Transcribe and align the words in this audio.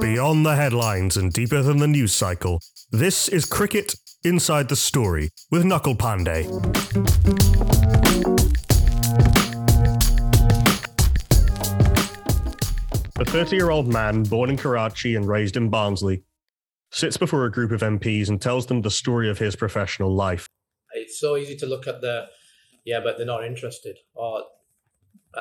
Beyond 0.00 0.46
the 0.46 0.54
headlines 0.54 1.16
and 1.16 1.32
deeper 1.32 1.62
than 1.62 1.78
the 1.78 1.88
news 1.88 2.12
cycle, 2.12 2.60
this 2.92 3.28
is 3.28 3.44
Cricket 3.44 3.94
Inside 4.22 4.68
the 4.68 4.76
Story 4.76 5.30
with 5.50 5.64
Nakul 5.64 5.96
Pande. 5.96 6.44
A 13.18 13.24
30 13.24 13.56
year 13.56 13.70
old 13.70 13.88
man 13.88 14.22
born 14.22 14.50
in 14.50 14.56
Karachi 14.56 15.16
and 15.16 15.26
raised 15.26 15.56
in 15.56 15.70
Barnsley 15.70 16.22
sits 16.92 17.16
before 17.16 17.46
a 17.46 17.50
group 17.50 17.72
of 17.72 17.80
MPs 17.80 18.28
and 18.28 18.40
tells 18.40 18.66
them 18.66 18.82
the 18.82 18.90
story 18.90 19.28
of 19.28 19.38
his 19.38 19.56
professional 19.56 20.14
life. 20.14 20.48
It's 20.92 21.18
so 21.18 21.36
easy 21.36 21.56
to 21.56 21.66
look 21.66 21.88
at 21.88 22.00
the, 22.00 22.26
yeah, 22.84 23.00
but 23.02 23.16
they're 23.16 23.26
not 23.26 23.44
interested. 23.44 23.98
Or 24.14 24.44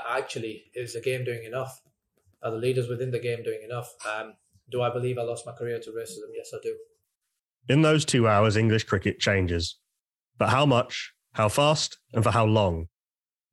actually, 0.09 0.63
is 0.73 0.93
the 0.93 1.01
game 1.01 1.23
doing 1.23 1.43
enough? 1.43 1.81
Are 2.41 2.51
the 2.51 2.57
leaders 2.57 2.87
within 2.87 3.11
the 3.11 3.19
game 3.19 3.43
doing 3.43 3.61
enough? 3.63 3.93
Um, 4.05 4.33
do 4.69 4.81
I 4.81 4.89
believe 4.91 5.17
I 5.17 5.23
lost 5.23 5.45
my 5.45 5.51
career 5.51 5.79
to 5.79 5.89
racism? 5.91 6.29
Yes, 6.35 6.51
I 6.53 6.57
do. 6.61 6.75
In 7.69 7.81
those 7.81 8.03
two 8.03 8.27
hours, 8.27 8.57
English 8.57 8.83
cricket 8.83 9.19
changes. 9.19 9.77
But 10.37 10.49
how 10.49 10.65
much, 10.65 11.13
how 11.33 11.47
fast, 11.49 11.97
and 12.13 12.23
for 12.23 12.31
how 12.31 12.45
long? 12.45 12.87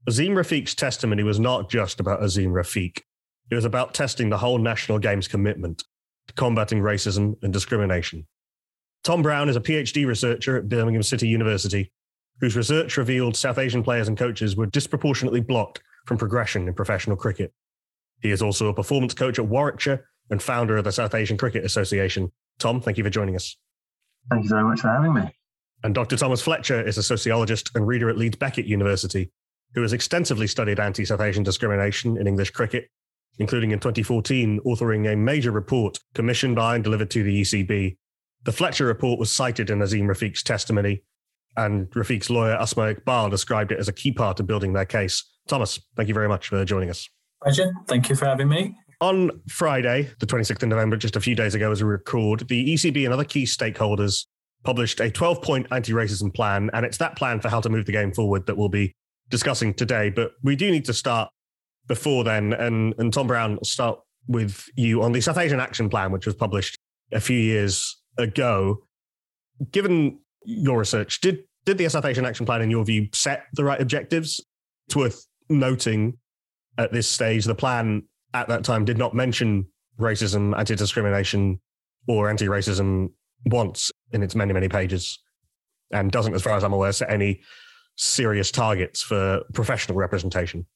Azeem 0.09 0.31
Rafiq's 0.31 0.75
testimony 0.75 1.23
was 1.23 1.39
not 1.39 1.71
just 1.71 2.01
about 2.01 2.23
Azim 2.23 2.53
Rafiq. 2.53 3.01
It 3.51 3.55
was 3.55 3.65
about 3.65 3.95
testing 3.95 4.31
the 4.31 4.39
whole 4.39 4.59
national 4.59 4.99
game's 4.99 5.29
commitment 5.29 5.85
to 6.29 6.35
combating 6.35 6.81
racism 6.81 7.35
and 7.43 7.53
discrimination. 7.53 8.27
Tom 9.05 9.23
Brown 9.23 9.49
is 9.49 9.57
a 9.57 9.61
PhD 9.61 10.07
researcher 10.07 10.57
at 10.57 10.69
Birmingham 10.69 11.03
City 11.03 11.29
University, 11.29 11.93
whose 12.41 12.57
research 12.57 12.97
revealed 12.97 13.37
South 13.37 13.59
Asian 13.59 13.83
players 13.83 14.09
and 14.09 14.17
coaches 14.17 14.57
were 14.57 14.67
disproportionately 14.67 15.41
blocked 15.41 15.81
from 16.07 16.19
progression 16.19 16.69
in 16.69 16.75
professional 16.75 17.17
cricket. 17.17 17.53
He 18.21 18.31
is 18.31 18.43
also 18.43 18.69
a 18.69 18.75
performance 18.75 19.15
coach 19.15 19.39
at 19.39 19.47
Warwickshire 19.47 20.05
and 20.31 20.43
founder 20.43 20.77
of 20.77 20.85
the 20.85 20.93
South 20.93 21.15
Asian 21.15 21.37
Cricket 21.37 21.65
Association. 21.65 22.33
Tom, 22.59 22.81
thank 22.81 22.99
you 22.99 23.05
for 23.05 23.11
joining 23.11 23.37
us. 23.37 23.57
Thank 24.31 24.45
you 24.45 24.51
very 24.51 24.65
much 24.65 24.81
for 24.81 24.89
having 24.89 25.15
me. 25.15 25.35
And 25.83 25.95
Dr. 25.95 26.17
Thomas 26.17 26.43
Fletcher 26.43 26.87
is 26.87 26.99
a 26.99 27.03
sociologist 27.03 27.71
and 27.75 27.87
reader 27.87 28.11
at 28.11 28.19
Leeds 28.19 28.37
Beckett 28.37 28.67
University, 28.67 29.31
who 29.75 29.83
has 29.83 29.93
extensively 29.93 30.47
studied 30.47 30.79
anti 30.79 31.05
South 31.05 31.21
Asian 31.21 31.43
discrimination 31.43 32.19
in 32.19 32.27
English 32.27 32.51
cricket, 32.51 32.89
including 33.39 33.71
in 33.71 33.81
2014 33.81 34.61
authoring 34.67 35.11
a 35.11 35.17
major 35.17 35.51
report 35.51 35.99
commissioned 36.15 36.57
by 36.57 36.75
and 36.75 36.85
delivered 36.85 37.11
to 37.11 37.23
the 37.23 37.41
ECB. 37.41 37.97
The 38.45 38.53
Fletcher 38.53 38.87
report 38.87 39.19
was 39.19 39.33
cited 39.33 39.71
in 39.71 39.79
Azeem 39.79 40.05
Rafiq's 40.05 40.43
testimony, 40.43 41.03
and 41.57 41.91
Rafiq's 41.91 42.31
lawyer 42.31 42.55
Asma 42.55 42.95
Iqbal 42.95 43.31
described 43.31 43.73
it 43.73 43.79
as 43.79 43.89
a 43.89 43.93
key 43.93 44.13
part 44.13 44.41
of 44.41 44.47
building 44.47 44.73
their 44.73 44.85
case. 44.85 45.25
Thomas, 45.49 45.81
thank 45.97 46.09
you 46.09 46.15
very 46.15 46.29
much 46.29 46.49
for 46.49 46.65
joining 46.65 46.91
us. 46.91 47.09
Pleasure. 47.43 47.73
Thank 47.87 48.09
you 48.09 48.17
for 48.17 48.27
having 48.27 48.49
me. 48.49 48.77
On 49.01 49.31
Friday, 49.49 50.11
the 50.21 50.27
26th 50.27 50.63
of 50.63 50.69
November, 50.69 50.97
just 50.97 51.17
a 51.17 51.21
few 51.21 51.35
days 51.35 51.55
ago 51.55 51.71
as 51.71 51.83
we 51.83 51.89
record, 51.89 52.47
the 52.49 52.75
ECB 52.75 53.05
and 53.05 53.15
other 53.15 53.25
key 53.25 53.45
stakeholders 53.45 54.27
published 54.63 55.01
a 55.01 55.11
12 55.11 55.43
point 55.43 55.67
anti 55.71 55.93
racism 55.93 56.33
plan. 56.33 56.71
And 56.73 56.85
it's 56.85 56.99
that 56.99 57.17
plan 57.17 57.41
for 57.41 57.49
how 57.49 57.61
to 57.61 57.71
move 57.71 57.87
the 57.87 57.93
game 57.93 58.13
forward 58.13 58.47
that 58.47 58.57
we'll 58.57 58.69
be 58.69 58.93
discussing 59.31 59.73
today. 59.73 60.11
But 60.11 60.33
we 60.43 60.55
do 60.55 60.71
need 60.71 60.85
to 60.85 60.95
start 60.95 61.31
before 61.87 62.25
then. 62.25 62.53
And, 62.53 62.95
and 62.99 63.13
Tom 63.13 63.27
Brown, 63.27 63.53
I'll 63.53 63.65
start 63.65 64.01
with 64.29 64.69
you 64.77 65.03
on 65.03 65.13
the 65.13 65.21
South 65.23 65.39
Asian 65.39 65.61
Action 65.61 65.89
Plan, 65.89 66.13
which 66.13 66.27
was 66.27 66.35
published 66.35 66.77
a 67.11 67.21
few 67.21 67.39
years 67.39 68.03
ago. 68.19 68.83
Given 69.73 70.19
your 70.45 70.79
research, 70.79 71.21
did, 71.21 71.45
did 71.65 71.79
the 71.79 71.89
South 71.89 72.05
Asian 72.05 72.25
Action 72.25 72.47
Plan, 72.47 72.63
in 72.63 72.71
your 72.71 72.85
view, 72.85 73.09
set 73.13 73.45
the 73.55 73.65
right 73.65 73.81
objectives? 73.81 74.41
It's 74.87 74.97
worth 74.97 75.27
noting 75.49 76.19
at 76.79 76.93
this 76.93 77.09
stage 77.09 77.45
the 77.45 77.55
plan 77.55 78.03
at 78.33 78.49
that 78.49 78.65
time 78.65 78.85
did 78.85 78.99
not 78.99 79.15
mention 79.15 79.67
racism, 79.99 80.57
anti 80.59 80.75
discrimination, 80.75 81.61
or 82.09 82.31
anti 82.31 82.47
racism 82.47 83.11
once 83.47 83.91
in 84.13 84.23
its 84.23 84.35
many, 84.35 84.53
many 84.53 84.69
pages, 84.69 85.19
and 85.93 86.11
doesn't, 86.11 86.35
as 86.35 86.43
far 86.43 86.57
as 86.57 86.65
I'm 86.65 86.73
aware, 86.73 86.93
set 86.93 87.11
any 87.11 87.41
serious 87.97 88.51
targets 88.51 89.03
for 89.03 89.43
professional 89.53 89.97
representation. 89.97 90.67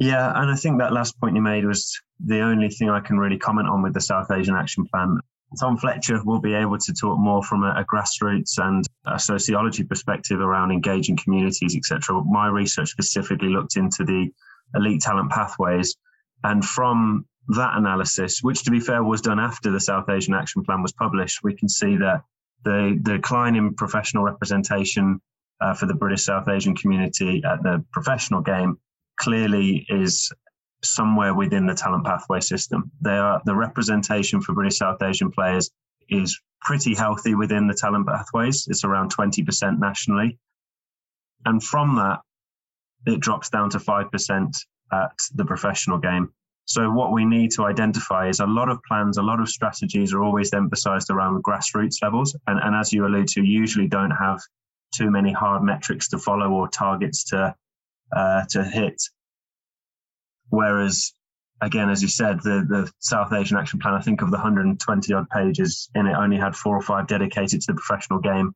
Yeah, 0.00 0.32
and 0.34 0.50
I 0.50 0.56
think 0.56 0.78
that 0.78 0.92
last 0.92 1.20
point 1.20 1.36
you 1.36 1.42
made 1.42 1.64
was 1.66 2.00
the 2.24 2.40
only 2.40 2.70
thing 2.70 2.88
I 2.88 3.00
can 3.00 3.18
really 3.18 3.38
comment 3.38 3.68
on 3.68 3.82
with 3.82 3.92
the 3.92 4.00
South 4.00 4.30
Asian 4.30 4.54
Action 4.54 4.86
Plan. 4.86 5.18
Tom 5.60 5.76
Fletcher 5.76 6.20
will 6.24 6.40
be 6.40 6.54
able 6.54 6.78
to 6.78 6.92
talk 6.92 7.18
more 7.18 7.42
from 7.42 7.62
a, 7.62 7.70
a 7.70 7.84
grassroots 7.84 8.58
and 8.58 8.84
a 9.06 9.18
sociology 9.18 9.84
perspective 9.84 10.40
around 10.40 10.70
engaging 10.70 11.16
communities, 11.16 11.76
etc. 11.76 12.22
My 12.24 12.48
research 12.48 12.90
specifically 12.90 13.48
looked 13.48 13.76
into 13.76 14.04
the 14.04 14.30
elite 14.74 15.02
talent 15.02 15.30
pathways 15.30 15.96
and 16.44 16.64
from 16.64 17.26
that 17.48 17.76
analysis, 17.76 18.42
which 18.42 18.62
to 18.64 18.70
be 18.70 18.80
fair 18.80 19.02
was 19.02 19.20
done 19.20 19.38
after 19.38 19.70
the 19.70 19.80
South 19.80 20.08
Asian 20.08 20.34
Action 20.34 20.62
Plan 20.62 20.82
was 20.82 20.92
published, 20.92 21.42
we 21.42 21.54
can 21.54 21.68
see 21.68 21.96
that 21.96 22.22
the, 22.64 22.98
the 23.02 23.14
decline 23.14 23.56
in 23.56 23.74
professional 23.74 24.24
representation 24.24 25.20
uh, 25.60 25.74
for 25.74 25.86
the 25.86 25.94
British 25.94 26.24
South 26.24 26.48
Asian 26.48 26.74
community 26.74 27.42
at 27.44 27.62
the 27.62 27.84
professional 27.92 28.40
game 28.40 28.78
clearly 29.18 29.84
is 29.88 30.32
somewhere 30.84 31.34
within 31.34 31.66
the 31.66 31.74
talent 31.74 32.04
pathway 32.04 32.40
system. 32.40 32.90
They 33.00 33.16
are 33.16 33.40
the 33.44 33.54
representation 33.54 34.40
for 34.40 34.52
British 34.52 34.78
South 34.78 35.02
Asian 35.02 35.30
players 35.30 35.70
is 36.08 36.38
pretty 36.60 36.94
healthy 36.94 37.34
within 37.34 37.66
the 37.66 37.74
talent 37.74 38.06
pathways. 38.06 38.66
It's 38.68 38.84
around 38.84 39.14
20% 39.14 39.78
nationally. 39.78 40.38
And 41.44 41.62
from 41.62 41.96
that, 41.96 42.20
it 43.06 43.20
drops 43.20 43.50
down 43.50 43.70
to 43.70 43.78
5% 43.78 44.56
at 44.92 45.12
the 45.34 45.44
professional 45.44 45.98
game. 45.98 46.32
So 46.64 46.90
what 46.90 47.12
we 47.12 47.24
need 47.24 47.50
to 47.52 47.64
identify 47.64 48.28
is 48.28 48.38
a 48.38 48.46
lot 48.46 48.68
of 48.68 48.82
plans, 48.84 49.18
a 49.18 49.22
lot 49.22 49.40
of 49.40 49.48
strategies 49.48 50.12
are 50.14 50.22
always 50.22 50.52
emphasized 50.54 51.10
around 51.10 51.42
grassroots 51.42 52.02
levels. 52.02 52.36
And, 52.46 52.60
and 52.62 52.76
as 52.76 52.92
you 52.92 53.04
allude 53.04 53.28
to, 53.28 53.42
usually 53.42 53.88
don't 53.88 54.12
have 54.12 54.40
too 54.94 55.10
many 55.10 55.32
hard 55.32 55.62
metrics 55.62 56.08
to 56.10 56.18
follow 56.18 56.50
or 56.50 56.68
targets 56.68 57.24
to 57.24 57.54
uh, 58.14 58.44
to 58.50 58.62
hit. 58.62 59.02
Whereas, 60.52 61.14
again, 61.62 61.88
as 61.88 62.02
you 62.02 62.08
said, 62.08 62.42
the, 62.42 62.66
the 62.68 62.92
South 62.98 63.32
Asian 63.32 63.56
Action 63.56 63.80
Plan, 63.80 63.94
I 63.94 64.02
think 64.02 64.20
of 64.20 64.30
the 64.30 64.36
120 64.36 65.14
odd 65.14 65.26
pages 65.30 65.88
in 65.94 66.06
it, 66.06 66.14
only 66.14 66.36
had 66.36 66.54
four 66.54 66.76
or 66.76 66.82
five 66.82 67.06
dedicated 67.06 67.62
to 67.62 67.72
the 67.72 67.80
professional 67.80 68.18
game. 68.18 68.52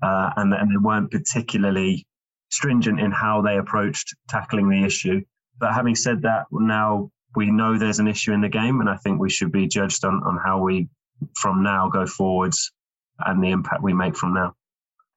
Uh, 0.00 0.30
and, 0.36 0.54
and 0.54 0.70
they 0.70 0.76
weren't 0.76 1.10
particularly 1.10 2.06
stringent 2.50 3.00
in 3.00 3.10
how 3.10 3.42
they 3.42 3.58
approached 3.58 4.14
tackling 4.28 4.68
the 4.68 4.84
issue. 4.84 5.20
But 5.58 5.74
having 5.74 5.96
said 5.96 6.22
that, 6.22 6.46
now 6.52 7.10
we 7.34 7.50
know 7.50 7.76
there's 7.76 7.98
an 7.98 8.06
issue 8.06 8.32
in 8.32 8.40
the 8.40 8.48
game, 8.48 8.78
and 8.78 8.88
I 8.88 8.96
think 8.98 9.18
we 9.18 9.28
should 9.28 9.50
be 9.50 9.66
judged 9.66 10.04
on, 10.04 10.22
on 10.24 10.38
how 10.38 10.62
we, 10.62 10.88
from 11.34 11.64
now, 11.64 11.88
go 11.88 12.06
forwards 12.06 12.70
and 13.18 13.42
the 13.42 13.50
impact 13.50 13.82
we 13.82 13.94
make 13.94 14.16
from 14.16 14.32
now. 14.32 14.54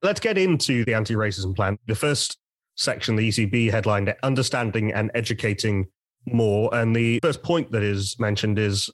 Let's 0.02 0.20
get 0.20 0.40
into 0.40 0.86
the 0.86 0.96
anti 0.96 1.14
racism 1.14 1.56
plan. 1.56 1.78
The 1.86 1.94
first 1.94 2.40
section, 2.76 3.16
the 3.16 3.30
ECB 3.30 3.70
headline, 3.70 4.12
Understanding 4.24 4.92
and 4.92 5.12
Educating 5.14 5.86
More. 6.26 6.74
And 6.74 6.96
the 6.96 7.20
first 7.22 7.44
point 7.44 7.72
that 7.72 7.84
is 7.84 8.20
mentioned 8.20 8.58
is 8.58 8.90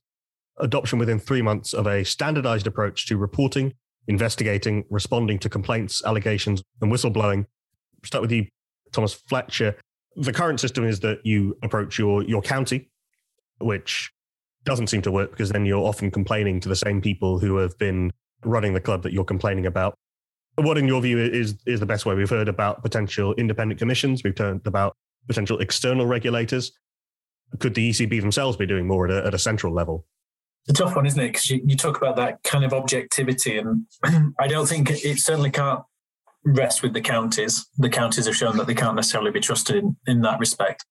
adoption 0.57 0.99
within 0.99 1.17
three 1.19 1.41
months 1.41 1.73
of 1.73 1.87
a 1.87 2.03
standardized 2.03 2.67
approach 2.67 3.07
to 3.07 3.17
reporting, 3.17 3.73
investigating, 4.07 4.83
responding 4.89 5.39
to 5.39 5.49
complaints, 5.49 6.03
allegations, 6.05 6.61
and 6.81 6.91
whistleblowing. 6.91 7.45
Start 8.03 8.21
with 8.21 8.31
you, 8.31 8.47
Thomas 8.91 9.13
Fletcher 9.13 9.75
the 10.15 10.33
current 10.33 10.59
system 10.59 10.85
is 10.85 10.99
that 11.01 11.25
you 11.25 11.57
approach 11.63 11.97
your 11.97 12.23
your 12.23 12.41
county, 12.41 12.89
which 13.59 14.11
doesn't 14.63 14.87
seem 14.87 15.01
to 15.01 15.11
work 15.11 15.31
because 15.31 15.49
then 15.49 15.65
you're 15.65 15.85
often 15.85 16.11
complaining 16.11 16.59
to 16.59 16.69
the 16.69 16.75
same 16.75 17.01
people 17.01 17.39
who 17.39 17.57
have 17.57 17.77
been 17.77 18.11
running 18.43 18.73
the 18.73 18.81
club 18.81 19.03
that 19.03 19.13
you're 19.13 19.23
complaining 19.23 19.65
about. 19.65 19.95
What, 20.55 20.77
in 20.77 20.87
your 20.87 21.01
view, 21.01 21.17
is 21.17 21.55
is 21.65 21.79
the 21.79 21.85
best 21.85 22.05
way? 22.05 22.15
We've 22.15 22.29
heard 22.29 22.49
about 22.49 22.83
potential 22.83 23.33
independent 23.35 23.79
commissions. 23.79 24.23
We've 24.23 24.37
heard 24.37 24.65
about 24.67 24.95
potential 25.27 25.59
external 25.59 26.05
regulators. 26.05 26.71
Could 27.59 27.73
the 27.73 27.89
ECB 27.89 28.21
themselves 28.21 28.57
be 28.57 28.65
doing 28.65 28.87
more 28.87 29.07
at 29.07 29.11
a, 29.11 29.27
at 29.27 29.33
a 29.33 29.39
central 29.39 29.73
level? 29.73 30.05
It's 30.67 30.79
a 30.79 30.83
tough 30.83 30.95
one, 30.95 31.05
isn't 31.05 31.19
it? 31.19 31.27
Because 31.27 31.49
you, 31.49 31.61
you 31.65 31.75
talk 31.75 31.97
about 31.97 32.15
that 32.17 32.43
kind 32.43 32.63
of 32.63 32.73
objectivity, 32.73 33.57
and 33.57 33.85
I 34.39 34.47
don't 34.47 34.67
think 34.67 34.89
it 34.89 35.19
certainly 35.19 35.51
can't 35.51 35.81
rest 36.45 36.81
with 36.81 36.93
the 36.93 37.01
counties. 37.01 37.67
The 37.77 37.89
counties 37.89 38.25
have 38.25 38.35
shown 38.35 38.57
that 38.57 38.67
they 38.67 38.73
can't 38.73 38.95
necessarily 38.95 39.31
be 39.31 39.39
trusted 39.39 39.75
in, 39.77 39.95
in 40.07 40.21
that 40.21 40.39
respect. 40.39 40.85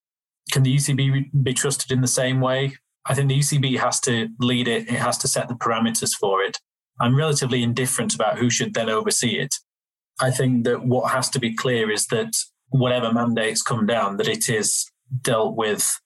Can 0.52 0.62
the 0.62 0.74
ECB 0.74 1.30
be 1.42 1.54
trusted 1.54 1.92
in 1.92 2.00
the 2.00 2.08
same 2.08 2.40
way? 2.40 2.76
I 3.06 3.14
think 3.14 3.28
the 3.28 3.38
ECB 3.38 3.78
has 3.78 4.00
to 4.00 4.28
lead 4.38 4.68
it, 4.68 4.88
it 4.88 4.98
has 4.98 5.18
to 5.18 5.28
set 5.28 5.48
the 5.48 5.54
parameters 5.54 6.10
for 6.18 6.42
it. 6.42 6.58
I'm 7.00 7.16
relatively 7.16 7.62
indifferent 7.62 8.14
about 8.14 8.38
who 8.38 8.50
should 8.50 8.74
then 8.74 8.90
oversee 8.90 9.38
it. 9.38 9.54
I 10.20 10.30
think 10.30 10.64
that 10.64 10.84
what 10.84 11.12
has 11.12 11.30
to 11.30 11.38
be 11.38 11.54
clear 11.54 11.90
is 11.90 12.06
that 12.08 12.34
whatever 12.68 13.12
mandates 13.12 13.62
come 13.62 13.86
down, 13.86 14.18
that 14.18 14.28
it 14.28 14.48
is 14.48 14.90
dealt 15.22 15.56
with, 15.56 15.99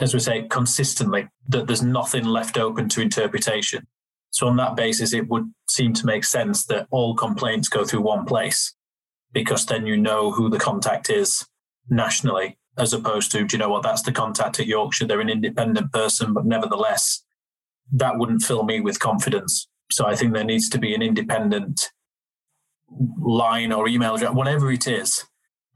as 0.00 0.14
we 0.14 0.20
say, 0.20 0.42
consistently, 0.48 1.28
that 1.48 1.66
there's 1.66 1.82
nothing 1.82 2.24
left 2.24 2.56
open 2.56 2.88
to 2.90 3.00
interpretation. 3.00 3.86
So, 4.30 4.46
on 4.48 4.56
that 4.56 4.76
basis, 4.76 5.12
it 5.12 5.28
would 5.28 5.52
seem 5.68 5.92
to 5.94 6.06
make 6.06 6.24
sense 6.24 6.64
that 6.66 6.86
all 6.90 7.14
complaints 7.14 7.68
go 7.68 7.84
through 7.84 8.00
one 8.00 8.24
place 8.24 8.74
because 9.32 9.66
then 9.66 9.86
you 9.86 9.96
know 9.96 10.30
who 10.30 10.48
the 10.48 10.58
contact 10.58 11.10
is 11.10 11.46
nationally 11.88 12.58
as 12.78 12.92
opposed 12.92 13.30
to, 13.32 13.44
do 13.44 13.56
you 13.56 13.58
know 13.58 13.68
what, 13.68 13.82
that's 13.82 14.02
the 14.02 14.12
contact 14.12 14.58
at 14.58 14.66
Yorkshire, 14.66 15.06
they're 15.06 15.20
an 15.20 15.28
independent 15.28 15.92
person, 15.92 16.32
but 16.32 16.46
nevertheless, 16.46 17.22
that 17.92 18.18
wouldn't 18.18 18.42
fill 18.42 18.62
me 18.62 18.80
with 18.80 18.98
confidence. 18.98 19.68
So 19.90 20.06
I 20.06 20.16
think 20.16 20.32
there 20.32 20.44
needs 20.44 20.68
to 20.70 20.78
be 20.78 20.94
an 20.94 21.02
independent 21.02 21.90
line 23.20 23.72
or 23.72 23.88
email 23.88 24.14
address, 24.14 24.32
whatever 24.32 24.72
it 24.72 24.86
is, 24.86 25.24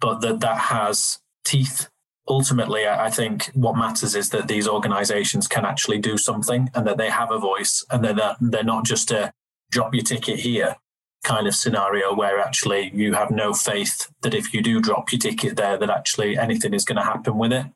but 0.01 0.21
that 0.21 0.41
that 0.41 0.59
has 0.59 1.19
teeth. 1.45 1.89
Ultimately, 2.29 2.87
I 2.89 3.11
think 3.11 3.47
what 3.55 3.77
matters 3.77 4.17
is 4.17 4.31
that 4.31 4.49
these 4.49 4.67
organizations 4.67 5.47
can 5.47 5.65
actually 5.65 5.99
do 5.99 6.19
something 6.19 6.71
and 6.75 6.87
that 6.87 6.97
they 6.97 7.09
have 7.09 7.31
a 7.31 7.39
voice 7.39 7.85
and 7.91 8.05
that 8.05 8.37
they're 8.41 8.65
not 8.65 8.85
just 8.85 9.11
a 9.13 9.33
drop 9.71 9.95
your 9.95 10.03
ticket 10.03 10.41
here 10.41 10.77
kind 11.27 11.49
of 11.49 11.55
scenario 11.55 12.15
where 12.15 12.39
actually 12.39 12.91
you 12.95 13.15
have 13.15 13.31
no 13.31 13.53
faith 13.53 14.09
that 14.23 14.35
if 14.35 14.55
you 14.55 14.63
do 14.63 14.81
drop 14.81 15.11
your 15.11 15.19
ticket 15.19 15.57
there, 15.57 15.77
that 15.77 15.91
actually 15.91 16.39
anything 16.39 16.73
is 16.73 16.85
going 16.85 16.97
to 16.97 17.03
happen 17.03 17.37
with 17.37 17.53
it. 17.53 17.67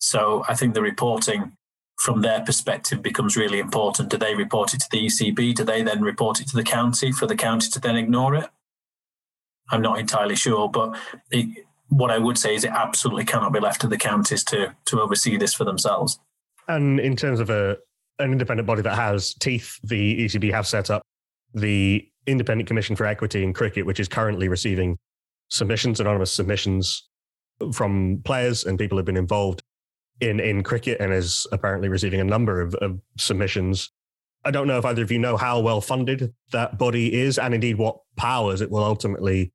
So 0.00 0.44
I 0.48 0.54
think 0.54 0.74
the 0.74 0.82
reporting 0.82 1.52
from 1.98 2.22
their 2.22 2.40
perspective 2.40 3.02
becomes 3.02 3.36
really 3.36 3.58
important. 3.58 4.10
Do 4.10 4.16
they 4.16 4.34
report 4.34 4.74
it 4.74 4.80
to 4.80 4.88
the 4.90 5.06
ECB? 5.06 5.54
Do 5.54 5.64
they 5.64 5.82
then 5.82 6.02
report 6.02 6.40
it 6.40 6.48
to 6.48 6.56
the 6.56 6.62
county 6.62 7.12
for 7.12 7.26
the 7.26 7.36
county 7.36 7.68
to 7.70 7.80
then 7.80 7.96
ignore 7.96 8.34
it? 8.34 8.48
I'm 9.70 9.82
not 9.82 9.98
entirely 9.98 10.36
sure, 10.36 10.68
but 10.68 10.96
it, 11.30 11.66
what 11.88 12.10
I 12.10 12.18
would 12.18 12.38
say 12.38 12.54
is 12.54 12.64
it 12.64 12.70
absolutely 12.70 13.24
cannot 13.24 13.52
be 13.52 13.60
left 13.60 13.80
to 13.80 13.86
the 13.86 13.98
counties 13.98 14.44
to 14.44 14.74
to 14.86 15.00
oversee 15.00 15.36
this 15.36 15.54
for 15.54 15.64
themselves. 15.64 16.18
And 16.66 17.00
in 17.00 17.16
terms 17.16 17.40
of 17.40 17.50
a 17.50 17.78
an 18.18 18.32
independent 18.32 18.66
body 18.66 18.82
that 18.82 18.96
has 18.96 19.34
teeth, 19.34 19.78
the 19.82 20.24
ECB 20.24 20.52
have 20.52 20.66
set 20.66 20.90
up 20.90 21.02
the 21.54 22.06
Independent 22.26 22.66
Commission 22.66 22.96
for 22.96 23.06
Equity 23.06 23.42
in 23.42 23.52
Cricket, 23.52 23.86
which 23.86 24.00
is 24.00 24.08
currently 24.08 24.48
receiving 24.48 24.98
submissions, 25.48 26.00
anonymous 26.00 26.32
submissions 26.32 27.08
from 27.72 28.20
players 28.24 28.64
and 28.64 28.78
people 28.78 28.98
who've 28.98 29.06
been 29.06 29.16
involved 29.16 29.62
in 30.20 30.40
in 30.40 30.62
cricket, 30.62 31.00
and 31.00 31.12
is 31.12 31.46
apparently 31.52 31.88
receiving 31.88 32.20
a 32.20 32.24
number 32.24 32.60
of, 32.60 32.74
of 32.76 33.00
submissions. 33.18 33.90
I 34.44 34.50
don't 34.50 34.68
know 34.68 34.78
if 34.78 34.84
either 34.84 35.02
of 35.02 35.10
you 35.10 35.18
know 35.18 35.36
how 35.36 35.60
well 35.60 35.80
funded 35.80 36.34
that 36.52 36.76
body 36.76 37.14
is, 37.14 37.38
and 37.38 37.54
indeed 37.54 37.78
what 37.78 37.98
powers 38.16 38.60
it 38.60 38.70
will 38.70 38.84
ultimately 38.84 39.52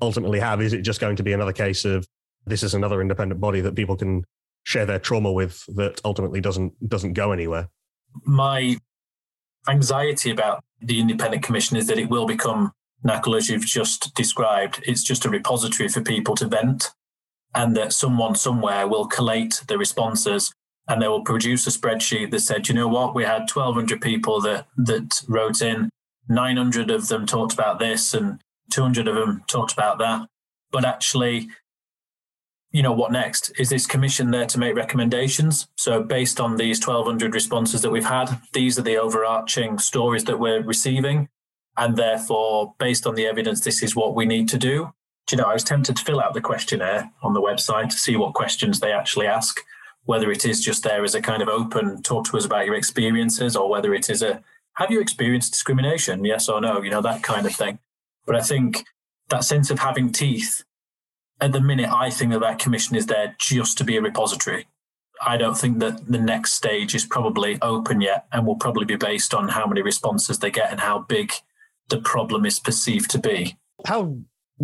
ultimately 0.00 0.40
have? 0.40 0.60
Is 0.60 0.72
it 0.72 0.82
just 0.82 1.00
going 1.00 1.16
to 1.16 1.22
be 1.22 1.32
another 1.32 1.52
case 1.52 1.84
of 1.84 2.06
this 2.46 2.62
is 2.62 2.74
another 2.74 3.00
independent 3.00 3.40
body 3.40 3.60
that 3.60 3.76
people 3.76 3.96
can 3.96 4.24
share 4.64 4.86
their 4.86 4.98
trauma 4.98 5.32
with 5.32 5.64
that 5.74 6.00
ultimately 6.04 6.40
doesn't 6.40 6.88
doesn't 6.88 7.12
go 7.14 7.32
anywhere? 7.32 7.68
My 8.24 8.76
anxiety 9.68 10.30
about 10.30 10.62
the 10.80 11.00
independent 11.00 11.42
commission 11.42 11.76
is 11.76 11.86
that 11.86 11.98
it 11.98 12.10
will 12.10 12.26
become 12.26 12.72
Nakul, 13.04 13.36
as 13.36 13.48
you've 13.48 13.66
just 13.66 14.14
described, 14.14 14.82
it's 14.86 15.02
just 15.02 15.24
a 15.24 15.30
repository 15.30 15.88
for 15.88 16.00
people 16.00 16.36
to 16.36 16.46
vent, 16.46 16.90
and 17.54 17.76
that 17.76 17.92
someone 17.92 18.34
somewhere 18.34 18.86
will 18.86 19.06
collate 19.06 19.62
the 19.66 19.76
responses 19.76 20.52
and 20.88 21.00
they 21.00 21.08
will 21.08 21.24
produce 21.24 21.66
a 21.66 21.70
spreadsheet 21.70 22.30
that 22.30 22.40
said, 22.40 22.68
you 22.68 22.74
know 22.74 22.88
what, 22.88 23.14
we 23.14 23.24
had 23.24 23.42
1,200 23.42 24.00
people 24.00 24.40
that 24.40 24.66
that 24.76 25.22
wrote 25.28 25.62
in, 25.62 25.88
900 26.28 26.90
of 26.90 27.08
them 27.08 27.26
talked 27.26 27.52
about 27.52 27.78
this, 27.78 28.14
and 28.14 28.40
200 28.72 29.08
of 29.08 29.14
them 29.14 29.44
talked 29.46 29.72
about 29.72 29.98
that. 29.98 30.28
But 30.70 30.84
actually, 30.84 31.48
you 32.72 32.82
know, 32.82 32.92
what 32.92 33.12
next? 33.12 33.52
Is 33.58 33.68
this 33.68 33.86
commission 33.86 34.30
there 34.30 34.46
to 34.46 34.58
make 34.58 34.74
recommendations? 34.74 35.68
So, 35.76 36.02
based 36.02 36.40
on 36.40 36.56
these 36.56 36.84
1,200 36.84 37.34
responses 37.34 37.82
that 37.82 37.90
we've 37.90 38.04
had, 38.04 38.40
these 38.52 38.78
are 38.78 38.82
the 38.82 38.96
overarching 38.96 39.78
stories 39.78 40.24
that 40.24 40.40
we're 40.40 40.62
receiving. 40.62 41.28
And 41.76 41.96
therefore, 41.96 42.74
based 42.78 43.06
on 43.06 43.14
the 43.14 43.26
evidence, 43.26 43.60
this 43.60 43.82
is 43.82 43.94
what 43.94 44.14
we 44.14 44.24
need 44.24 44.48
to 44.48 44.58
do. 44.58 44.92
Do 45.26 45.36
you 45.36 45.42
know, 45.42 45.48
I 45.48 45.54
was 45.54 45.64
tempted 45.64 45.96
to 45.96 46.04
fill 46.04 46.20
out 46.20 46.34
the 46.34 46.40
questionnaire 46.40 47.10
on 47.22 47.34
the 47.34 47.40
website 47.40 47.90
to 47.90 47.98
see 47.98 48.16
what 48.16 48.34
questions 48.34 48.80
they 48.80 48.92
actually 48.92 49.26
ask, 49.26 49.60
whether 50.04 50.30
it 50.30 50.44
is 50.44 50.60
just 50.60 50.82
there 50.82 51.04
as 51.04 51.14
a 51.14 51.22
kind 51.22 51.42
of 51.42 51.48
open 51.48 52.02
talk 52.02 52.26
to 52.26 52.36
us 52.36 52.44
about 52.44 52.66
your 52.66 52.74
experiences 52.74 53.54
or 53.56 53.70
whether 53.70 53.94
it 53.94 54.10
is 54.10 54.22
a 54.22 54.42
have 54.76 54.90
you 54.90 55.00
experienced 55.00 55.52
discrimination? 55.52 56.24
Yes 56.24 56.48
or 56.48 56.60
no? 56.60 56.80
You 56.80 56.90
know, 56.90 57.02
that 57.02 57.22
kind 57.22 57.46
of 57.46 57.54
thing. 57.54 57.78
But 58.26 58.36
I 58.36 58.40
think 58.40 58.84
that 59.28 59.44
sense 59.44 59.70
of 59.70 59.80
having 59.80 60.12
teeth, 60.12 60.62
at 61.40 61.52
the 61.52 61.60
minute, 61.60 61.90
I 61.90 62.10
think 62.10 62.32
that 62.32 62.40
that 62.40 62.58
commission 62.58 62.96
is 62.96 63.06
there 63.06 63.34
just 63.38 63.78
to 63.78 63.84
be 63.84 63.96
a 63.96 64.02
repository. 64.02 64.66
I 65.24 65.36
don't 65.36 65.56
think 65.56 65.78
that 65.78 66.06
the 66.06 66.18
next 66.18 66.52
stage 66.52 66.94
is 66.94 67.04
probably 67.04 67.58
open 67.62 68.00
yet 68.00 68.26
and 68.32 68.46
will 68.46 68.56
probably 68.56 68.84
be 68.84 68.96
based 68.96 69.34
on 69.34 69.48
how 69.48 69.66
many 69.66 69.82
responses 69.82 70.38
they 70.38 70.50
get 70.50 70.70
and 70.70 70.80
how 70.80 71.00
big 71.00 71.32
the 71.88 72.00
problem 72.00 72.44
is 72.44 72.58
perceived 72.58 73.10
to 73.10 73.18
be. 73.18 73.56
How 73.86 74.16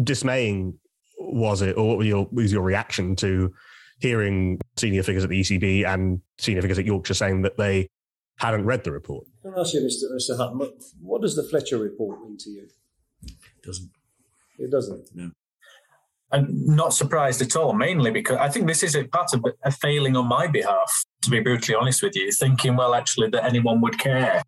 dismaying 0.02 0.78
was 1.18 1.62
it, 1.62 1.76
or 1.76 1.96
what 1.96 2.06
your, 2.06 2.28
was 2.30 2.52
your 2.52 2.62
reaction 2.62 3.16
to 3.16 3.52
hearing 4.00 4.60
senior 4.76 5.02
figures 5.02 5.24
at 5.24 5.30
the 5.30 5.40
ECB 5.40 5.86
and 5.86 6.20
senior 6.38 6.62
figures 6.62 6.78
at 6.78 6.84
Yorkshire 6.84 7.14
saying 7.14 7.42
that 7.42 7.56
they 7.56 7.88
hadn't 8.36 8.64
read 8.64 8.84
the 8.84 8.92
report? 8.92 9.26
Can 9.42 9.54
I 9.54 9.60
ask 9.60 9.74
you, 9.74 9.80
Mr. 9.80 10.12
Mr. 10.14 10.36
Hutton, 10.36 10.60
what 11.00 11.22
does 11.22 11.34
the 11.34 11.42
Fletcher 11.42 11.78
report 11.78 12.22
mean 12.22 12.36
to 12.38 12.50
you? 12.50 12.68
Doesn't. 13.68 13.90
It 14.58 14.70
doesn't. 14.70 15.08
No. 15.14 15.30
I'm 16.32 16.46
not 16.66 16.92
surprised 16.92 17.40
at 17.40 17.56
all, 17.56 17.72
mainly 17.72 18.10
because 18.10 18.38
I 18.38 18.48
think 18.48 18.66
this 18.66 18.82
is 18.82 18.94
a 18.94 19.04
part 19.04 19.32
of 19.34 19.44
a 19.64 19.70
failing 19.70 20.16
on 20.16 20.26
my 20.26 20.46
behalf, 20.46 21.04
to 21.22 21.30
be 21.30 21.40
brutally 21.40 21.74
honest 21.74 22.02
with 22.02 22.16
you, 22.16 22.30
thinking, 22.32 22.76
well, 22.76 22.94
actually, 22.94 23.30
that 23.30 23.44
anyone 23.44 23.80
would 23.80 23.98
care 23.98 24.42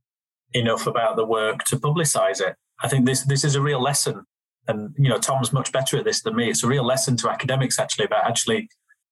enough 0.52 0.86
about 0.86 1.16
the 1.16 1.24
work 1.24 1.64
to 1.64 1.76
publicize 1.76 2.40
it. 2.40 2.54
I 2.82 2.88
think 2.88 3.06
this 3.06 3.22
this 3.22 3.44
is 3.44 3.54
a 3.54 3.62
real 3.62 3.80
lesson. 3.80 4.24
And, 4.68 4.94
you 4.98 5.08
know, 5.08 5.18
Tom's 5.18 5.52
much 5.52 5.72
better 5.72 5.96
at 5.98 6.04
this 6.04 6.22
than 6.22 6.36
me. 6.36 6.50
It's 6.50 6.64
a 6.64 6.68
real 6.68 6.84
lesson 6.84 7.16
to 7.18 7.30
academics, 7.30 7.78
actually, 7.78 8.04
about 8.04 8.24
actually 8.24 8.68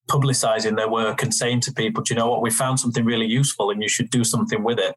publicizing 0.08 0.76
their 0.76 0.90
work 0.90 1.22
and 1.22 1.34
saying 1.34 1.60
to 1.60 1.72
people, 1.72 2.02
do 2.02 2.14
you 2.14 2.18
know 2.18 2.30
what, 2.30 2.42
we 2.42 2.50
found 2.50 2.80
something 2.80 3.04
really 3.04 3.26
useful 3.26 3.70
and 3.70 3.82
you 3.82 3.88
should 3.88 4.10
do 4.10 4.24
something 4.24 4.62
with 4.62 4.78
it. 4.78 4.94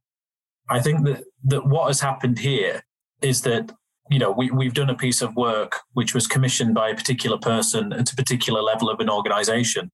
I 0.70 0.80
think 0.80 1.06
that, 1.06 1.24
that 1.46 1.68
what 1.68 1.88
has 1.88 2.00
happened 2.00 2.40
here 2.40 2.82
is 3.22 3.42
that 3.42 3.72
you 4.12 4.20
know, 4.20 4.30
we, 4.30 4.52
we've 4.52 4.74
done 4.74 4.90
a 4.90 4.96
piece 4.96 5.22
of 5.22 5.38
work 5.38 5.80
which 5.94 6.14
was 6.14 6.28
commissioned 6.28 6.76
by 6.76 6.90
a 6.90 6.96
particular 6.96 7.38
person 7.38 7.94
at 7.94 8.12
a 8.12 8.16
particular 8.16 8.62
level 8.62 8.90
of 8.90 9.00
an 9.00 9.10
organization. 9.10 9.90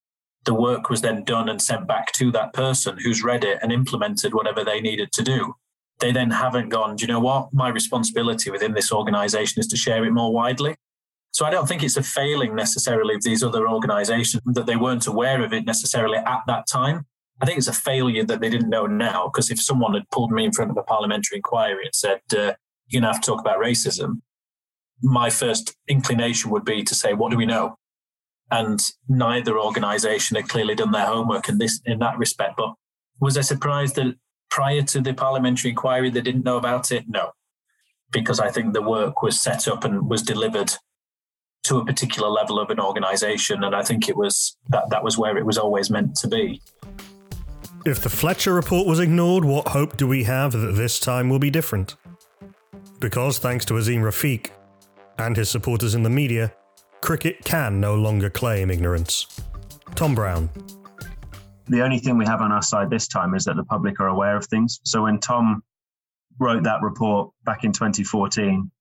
The 0.45 0.55
work 0.55 0.89
was 0.89 1.01
then 1.01 1.23
done 1.23 1.47
and 1.47 1.61
sent 1.61 1.87
back 1.87 2.11
to 2.13 2.31
that 2.31 2.51
person 2.51 2.97
who's 2.97 3.23
read 3.23 3.43
it 3.43 3.59
and 3.61 3.71
implemented 3.71 4.33
whatever 4.33 4.63
they 4.63 4.81
needed 4.81 5.11
to 5.13 5.21
do. 5.21 5.53
They 5.99 6.11
then 6.11 6.31
haven't 6.31 6.69
gone, 6.69 6.95
do 6.95 7.03
you 7.03 7.07
know 7.07 7.19
what? 7.19 7.53
My 7.53 7.69
responsibility 7.69 8.49
within 8.49 8.73
this 8.73 8.91
organization 8.91 9.59
is 9.59 9.67
to 9.67 9.77
share 9.77 10.03
it 10.03 10.11
more 10.11 10.33
widely. 10.33 10.75
So 11.31 11.45
I 11.45 11.51
don't 11.51 11.67
think 11.67 11.83
it's 11.83 11.97
a 11.97 12.03
failing 12.03 12.55
necessarily 12.55 13.13
of 13.13 13.21
these 13.21 13.43
other 13.43 13.69
organizations 13.69 14.41
that 14.47 14.65
they 14.65 14.77
weren't 14.77 15.05
aware 15.05 15.43
of 15.43 15.53
it 15.53 15.65
necessarily 15.65 16.17
at 16.17 16.41
that 16.47 16.65
time. 16.65 17.05
I 17.39 17.45
think 17.45 17.59
it's 17.59 17.67
a 17.67 17.73
failure 17.73 18.23
that 18.23 18.41
they 18.41 18.49
didn't 18.49 18.69
know 18.69 18.87
now. 18.87 19.27
Because 19.27 19.51
if 19.51 19.61
someone 19.61 19.93
had 19.93 20.09
pulled 20.09 20.31
me 20.31 20.45
in 20.45 20.53
front 20.53 20.71
of 20.71 20.77
a 20.77 20.81
parliamentary 20.81 21.37
inquiry 21.37 21.85
and 21.85 21.93
said, 21.93 22.21
uh, 22.35 22.53
you're 22.87 23.01
going 23.01 23.09
to 23.09 23.13
have 23.13 23.21
to 23.21 23.25
talk 23.25 23.41
about 23.41 23.59
racism, 23.59 24.21
my 25.01 25.29
first 25.29 25.75
inclination 25.87 26.51
would 26.51 26.65
be 26.65 26.83
to 26.83 26.95
say, 26.95 27.13
what 27.13 27.31
do 27.31 27.37
we 27.37 27.45
know? 27.45 27.77
And 28.49 28.79
neither 29.07 29.59
organization 29.59 30.37
had 30.37 30.47
clearly 30.47 30.75
done 30.75 30.91
their 30.91 31.05
homework 31.05 31.49
in 31.49 31.57
this 31.57 31.81
in 31.85 31.99
that 31.99 32.17
respect. 32.17 32.55
But 32.57 32.73
was 33.19 33.37
I 33.37 33.41
surprised 33.41 33.95
that 33.95 34.15
prior 34.49 34.81
to 34.83 35.01
the 35.01 35.13
parliamentary 35.13 35.71
inquiry 35.71 36.09
they 36.09 36.21
didn't 36.21 36.45
know 36.45 36.57
about 36.57 36.91
it? 36.91 37.05
No. 37.07 37.31
Because 38.11 38.39
I 38.39 38.49
think 38.49 38.73
the 38.73 38.81
work 38.81 39.21
was 39.21 39.39
set 39.39 39.67
up 39.67 39.83
and 39.83 40.09
was 40.09 40.21
delivered 40.21 40.71
to 41.63 41.77
a 41.77 41.85
particular 41.85 42.29
level 42.29 42.57
of 42.57 42.69
an 42.69 42.79
organization. 42.79 43.65
And 43.65 43.75
I 43.75 43.83
think 43.83 44.07
it 44.07 44.15
was 44.15 44.55
that 44.69 44.89
that 44.91 45.03
was 45.03 45.17
where 45.17 45.37
it 45.37 45.45
was 45.45 45.57
always 45.57 45.89
meant 45.89 46.15
to 46.17 46.27
be. 46.29 46.61
If 47.85 48.01
the 48.01 48.09
Fletcher 48.09 48.53
report 48.53 48.87
was 48.87 48.99
ignored, 48.99 49.43
what 49.43 49.69
hope 49.69 49.97
do 49.97 50.07
we 50.07 50.23
have 50.23 50.53
that 50.53 50.73
this 50.75 50.99
time 50.99 51.29
will 51.29 51.39
be 51.39 51.51
different? 51.51 51.97
Because 52.99 53.37
thanks 53.37 53.63
to 53.65 53.75
Azeem 53.75 54.01
Rafiq 54.01 54.49
and 55.19 55.37
his 55.37 55.49
supporters 55.49 55.93
in 55.93 56.03
the 56.03 56.09
media, 56.09 56.53
cricket 57.01 57.43
can 57.45 57.79
no 57.79 57.93
longer 57.93 58.29
claim 58.29 58.71
ignorance. 58.71 59.41
Tom 59.95 60.15
Brown. 60.15 60.49
The 61.67 61.81
only 61.81 61.99
thing 61.99 62.17
we 62.17 62.25
have 62.25 62.41
on 62.41 62.51
our 62.51 62.61
side 62.61 62.89
this 62.89 63.07
time 63.07 63.35
is 63.35 63.45
that 63.45 63.55
the 63.55 63.63
public 63.63 63.99
are 63.99 64.07
aware 64.07 64.35
of 64.35 64.45
things. 64.47 64.79
So 64.83 65.03
when 65.03 65.19
Tom 65.19 65.61
wrote 66.39 66.63
that 66.63 66.81
report 66.81 67.31
back 67.43 67.63
in 67.63 67.71
2014, 67.71 68.71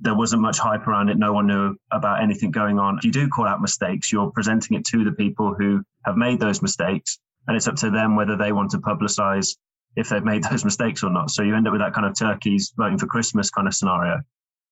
there 0.00 0.16
wasn't 0.16 0.42
much 0.42 0.58
hype 0.58 0.88
around 0.88 1.10
it. 1.10 1.16
No 1.16 1.32
one 1.32 1.46
knew 1.46 1.76
about 1.92 2.20
anything 2.22 2.50
going 2.50 2.78
on. 2.80 2.98
If 2.98 3.04
you 3.04 3.12
do 3.12 3.28
call 3.28 3.46
out 3.46 3.60
mistakes, 3.60 4.10
you're 4.10 4.30
presenting 4.30 4.76
it 4.76 4.84
to 4.86 5.04
the 5.04 5.12
people 5.12 5.54
who 5.54 5.82
have 6.04 6.16
made 6.16 6.40
those 6.40 6.62
mistakes. 6.62 7.18
And 7.46 7.56
it's 7.56 7.68
up 7.68 7.76
to 7.76 7.90
them 7.90 8.16
whether 8.16 8.36
they 8.36 8.50
want 8.50 8.70
to 8.72 8.78
publicize 8.78 9.56
if 9.96 10.08
they've 10.08 10.24
made 10.24 10.44
those 10.44 10.64
mistakes 10.70 11.02
or 11.02 11.10
not. 11.10 11.30
So 11.30 11.42
you 11.42 11.54
end 11.54 11.66
up 11.66 11.72
with 11.72 11.82
that 11.82 11.94
kind 11.94 12.06
of 12.06 12.18
turkeys 12.18 12.72
voting 12.76 12.98
for 12.98 13.06
Christmas 13.06 13.50
kind 13.50 13.66
of 13.66 13.74
scenario. 13.74 14.20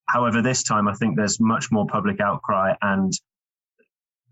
However, 0.06 0.42
this 0.42 0.62
time 0.62 0.88
I 0.88 0.94
think 0.94 1.16
there's 1.16 1.40
much 1.40 1.70
more 1.70 1.86
public 1.86 2.20
outcry 2.20 2.74
and 2.82 3.12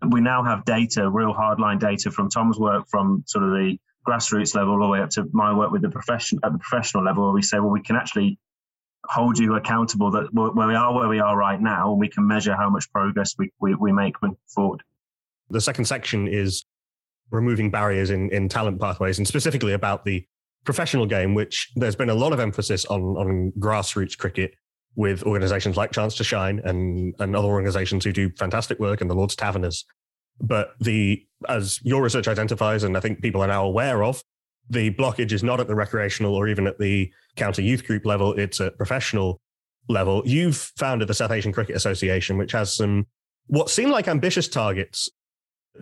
we 0.07 0.21
now 0.21 0.43
have 0.43 0.65
data, 0.65 1.09
real 1.09 1.33
hardline 1.33 1.79
data 1.79 2.11
from 2.11 2.29
Tom's 2.29 2.57
work 2.57 2.87
from 2.89 3.23
sort 3.27 3.43
of 3.43 3.51
the 3.51 3.77
grassroots 4.07 4.55
level 4.55 4.73
all 4.73 4.81
the 4.81 4.87
way 4.87 5.01
up 5.01 5.09
to 5.11 5.25
my 5.31 5.53
work 5.53 5.71
with 5.71 5.81
the 5.81 5.89
profession 5.89 6.39
at 6.43 6.51
the 6.51 6.57
professional 6.57 7.03
level 7.03 7.23
where 7.23 7.33
we 7.33 7.41
say, 7.41 7.59
well, 7.59 7.69
we 7.69 7.81
can 7.81 7.95
actually 7.95 8.39
hold 9.05 9.37
you 9.37 9.55
accountable 9.55 10.11
that 10.11 10.33
where 10.33 10.67
we 10.67 10.75
are 10.75 10.93
where 10.93 11.07
we 11.07 11.19
are 11.19 11.37
right 11.37 11.61
now 11.61 11.91
and 11.91 11.99
we 11.99 12.09
can 12.09 12.27
measure 12.27 12.55
how 12.55 12.69
much 12.69 12.91
progress 12.91 13.35
we, 13.37 13.51
we, 13.59 13.75
we 13.75 13.91
make 13.91 14.15
moving 14.21 14.37
forward. 14.47 14.83
The 15.49 15.61
second 15.61 15.85
section 15.85 16.27
is 16.27 16.65
removing 17.31 17.71
barriers 17.71 18.09
in, 18.09 18.29
in 18.31 18.49
talent 18.49 18.79
pathways 18.79 19.17
and 19.17 19.27
specifically 19.27 19.73
about 19.73 20.05
the 20.05 20.25
professional 20.65 21.05
game, 21.05 21.33
which 21.33 21.71
there's 21.75 21.95
been 21.95 22.09
a 22.09 22.15
lot 22.15 22.33
of 22.33 22.39
emphasis 22.39 22.85
on, 22.85 23.01
on 23.01 23.53
grassroots 23.59 24.17
cricket 24.17 24.53
with 24.95 25.23
organizations 25.23 25.77
like 25.77 25.91
Chance 25.91 26.15
to 26.15 26.23
Shine 26.23 26.59
and, 26.63 27.15
and 27.19 27.35
other 27.35 27.47
organizations 27.47 28.03
who 28.03 28.11
do 28.11 28.29
fantastic 28.37 28.79
work 28.79 29.01
and 29.01 29.09
the 29.09 29.15
Lord's 29.15 29.35
Taverners. 29.35 29.85
But 30.41 30.71
the, 30.79 31.25
as 31.47 31.79
your 31.83 32.01
research 32.01 32.27
identifies, 32.27 32.83
and 32.83 32.97
I 32.97 32.99
think 32.99 33.21
people 33.21 33.41
are 33.41 33.47
now 33.47 33.65
aware 33.65 34.03
of, 34.03 34.23
the 34.69 34.91
blockage 34.91 35.31
is 35.31 35.43
not 35.43 35.59
at 35.59 35.67
the 35.67 35.75
recreational 35.75 36.35
or 36.35 36.47
even 36.47 36.67
at 36.67 36.79
the 36.79 37.11
county 37.35 37.63
youth 37.63 37.85
group 37.85 38.05
level, 38.05 38.33
it's 38.33 38.61
at 38.61 38.77
professional 38.77 39.41
level. 39.87 40.21
You've 40.25 40.57
founded 40.77 41.07
the 41.07 41.13
South 41.13 41.31
Asian 41.31 41.51
Cricket 41.51 41.75
Association, 41.75 42.37
which 42.37 42.51
has 42.51 42.73
some 42.73 43.07
what 43.47 43.69
seem 43.69 43.89
like 43.89 44.07
ambitious 44.07 44.47
targets 44.47 45.09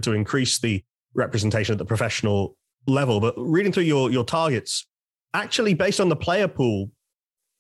to 0.01 0.13
increase 0.13 0.59
the 0.59 0.83
representation 1.13 1.73
at 1.73 1.79
the 1.79 1.85
professional 1.85 2.56
level. 2.87 3.19
But 3.19 3.35
reading 3.37 3.71
through 3.71 3.83
your, 3.83 4.09
your 4.11 4.23
targets, 4.23 4.85
actually 5.33 5.73
based 5.73 5.99
on 5.99 6.09
the 6.09 6.15
player 6.15 6.47
pool, 6.47 6.91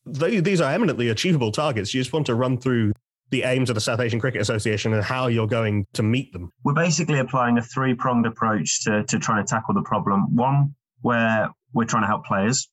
they, 0.05 0.39
these 0.39 0.61
are 0.61 0.71
eminently 0.71 1.09
achievable 1.09 1.51
targets. 1.51 1.93
You 1.93 2.01
just 2.01 2.13
want 2.13 2.25
to 2.27 2.35
run 2.35 2.57
through 2.57 2.93
the 3.29 3.43
aims 3.43 3.69
of 3.69 3.75
the 3.75 3.81
South 3.81 3.99
Asian 3.99 4.19
Cricket 4.19 4.41
Association 4.41 4.93
and 4.93 5.03
how 5.03 5.27
you're 5.27 5.47
going 5.47 5.85
to 5.93 6.03
meet 6.03 6.31
them. 6.31 6.49
We're 6.63 6.73
basically 6.73 7.19
applying 7.19 7.57
a 7.57 7.61
three 7.61 7.93
pronged 7.93 8.25
approach 8.25 8.83
to, 8.85 9.03
to 9.03 9.19
trying 9.19 9.45
to 9.45 9.49
tackle 9.49 9.73
the 9.73 9.81
problem. 9.81 10.35
One, 10.35 10.75
where 11.01 11.49
we're 11.73 11.85
trying 11.85 12.03
to 12.03 12.07
help 12.07 12.25
players. 12.25 12.69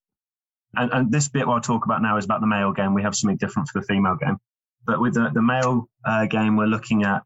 And, 0.77 0.93
and 0.93 1.13
this 1.13 1.29
bit 1.29 1.47
I'll 1.47 1.61
talk 1.61 1.85
about 1.85 2.03
now 2.03 2.17
is 2.17 2.25
about 2.25 2.41
the 2.41 2.47
male 2.47 2.73
game. 2.73 2.95
We 2.95 3.03
have 3.03 3.15
something 3.15 3.37
different 3.37 3.69
for 3.69 3.81
the 3.81 3.87
female 3.87 4.17
game. 4.17 4.39
But 4.87 5.01
with 5.01 5.15
the, 5.15 5.31
the 5.33 5.43
male 5.43 5.89
uh, 6.05 6.27
game, 6.27 6.57
we're 6.57 6.67
looking 6.67 7.05
at 7.05 7.25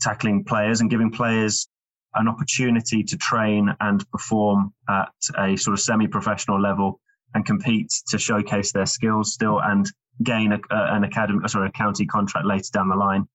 tackling 0.00 0.44
players 0.44 0.80
and 0.80 0.90
giving 0.90 1.10
players 1.10 1.68
an 2.14 2.28
opportunity 2.28 3.02
to 3.02 3.16
train 3.16 3.74
and 3.80 4.08
perform 4.10 4.72
at 4.88 5.12
a 5.38 5.56
sort 5.56 5.74
of 5.74 5.80
semi-professional 5.80 6.60
level 6.60 7.00
and 7.34 7.46
compete 7.46 7.88
to 8.08 8.18
showcase 8.18 8.72
their 8.72 8.86
skills 8.86 9.32
still 9.32 9.60
and 9.60 9.86
gain 10.22 10.52
a, 10.52 10.58
an 10.70 11.04
academy, 11.04 11.40
sorry, 11.48 11.68
a 11.68 11.72
county 11.72 12.06
contract 12.06 12.46
later 12.46 12.68
down 12.72 12.88
the 12.88 12.96
line. 12.96 13.26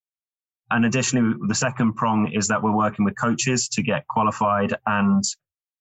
And 0.70 0.86
additionally, 0.86 1.36
the 1.48 1.56
second 1.56 1.94
prong 1.96 2.32
is 2.34 2.50
that 2.50 2.62
we're 2.62 2.76
working 2.76 3.06
with 3.06 3.16
coaches 3.20 3.70
to 3.70 3.82
get 3.82 4.08
qualified 4.08 4.76
and 4.86 5.24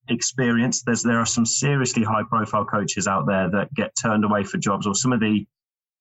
experienced. 0.09 0.85
There's 0.87 1.03
there 1.03 1.19
are 1.19 1.27
some 1.27 1.45
seriously 1.45 2.05
high 2.05 2.23
profile 2.29 2.65
coaches 2.65 3.07
out 3.09 3.27
there 3.27 3.51
that 3.51 3.75
get 3.75 3.93
turned 4.01 4.25
away 4.25 4.45
for 4.45 4.59
jobs, 4.59 4.87
or 4.87 4.95
some 4.95 5.13
of 5.13 5.21
the 5.21 5.45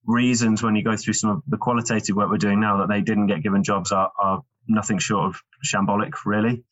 reasons 0.05 0.61
when 0.61 0.75
you 0.75 0.83
go 0.83 0.95
through 0.95 1.13
some 1.13 1.31
of 1.31 1.41
the 1.47 1.57
qualitative 1.57 2.15
work 2.15 2.29
we're 2.29 2.37
doing 2.37 2.59
now 2.59 2.77
that 2.77 2.87
they 2.87 3.01
didn't 3.01 3.25
get 3.25 3.41
given 3.41 3.63
jobs 3.63 3.91
are, 3.91 4.11
are 4.19 4.43
nothing 4.67 4.99
short 4.99 5.25
of 5.25 5.41
shambolic, 5.65 6.13
really. 6.25 6.63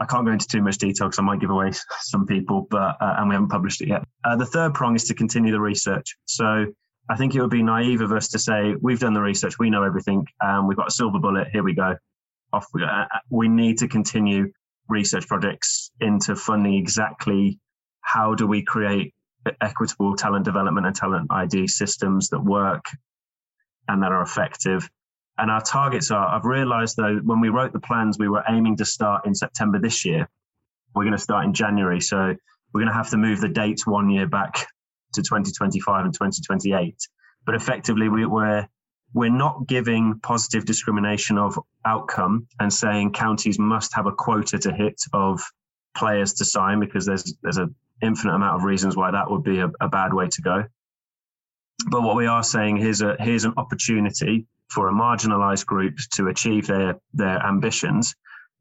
I 0.00 0.06
can't 0.06 0.24
go 0.24 0.32
into 0.32 0.46
too 0.46 0.62
much 0.62 0.78
detail 0.78 1.08
because 1.08 1.18
I 1.18 1.22
might 1.22 1.40
give 1.40 1.50
away 1.50 1.72
some 2.00 2.26
people, 2.26 2.66
but 2.70 2.96
uh, 3.00 3.16
and 3.18 3.28
we 3.28 3.34
haven't 3.34 3.50
published 3.50 3.80
it 3.80 3.88
yet. 3.88 4.04
Uh, 4.24 4.36
the 4.36 4.46
third 4.46 4.74
prong 4.74 4.94
is 4.94 5.04
to 5.04 5.14
continue 5.14 5.52
the 5.52 5.60
research. 5.60 6.16
So 6.26 6.66
I 7.10 7.16
think 7.16 7.34
it 7.34 7.40
would 7.40 7.50
be 7.50 7.62
naive 7.62 8.00
of 8.00 8.12
us 8.12 8.28
to 8.28 8.38
say 8.38 8.74
we've 8.80 9.00
done 9.00 9.14
the 9.14 9.20
research, 9.20 9.58
we 9.58 9.70
know 9.70 9.82
everything, 9.82 10.26
and 10.40 10.68
we've 10.68 10.76
got 10.76 10.88
a 10.88 10.92
silver 10.92 11.18
bullet. 11.18 11.48
Here 11.52 11.62
we 11.62 11.74
go, 11.74 11.96
off 12.52 12.66
we 12.72 12.82
go. 12.82 12.86
Uh, 12.86 13.06
uh, 13.12 13.18
we 13.30 13.48
need 13.48 13.78
to 13.78 13.88
continue 13.88 14.52
research 14.88 15.26
projects 15.26 15.90
into 16.00 16.34
funding 16.36 16.74
exactly 16.74 17.58
how 18.00 18.34
do 18.34 18.46
we 18.46 18.62
create 18.62 19.14
equitable 19.60 20.16
talent 20.16 20.44
development 20.44 20.86
and 20.86 20.94
talent 20.94 21.28
ID 21.30 21.66
systems 21.66 22.28
that 22.30 22.40
work 22.40 22.84
and 23.86 24.02
that 24.02 24.12
are 24.12 24.22
effective 24.22 24.88
and 25.38 25.50
our 25.50 25.60
targets 25.60 26.10
are, 26.10 26.28
I've 26.28 26.44
realized 26.44 26.96
though, 26.96 27.20
when 27.24 27.40
we 27.40 27.48
wrote 27.48 27.72
the 27.72 27.80
plans, 27.80 28.18
we 28.18 28.28
were 28.28 28.42
aiming 28.48 28.76
to 28.78 28.84
start 28.84 29.26
in 29.26 29.34
September 29.34 29.78
this 29.78 30.04
year. 30.04 30.28
We're 30.94 31.04
going 31.04 31.16
to 31.16 31.22
start 31.22 31.44
in 31.44 31.54
January. 31.54 32.00
So 32.00 32.34
we're 32.72 32.80
going 32.80 32.92
to 32.92 32.94
have 32.94 33.10
to 33.10 33.16
move 33.16 33.40
the 33.40 33.48
dates 33.48 33.86
one 33.86 34.10
year 34.10 34.26
back 34.26 34.66
to 35.14 35.22
2025 35.22 36.04
and 36.04 36.12
2028. 36.12 36.96
But 37.46 37.54
effectively, 37.54 38.08
we, 38.08 38.26
we're, 38.26 38.66
we're 39.14 39.30
not 39.30 39.66
giving 39.66 40.18
positive 40.20 40.64
discrimination 40.64 41.38
of 41.38 41.58
outcome 41.84 42.48
and 42.58 42.72
saying 42.72 43.12
counties 43.12 43.58
must 43.58 43.94
have 43.94 44.06
a 44.06 44.12
quota 44.12 44.58
to 44.58 44.72
hit 44.72 45.00
of 45.12 45.40
players 45.96 46.34
to 46.34 46.44
sign 46.44 46.80
because 46.80 47.06
there's, 47.06 47.34
there's 47.42 47.58
an 47.58 47.74
infinite 48.02 48.34
amount 48.34 48.56
of 48.56 48.64
reasons 48.64 48.96
why 48.96 49.12
that 49.12 49.30
would 49.30 49.44
be 49.44 49.60
a, 49.60 49.70
a 49.80 49.88
bad 49.88 50.12
way 50.12 50.28
to 50.28 50.42
go. 50.42 50.64
But 51.88 52.02
what 52.02 52.16
we 52.16 52.26
are 52.26 52.42
saying 52.42 52.78
here's 52.78 53.02
a 53.02 53.16
here's 53.20 53.44
an 53.44 53.54
opportunity 53.56 54.46
for 54.70 54.88
a 54.88 54.92
marginalized 54.92 55.66
group 55.66 55.96
to 56.12 56.28
achieve 56.28 56.66
their, 56.66 57.00
their 57.14 57.44
ambitions. 57.44 58.14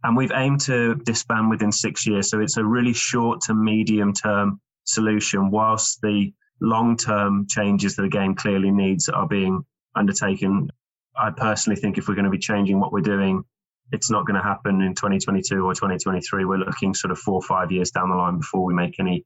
And 0.03 0.15
we've 0.15 0.31
aimed 0.33 0.61
to 0.61 0.95
disband 0.95 1.49
within 1.49 1.71
six 1.71 2.05
years. 2.07 2.29
So 2.29 2.39
it's 2.39 2.57
a 2.57 2.63
really 2.63 2.93
short 2.93 3.41
to 3.41 3.53
medium 3.53 4.13
term 4.13 4.61
solution, 4.85 5.51
whilst 5.51 5.99
the 6.01 6.33
long 6.61 6.97
term 6.97 7.47
changes 7.47 7.95
that 7.95 8.03
the 8.03 8.09
game 8.09 8.35
clearly 8.35 8.71
needs 8.71 9.09
are 9.09 9.27
being 9.27 9.65
undertaken. 9.95 10.69
I 11.15 11.31
personally 11.31 11.79
think 11.79 11.97
if 11.97 12.07
we're 12.07 12.15
going 12.15 12.25
to 12.25 12.31
be 12.31 12.37
changing 12.37 12.79
what 12.79 12.93
we're 12.93 13.01
doing, 13.01 13.43
it's 13.91 14.11
not 14.11 14.25
going 14.25 14.35
to 14.35 14.43
happen 14.43 14.81
in 14.81 14.93
2022 14.93 15.65
or 15.65 15.73
2023. 15.73 16.45
We're 16.45 16.57
looking 16.57 16.93
sort 16.93 17.11
of 17.11 17.17
four 17.17 17.35
or 17.35 17.41
five 17.41 17.71
years 17.71 17.91
down 17.91 18.09
the 18.09 18.15
line 18.15 18.37
before 18.37 18.63
we 18.65 18.73
make 18.73 18.99
any 18.99 19.25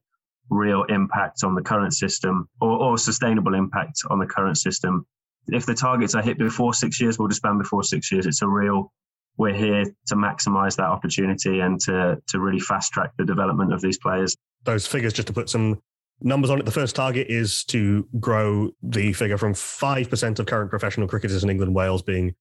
real 0.50 0.84
impact 0.84 1.44
on 1.44 1.54
the 1.54 1.62
current 1.62 1.94
system 1.94 2.48
or, 2.60 2.70
or 2.70 2.98
sustainable 2.98 3.54
impact 3.54 4.02
on 4.10 4.18
the 4.18 4.26
current 4.26 4.58
system 4.58 5.06
if 5.48 5.66
the 5.66 5.74
targets 5.74 6.14
are 6.14 6.22
hit 6.22 6.38
before 6.38 6.74
six 6.74 7.00
years, 7.00 7.18
we'll 7.18 7.28
disband 7.28 7.58
before 7.58 7.82
six 7.82 8.12
years. 8.12 8.26
It's 8.26 8.42
a 8.42 8.48
real, 8.48 8.92
we're 9.36 9.54
here 9.54 9.84
to 9.84 10.14
maximize 10.14 10.76
that 10.76 10.86
opportunity 10.86 11.60
and 11.60 11.80
to, 11.80 12.18
to 12.28 12.40
really 12.40 12.60
fast 12.60 12.92
track 12.92 13.12
the 13.18 13.24
development 13.24 13.72
of 13.72 13.80
these 13.80 13.98
players. 13.98 14.36
Those 14.64 14.86
figures, 14.86 15.12
just 15.12 15.28
to 15.28 15.34
put 15.34 15.48
some 15.48 15.80
numbers 16.20 16.50
on 16.50 16.60
it, 16.60 16.64
the 16.64 16.70
first 16.70 16.94
target 16.94 17.26
is 17.28 17.64
to 17.64 18.06
grow 18.20 18.70
the 18.82 19.12
figure 19.12 19.38
from 19.38 19.54
5% 19.54 20.38
of 20.38 20.46
current 20.46 20.70
professional 20.70 21.08
cricketers 21.08 21.42
in 21.42 21.50
England, 21.50 21.74
Wales 21.74 22.02
being 22.02 22.34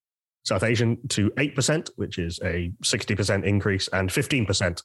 South 0.43 0.63
Asian 0.63 0.97
to 1.09 1.29
8%, 1.31 1.89
which 1.95 2.17
is 2.17 2.39
a 2.43 2.71
60% 2.83 3.43
increase, 3.43 3.87
and 3.89 4.09
15% 4.09 4.83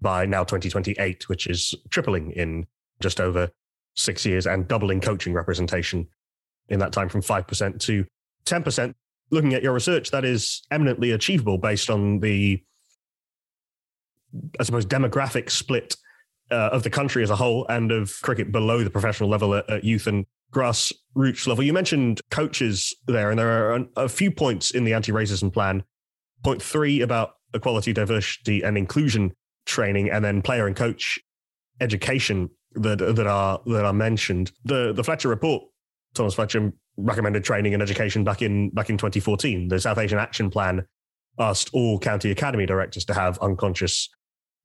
by 0.00 0.26
now 0.26 0.44
2028, 0.44 1.28
which 1.28 1.46
is 1.46 1.74
tripling 1.90 2.30
in 2.32 2.66
just 3.00 3.20
over 3.20 3.50
six 3.94 4.24
years 4.24 4.46
and 4.46 4.68
doubling 4.68 5.00
coaching 5.00 5.34
representation 5.34 6.06
in 6.68 6.78
that 6.80 6.92
time 6.92 7.08
from 7.08 7.22
5% 7.22 7.80
to 7.80 8.04
10%. 8.44 8.94
Looking 9.30 9.54
at 9.54 9.62
your 9.62 9.74
research, 9.74 10.10
that 10.10 10.24
is 10.24 10.62
eminently 10.70 11.10
achievable 11.10 11.58
based 11.58 11.90
on 11.90 12.20
the, 12.20 12.62
I 14.58 14.64
suppose, 14.64 14.86
demographic 14.86 15.50
split 15.50 15.96
uh, 16.50 16.70
of 16.72 16.82
the 16.82 16.90
country 16.90 17.22
as 17.22 17.30
a 17.30 17.36
whole 17.36 17.66
and 17.68 17.92
of 17.92 18.20
cricket 18.22 18.50
below 18.50 18.82
the 18.82 18.90
professional 18.90 19.28
level 19.28 19.54
at, 19.54 19.68
at 19.68 19.84
youth 19.84 20.06
and 20.06 20.24
grassroots 20.52 21.46
level. 21.46 21.62
You 21.62 21.72
mentioned 21.72 22.20
coaches 22.30 22.94
there, 23.06 23.30
and 23.30 23.38
there 23.38 23.72
are 23.72 23.86
a 23.96 24.08
few 24.08 24.30
points 24.30 24.70
in 24.70 24.84
the 24.84 24.94
anti 24.94 25.12
racism 25.12 25.52
plan. 25.52 25.84
Point 26.42 26.62
three 26.62 27.00
about 27.02 27.34
equality, 27.54 27.92
diversity, 27.92 28.62
and 28.62 28.78
inclusion 28.78 29.32
training, 29.66 30.10
and 30.10 30.24
then 30.24 30.40
player 30.40 30.66
and 30.66 30.76
coach 30.76 31.18
education 31.80 32.50
that 32.72 32.98
that 32.98 33.26
are 33.26 33.60
that 33.66 33.84
are 33.84 33.92
mentioned. 33.92 34.52
The 34.64 34.92
the 34.92 35.04
Fletcher 35.04 35.28
report 35.28 35.64
Thomas 36.14 36.34
Fletcher 36.34 36.72
recommended 36.98 37.44
training 37.44 37.74
and 37.74 37.82
education 37.82 38.24
back 38.24 38.42
in 38.42 38.70
back 38.70 38.90
in 38.90 38.98
2014. 38.98 39.68
The 39.68 39.80
South 39.80 39.98
Asian 39.98 40.18
Action 40.18 40.50
Plan 40.50 40.84
asked 41.38 41.70
all 41.72 41.98
county 41.98 42.30
academy 42.30 42.66
directors 42.66 43.04
to 43.06 43.14
have 43.14 43.38
unconscious 43.38 44.08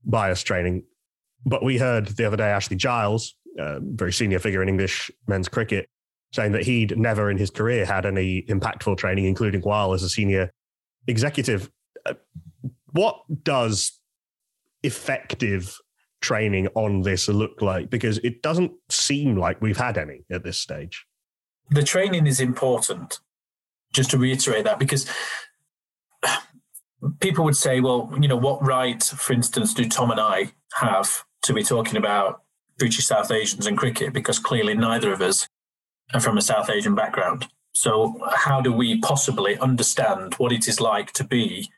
bias 0.04 0.44
training. 0.44 0.84
But 1.46 1.64
we 1.64 1.78
heard 1.78 2.08
the 2.08 2.26
other 2.26 2.38
day 2.38 2.50
Ashley 2.50 2.76
Giles, 2.76 3.36
a 3.60 3.80
very 3.82 4.12
senior 4.12 4.40
figure 4.40 4.64
in 4.64 4.70
English 4.70 5.12
men's 5.28 5.48
cricket, 5.48 5.88
saying 6.34 6.54
that 6.54 6.64
he'd 6.64 6.98
never 6.98 7.30
in 7.30 7.38
his 7.38 7.52
career 7.52 7.86
had 7.86 8.06
any 8.06 8.44
impactful 8.44 8.98
training, 8.98 9.26
including 9.26 9.62
while 9.62 9.94
as 9.94 10.04
a 10.04 10.10
senior 10.10 10.52
executive. 11.08 11.70
Uh, 12.06 12.14
what 12.92 13.18
does 13.44 14.00
effective 14.84 15.78
training 16.22 16.68
on 16.76 17.02
this 17.02 17.28
look 17.28 17.62
like? 17.62 17.90
Because 17.90 18.18
it 18.20 18.42
doesn't 18.42 18.72
seem 18.90 19.38
like 19.38 19.62
we've 19.62 19.78
had 19.78 19.98
any 19.98 20.22
at 20.32 20.44
this 20.44 20.58
stage 20.58 21.06
the 21.70 21.84
training 21.84 22.28
is 22.28 22.40
important, 22.40 23.20
just 23.94 24.12
to 24.12 24.18
reiterate 24.18 24.64
that, 24.66 24.80
because 24.80 25.10
people 27.20 27.44
would 27.46 27.58
say, 27.58 27.80
well, 27.80 28.12
you 28.20 28.28
know, 28.28 28.38
what 28.38 28.64
right, 28.64 29.04
for 29.04 29.34
instance, 29.34 29.74
do 29.74 29.88
Tom 29.88 30.12
and 30.12 30.20
I 30.20 30.52
have 30.76 31.26
to 31.44 31.54
be 31.54 31.64
talking 31.64 31.98
about 31.98 32.42
British 32.78 33.06
South 33.06 33.32
Asians 33.32 33.68
and 33.68 33.78
cricket? 33.78 34.14
Because 34.14 34.40
clearly 34.40 34.74
neither 34.74 35.12
of 35.12 35.22
us 35.22 35.48
are 36.14 36.20
from 36.20 36.38
a 36.38 36.42
South 36.42 36.70
Asian 36.70 36.96
background. 36.96 37.48
So, 37.76 38.20
how 38.36 38.62
do 38.62 38.72
we 38.72 39.00
possibly 39.00 39.58
understand 39.58 40.36
what 40.36 40.52
it 40.52 40.68
is 40.68 40.80
like 40.80 41.12
to 41.14 41.24
be 41.24 41.70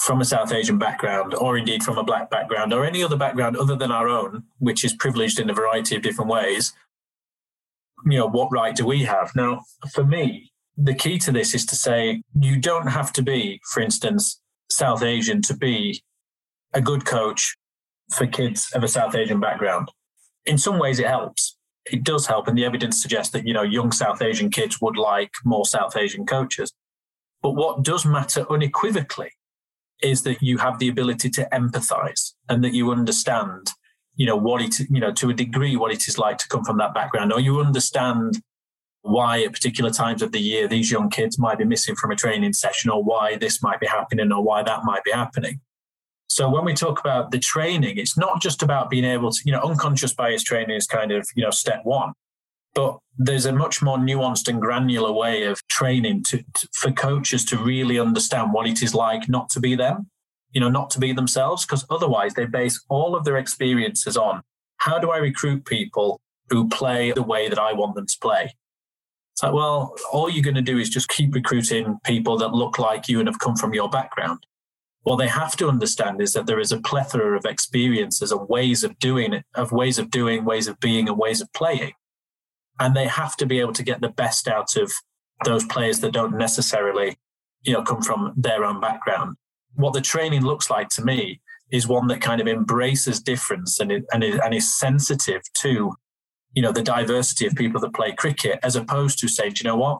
from 0.00 0.20
a 0.20 0.24
South 0.24 0.52
Asian 0.52 0.78
background, 0.78 1.32
or 1.34 1.56
indeed 1.56 1.84
from 1.84 1.96
a 1.96 2.02
black 2.02 2.28
background, 2.28 2.74
or 2.74 2.84
any 2.84 3.04
other 3.04 3.16
background 3.16 3.56
other 3.56 3.76
than 3.76 3.92
our 3.92 4.08
own, 4.08 4.42
which 4.58 4.84
is 4.84 4.92
privileged 4.94 5.38
in 5.38 5.48
a 5.48 5.54
variety 5.54 5.94
of 5.94 6.02
different 6.02 6.28
ways, 6.28 6.72
you 8.04 8.18
know, 8.18 8.28
what 8.28 8.48
right 8.52 8.74
do 8.74 8.86
we 8.86 9.04
have? 9.04 9.34
Now, 9.34 9.62
for 9.92 10.04
me, 10.04 10.52
the 10.76 10.94
key 10.94 11.18
to 11.18 11.32
this 11.32 11.54
is 11.54 11.66
to 11.66 11.76
say 11.76 12.22
you 12.38 12.58
don't 12.58 12.88
have 12.88 13.12
to 13.14 13.22
be, 13.22 13.60
for 13.72 13.80
instance, 13.80 14.40
South 14.70 15.02
Asian 15.02 15.42
to 15.42 15.56
be 15.56 16.02
a 16.72 16.80
good 16.80 17.04
coach 17.04 17.56
for 18.12 18.26
kids 18.26 18.70
of 18.74 18.82
a 18.82 18.88
South 18.88 19.14
Asian 19.14 19.40
background. 19.40 19.90
In 20.46 20.58
some 20.58 20.78
ways, 20.78 20.98
it 20.98 21.06
helps. 21.06 21.56
It 21.86 22.04
does 22.04 22.26
help, 22.26 22.46
and 22.46 22.56
the 22.56 22.64
evidence 22.64 23.02
suggests 23.02 23.32
that 23.32 23.46
you 23.46 23.52
know 23.52 23.62
young 23.62 23.92
South 23.92 24.22
Asian 24.22 24.50
kids 24.50 24.80
would 24.80 24.96
like 24.96 25.32
more 25.44 25.66
South 25.66 25.96
Asian 25.96 26.24
coaches. 26.26 26.72
But 27.42 27.52
what 27.52 27.82
does 27.82 28.06
matter 28.06 28.46
unequivocally 28.50 29.30
is 30.02 30.22
that 30.22 30.42
you 30.42 30.58
have 30.58 30.78
the 30.78 30.88
ability 30.88 31.30
to 31.30 31.48
empathize 31.52 32.32
and 32.48 32.62
that 32.64 32.74
you 32.74 32.90
understand, 32.92 33.70
you 34.16 34.26
know, 34.26 34.36
what 34.36 34.62
it, 34.62 34.78
you 34.90 35.00
know, 35.00 35.12
to 35.12 35.30
a 35.30 35.34
degree, 35.34 35.76
what 35.76 35.92
it 35.92 36.06
is 36.08 36.18
like 36.18 36.38
to 36.38 36.48
come 36.48 36.64
from 36.64 36.78
that 36.78 36.94
background, 36.94 37.32
or 37.32 37.40
you 37.40 37.60
understand 37.60 38.40
why 39.02 39.42
at 39.42 39.52
particular 39.52 39.90
times 39.90 40.22
of 40.22 40.32
the 40.32 40.38
year 40.38 40.68
these 40.68 40.90
young 40.90 41.10
kids 41.10 41.38
might 41.38 41.58
be 41.58 41.64
missing 41.64 41.96
from 41.96 42.10
a 42.10 42.16
training 42.16 42.52
session, 42.52 42.90
or 42.90 43.02
why 43.02 43.36
this 43.36 43.62
might 43.62 43.80
be 43.80 43.86
happening, 43.86 44.30
or 44.32 44.42
why 44.42 44.62
that 44.62 44.84
might 44.84 45.04
be 45.04 45.10
happening. 45.10 45.60
So 46.28 46.48
when 46.48 46.64
we 46.64 46.72
talk 46.72 46.98
about 46.98 47.30
the 47.30 47.38
training, 47.38 47.98
it's 47.98 48.16
not 48.16 48.40
just 48.40 48.62
about 48.62 48.88
being 48.88 49.04
able 49.04 49.32
to, 49.32 49.40
you 49.44 49.52
know, 49.52 49.60
unconscious 49.60 50.14
bias 50.14 50.42
training 50.42 50.76
is 50.76 50.86
kind 50.86 51.12
of, 51.12 51.26
you 51.34 51.42
know, 51.42 51.50
step 51.50 51.80
one. 51.84 52.12
But 52.74 52.98
there's 53.18 53.44
a 53.44 53.52
much 53.52 53.82
more 53.82 53.98
nuanced 53.98 54.48
and 54.48 54.58
granular 54.58 55.12
way 55.12 55.44
of 55.44 55.60
training 55.68 56.22
to, 56.28 56.38
to, 56.38 56.68
for 56.72 56.90
coaches 56.90 57.44
to 57.46 57.58
really 57.58 57.98
understand 57.98 58.54
what 58.54 58.66
it 58.66 58.82
is 58.82 58.94
like 58.94 59.28
not 59.28 59.50
to 59.50 59.60
be 59.60 59.74
them, 59.74 60.08
you 60.52 60.60
know, 60.60 60.68
not 60.68 60.90
to 60.90 60.98
be 60.98 61.12
themselves, 61.12 61.64
because 61.64 61.84
otherwise 61.90 62.34
they 62.34 62.46
base 62.46 62.84
all 62.88 63.16
of 63.16 63.24
their 63.24 63.36
experiences 63.36 64.16
on 64.16 64.42
how 64.78 64.98
do 64.98 65.10
I 65.10 65.18
recruit 65.18 65.64
people 65.64 66.20
who 66.50 66.68
play 66.68 67.12
the 67.12 67.22
way 67.22 67.48
that 67.48 67.58
I 67.58 67.72
want 67.72 67.94
them 67.94 68.06
to 68.06 68.18
play? 68.20 68.54
It's 69.32 69.42
like, 69.42 69.54
well, 69.54 69.94
all 70.12 70.28
you're 70.28 70.42
going 70.42 70.56
to 70.56 70.62
do 70.62 70.78
is 70.78 70.90
just 70.90 71.08
keep 71.08 71.34
recruiting 71.34 71.98
people 72.04 72.36
that 72.38 72.52
look 72.52 72.78
like 72.78 73.08
you 73.08 73.18
and 73.18 73.28
have 73.28 73.38
come 73.38 73.56
from 73.56 73.72
your 73.72 73.88
background 73.88 74.44
what 75.02 75.16
they 75.16 75.28
have 75.28 75.56
to 75.56 75.68
understand 75.68 76.20
is 76.20 76.32
that 76.32 76.46
there 76.46 76.60
is 76.60 76.72
a 76.72 76.80
plethora 76.80 77.36
of 77.36 77.44
experiences 77.44 78.30
and 78.30 78.48
ways 78.48 78.84
of 78.84 78.98
doing 78.98 79.32
it, 79.32 79.44
of 79.54 79.72
ways 79.72 79.98
of 79.98 80.10
doing, 80.10 80.44
ways 80.44 80.68
of 80.68 80.78
being, 80.78 81.08
and 81.08 81.18
ways 81.18 81.40
of 81.40 81.52
playing. 81.52 81.92
And 82.78 82.96
they 82.96 83.06
have 83.06 83.36
to 83.38 83.46
be 83.46 83.60
able 83.60 83.72
to 83.74 83.82
get 83.82 84.00
the 84.00 84.08
best 84.08 84.46
out 84.46 84.76
of 84.76 84.92
those 85.44 85.64
players 85.64 86.00
that 86.00 86.12
don't 86.12 86.38
necessarily, 86.38 87.18
you 87.62 87.72
know, 87.72 87.82
come 87.82 88.00
from 88.00 88.32
their 88.36 88.64
own 88.64 88.80
background. 88.80 89.36
What 89.74 89.92
the 89.92 90.00
training 90.00 90.42
looks 90.42 90.70
like 90.70 90.88
to 90.90 91.04
me 91.04 91.40
is 91.70 91.88
one 91.88 92.06
that 92.08 92.20
kind 92.20 92.40
of 92.40 92.46
embraces 92.46 93.20
difference 93.20 93.80
and 93.80 93.90
it, 93.90 94.04
and, 94.12 94.22
it, 94.22 94.40
and 94.44 94.54
is 94.54 94.78
sensitive 94.78 95.42
to, 95.60 95.94
you 96.52 96.62
know, 96.62 96.72
the 96.72 96.82
diversity 96.82 97.46
of 97.46 97.54
people 97.54 97.80
that 97.80 97.94
play 97.94 98.12
cricket, 98.12 98.58
as 98.62 98.76
opposed 98.76 99.18
to 99.18 99.28
saying, 99.28 99.54
you 99.58 99.64
know 99.64 99.76
what, 99.76 99.98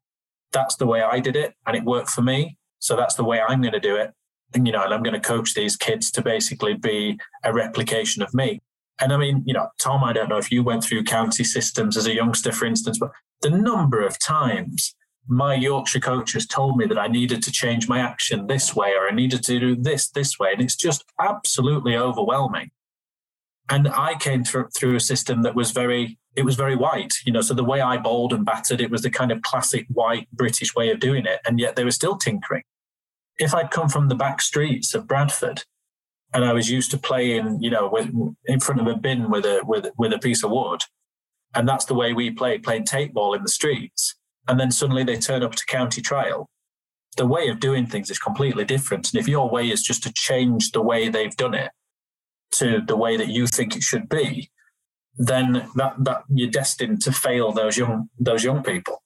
that's 0.52 0.76
the 0.76 0.87
way 0.87 1.00
I 1.00 1.19
did 1.19 1.35
it 1.35 1.55
and 1.67 1.75
it 1.75 1.85
worked 1.85 2.11
for 2.11 2.23
me, 2.23 2.59
so 2.79 2.95
that's 2.95 3.14
the 3.14 3.25
way 3.25 3.41
I'm 3.41 3.62
going 3.62 3.73
to 3.73 3.81
do 3.81 3.97
it. 3.97 4.12
And 4.55 4.67
you 4.67 4.73
know, 4.73 4.83
and 4.83 4.93
I'm 4.93 5.02
going 5.02 5.19
to 5.19 5.29
coach 5.29 5.55
these 5.55 5.76
kids 5.76 6.11
to 6.11 6.23
basically 6.23 6.75
be 6.75 7.19
a 7.43 7.55
replication 7.55 8.23
of 8.23 8.35
me. 8.35 8.61
And 9.00 9.12
I 9.12 9.17
mean, 9.17 9.43
you 9.47 9.55
know, 9.55 9.69
Tom, 9.81 10.05
I 10.05 10.12
don't 10.12 10.29
know 10.29 10.37
if 10.37 10.52
you 10.52 10.62
went 10.62 10.85
through 10.85 11.05
county 11.05 11.43
systems 11.43 11.97
as 11.97 12.07
a 12.07 12.14
youngster, 12.14 12.52
for 12.52 12.67
instance, 12.67 12.99
but 12.99 13.12
the 13.41 13.50
number 13.50 14.05
of 14.05 14.19
times 14.19 14.95
my 15.29 15.55
Yorkshire 15.55 16.00
coaches 16.00 16.47
told 16.47 16.76
me 16.76 16.87
that 16.87 16.99
I 16.99 17.07
needed 17.07 17.43
to 17.45 17.52
change 17.52 17.88
my 17.88 18.00
action 18.00 18.47
this 18.47 18.75
way 18.75 18.93
or 18.93 19.09
I 19.09 19.14
needed 19.14 19.43
to 19.45 19.59
do 19.59 19.76
this 19.76 20.09
this 20.09 20.38
way. 20.38 20.52
And 20.52 20.61
it's 20.61 20.76
just 20.76 21.05
absolutely 21.21 21.97
overwhelming. 21.97 22.71
And 23.71 23.88
I 23.88 24.17
came 24.17 24.45
through, 24.45 24.69
through 24.76 24.97
a 24.97 25.00
system 25.00 25.43
that 25.43 25.55
was 25.55 25.71
very, 25.71 26.19
it 26.35 26.45
was 26.45 26.57
very 26.57 26.75
white, 26.75 27.14
you 27.25 27.33
know. 27.33 27.41
So 27.41 27.55
the 27.55 27.64
way 27.64 27.81
I 27.81 27.97
bowled 27.97 28.33
and 28.33 28.45
battered, 28.45 28.81
it 28.81 28.91
was 28.91 29.02
the 29.02 29.11
kind 29.11 29.31
of 29.31 29.43
classic 29.43 29.87
white 29.88 30.29
British 30.33 30.75
way 30.75 30.91
of 30.91 30.99
doing 30.99 31.25
it. 31.26 31.41
And 31.47 31.61
yet 31.61 31.76
they 31.76 31.85
were 31.85 31.93
still 31.93 32.17
tinkering 32.17 32.64
if 33.38 33.55
I'd 33.55 33.71
come 33.71 33.88
from 33.88 34.09
the 34.09 34.14
back 34.14 34.43
streets 34.43 34.95
of 34.95 35.07
Bradford 35.07 35.64
and 36.35 36.45
I 36.45 36.52
was 36.52 36.71
used 36.71 36.91
to 36.93 36.99
playing, 36.99 37.62
you 37.62 37.71
know, 37.71 37.88
with, 37.88 38.11
in 38.47 38.61
front 38.61 38.81
of 38.81 38.87
a 38.87 38.97
bin 38.97 39.31
with 39.31 39.45
a 39.45 39.61
with 39.64 39.87
with 39.99 40.12
a 40.12 40.19
piece 40.19 40.43
of 40.43 40.50
wood, 40.50 40.81
and 41.55 41.69
that's 41.69 41.85
the 41.85 41.95
way 41.95 42.12
we 42.12 42.31
played, 42.31 42.62
playing 42.62 42.85
tape 42.85 43.12
ball 43.12 43.35
in 43.35 43.42
the 43.42 43.51
streets, 43.51 44.14
and 44.48 44.59
then 44.59 44.70
suddenly 44.70 45.05
they 45.05 45.16
turn 45.16 45.42
up 45.42 45.55
to 45.55 45.66
county 45.66 46.00
trial. 46.00 46.48
The 47.16 47.26
way 47.26 47.48
of 47.48 47.61
doing 47.61 47.87
things 47.87 48.11
is 48.11 48.18
completely 48.18 48.64
different, 48.64 49.12
and 49.12 49.20
if 49.20 49.28
your 49.28 49.50
way 49.50 49.70
is 49.70 49.83
just 49.83 50.02
to 50.05 50.12
change 50.12 50.72
the 50.72 50.83
way 50.83 51.09
they've 51.09 51.37
done 51.37 51.55
it 51.55 51.70
to 52.52 52.81
the 52.87 52.96
way 52.96 53.16
that 53.16 53.28
you 53.28 53.46
think 53.46 53.76
it 53.76 53.83
should 53.83 54.09
be, 54.09 54.50
then 55.16 55.68
that 55.76 55.94
that 55.98 56.24
you're 56.28 56.50
destined 56.50 57.02
to 57.02 57.12
fail 57.12 57.52
those 57.52 57.76
young 57.76 58.09
those 58.18 58.44
young 58.44 58.62
people. 58.62 59.02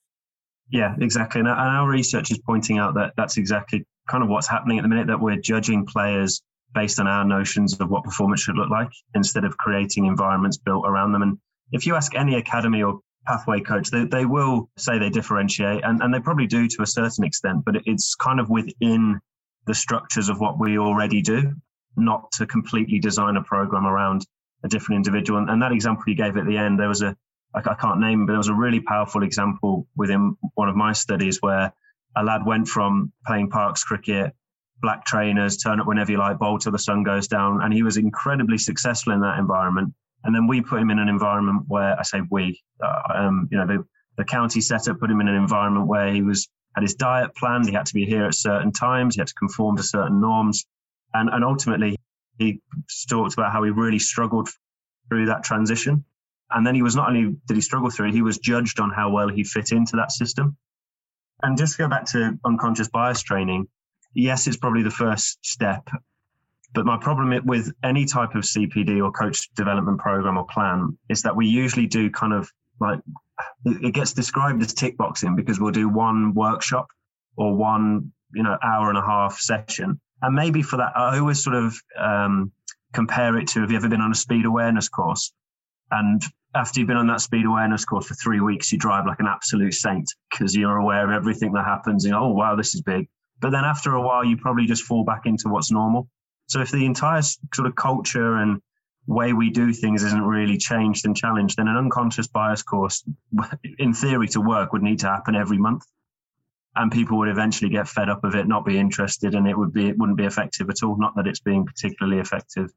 Yeah, 0.70 0.94
exactly. 1.01 1.40
And 1.40 1.49
our 1.49 1.88
research 1.88 2.31
is 2.31 2.38
pointing 2.38 2.79
out 2.79 2.94
that 2.94 3.12
that's 3.16 3.37
exactly 3.37 3.85
kind 4.09 4.22
of 4.22 4.29
what's 4.29 4.49
happening 4.49 4.79
at 4.79 4.83
the 4.83 4.88
minute 4.88 5.07
that 5.09 5.20
we're 5.20 5.37
judging 5.37 5.87
players 5.87 6.42
based 6.75 6.99
on 7.01 7.07
our 7.07 7.25
notions 7.25 7.79
of 7.81 7.88
what 7.88 8.05
performance 8.05 8.40
should 8.40 8.57
look 8.57 8.70
like 8.70 8.90
instead 9.14 9.44
of 9.44 9.57
creating 9.57 10.07
environments 10.07 10.59
built 10.59 10.85
around 10.87 11.12
them. 11.12 11.22
And 11.22 11.38
if 11.72 11.87
you 11.87 11.94
ask 11.94 12.14
any 12.14 12.37
academy 12.37 12.83
or 12.83 13.01
pathway 13.27 13.61
coach, 13.61 13.91
they, 13.91 14.05
they 14.05 14.25
will 14.25 14.71
say 14.77 14.99
they 14.99 15.11
differentiate 15.11 15.85
and, 15.85 16.03
and 16.03 16.12
they 16.12 16.21
probably 16.21 16.47
do 16.47 16.69
to 16.69 16.83
a 16.83 16.87
certain 16.87 17.25
extent, 17.25 17.65
but 17.65 17.77
it's 17.87 18.15
kind 18.15 18.41
of 18.41 18.49
within 18.49 19.21
the 19.67 19.75
structures 19.75 20.29
of 20.29 20.41
what 20.41 20.59
we 20.59 20.79
already 20.79 21.23
do, 21.23 21.53
not 21.97 22.31
to 22.33 22.47
completely 22.47 22.99
design 22.99 23.37
a 23.37 23.43
program 23.43 23.87
around 23.87 24.27
a 24.65 24.69
different 24.69 25.07
individual. 25.07 25.41
And, 25.41 25.51
and 25.51 25.62
that 25.62 25.73
example 25.73 26.05
you 26.07 26.15
gave 26.15 26.37
at 26.37 26.47
the 26.47 26.57
end, 26.57 26.79
there 26.79 26.89
was 26.89 27.03
a, 27.03 27.17
I 27.55 27.75
can't 27.75 28.01
name, 28.01 28.27
but 28.27 28.33
there 28.33 28.39
was 28.39 28.49
a 28.49 28.55
really 28.55 28.81
powerful 28.81 29.23
example 29.23 29.87
within 29.97 30.37
one 30.55 30.69
of 30.69 30.77
my 30.77 30.93
studies 30.93 31.39
where 31.41 31.73
a 32.17 32.23
lad 32.23 32.45
went 32.45 32.69
from 32.69 33.12
playing 33.27 33.51
parks 33.51 33.83
cricket, 33.83 34.35
black 34.83 35.05
trainers, 35.05 35.57
turn 35.57 35.81
up 35.81 35.87
whenever 35.87 36.12
you 36.12 36.19
like, 36.19 36.39
bowl 36.39 36.59
till 36.59 36.73
the 36.73 36.79
sun 36.79 37.03
goes 37.03 37.29
down, 37.29 37.62
and 37.62 37.73
he 37.73 37.83
was 37.83 37.97
incredibly 37.97 38.59
successful 38.59 39.12
in 39.15 39.21
that 39.21 39.39
environment. 39.39 39.95
And 40.24 40.35
then 40.35 40.46
we 40.46 40.61
put 40.61 40.81
him 40.81 40.90
in 40.90 40.98
an 40.98 41.09
environment 41.09 41.64
where 41.68 41.98
I 41.98 42.02
say 42.02 42.20
we, 42.31 42.61
uh, 42.83 43.14
um, 43.14 43.48
you 43.50 43.59
know, 43.59 43.66
the, 43.66 43.85
the 44.16 44.24
county 44.24 44.61
setup 44.61 44.98
put 44.98 45.11
him 45.11 45.20
in 45.20 45.29
an 45.29 45.35
environment 45.37 45.87
where 45.87 46.12
he 46.12 46.22
was 46.22 46.48
had 46.74 46.83
his 46.83 46.94
diet 46.94 47.35
planned. 47.35 47.66
He 47.66 47.72
had 47.72 47.87
to 47.87 47.94
be 47.94 48.05
here 48.05 48.26
at 48.26 48.35
certain 48.35 48.72
times. 48.72 49.14
He 49.14 49.20
had 49.20 49.29
to 49.29 49.35
conform 49.35 49.76
to 49.76 49.83
certain 49.83 50.20
norms, 50.20 50.66
and 51.14 51.31
and 51.31 51.44
ultimately 51.44 51.96
he 52.38 52.61
talked 53.09 53.35
about 53.35 53.52
how 53.52 53.62
he 53.62 53.70
really 53.70 53.98
struggled 53.98 54.48
through 55.09 55.26
that 55.26 55.42
transition. 55.42 56.05
And 56.50 56.66
then 56.66 56.74
he 56.74 56.83
was 56.83 56.94
not 56.94 57.09
only 57.09 57.37
did 57.46 57.57
he 57.57 57.61
struggle 57.61 57.90
through 57.90 58.09
it, 58.09 58.14
he 58.14 58.22
was 58.22 58.38
judged 58.38 58.79
on 58.79 58.90
how 58.90 59.11
well 59.11 59.29
he 59.29 59.42
fit 59.42 59.72
into 59.72 59.96
that 59.96 60.12
system. 60.12 60.57
And 61.42 61.59
just 61.59 61.76
to 61.76 61.83
go 61.83 61.88
back 61.88 62.07
to 62.12 62.38
unconscious 62.44 62.88
bias 62.88 63.22
training, 63.22 63.68
yes, 64.14 64.46
it's 64.46 64.57
probably 64.57 64.83
the 64.83 64.90
first 64.90 65.38
step. 65.44 65.88
But 66.77 66.85
my 66.85 66.99
problem 66.99 67.33
with 67.47 67.73
any 67.83 68.05
type 68.05 68.35
of 68.35 68.43
CPD 68.45 69.03
or 69.03 69.11
coach 69.11 69.49
development 69.55 69.99
program 69.99 70.37
or 70.37 70.47
plan 70.47 70.99
is 71.09 71.23
that 71.23 71.35
we 71.35 71.47
usually 71.47 71.87
do 71.87 72.11
kind 72.11 72.35
of 72.35 72.53
like 72.79 73.01
it 73.65 73.95
gets 73.95 74.12
described 74.12 74.62
as 74.62 74.75
tick 74.75 74.99
boxing 74.99 75.37
because 75.37 75.59
we'll 75.59 75.73
do 75.73 75.89
one 75.89 76.35
workshop 76.35 76.89
or 77.35 77.57
one 77.57 78.12
you 78.35 78.43
know 78.43 78.59
hour 78.62 78.91
and 78.91 78.99
a 78.99 79.03
half 79.03 79.39
session 79.39 79.99
and 80.21 80.35
maybe 80.35 80.61
for 80.61 80.77
that 80.77 80.93
i 80.95 81.19
always 81.19 81.43
sort 81.43 81.57
of 81.57 81.75
um, 81.99 82.53
compare 82.93 83.39
it 83.39 83.49
to 83.49 83.61
have 83.61 83.71
you 83.71 83.77
ever 83.79 83.89
been 83.89 84.03
on 84.03 84.12
a 84.12 84.15
speed 84.15 84.45
awareness 84.45 84.91
course 84.91 85.33
and 85.91 86.23
after 86.55 86.81
you've 86.81 86.89
been 86.89 86.99
on 86.99 87.07
that 87.07 87.23
speed 87.23 87.47
awareness 87.47 87.85
course 87.85 88.07
for 88.07 88.15
three 88.15 88.41
weeks, 88.41 88.73
you 88.73 88.79
drive 88.79 89.07
like 89.07 89.21
an 89.21 89.27
absolute 89.27 89.75
saint 89.75 90.11
because 90.31 90.57
you're 90.57 90.79
aware 90.79 91.05
of 91.05 91.11
everything 91.11 91.53
that 91.53 91.67
happens. 91.67 92.07
And 92.07 92.15
oh 92.15 92.29
wow, 92.29 92.57
this 92.57 92.75
is 92.75 92.81
big. 92.81 93.09
But 93.41 93.51
then 93.51 93.65
after 93.65 93.93
a 93.93 94.01
while, 94.01 94.25
you 94.25 94.39
probably 94.39 94.65
just 94.65 94.85
fall 94.85 95.05
back 95.05 95.27
into 95.27 95.51
what's 95.51 95.71
normal. 95.71 96.09
So 96.47 96.61
if 96.61 96.71
the 96.71 96.85
entire 96.85 97.23
sort 97.23 97.67
of 97.67 97.75
culture 97.75 98.37
and 98.37 98.61
way 99.07 99.33
we 99.33 99.51
do 99.51 99.73
things 99.73 100.03
isn't 100.03 100.23
really 100.23 100.59
changed 100.59 101.07
and 101.07 101.17
challenged, 101.17 101.57
then 101.57 101.69
an 101.69 101.77
unconscious 101.77 102.27
bias 102.27 102.63
course, 102.63 103.05
in 103.79 103.95
theory, 103.95 104.29
to 104.29 104.41
work 104.41 104.73
would 104.73 104.83
need 104.83 105.01
to 105.01 105.09
happen 105.09 105.35
every 105.35 105.59
month. 105.59 105.85
And 106.75 106.93
people 106.93 107.19
would 107.19 107.29
eventually 107.29 107.71
get 107.71 107.89
fed 107.89 108.11
up 108.11 108.23
of 108.25 108.35
it, 108.35 108.47
not 108.47 108.67
be 108.67 108.79
interested, 108.79 109.35
and 109.35 109.49
it 109.49 109.57
would 109.57 109.73
be 109.73 109.89
it 109.89 109.97
wouldn't 109.97 110.19
be 110.19 110.27
effective 110.27 110.69
at 110.69 110.83
all. 110.83 110.99
Not 110.99 111.17
that 111.17 111.27
it's 111.27 111.41
being 111.41 111.65
particularly 111.65 112.21
effective 112.21 112.71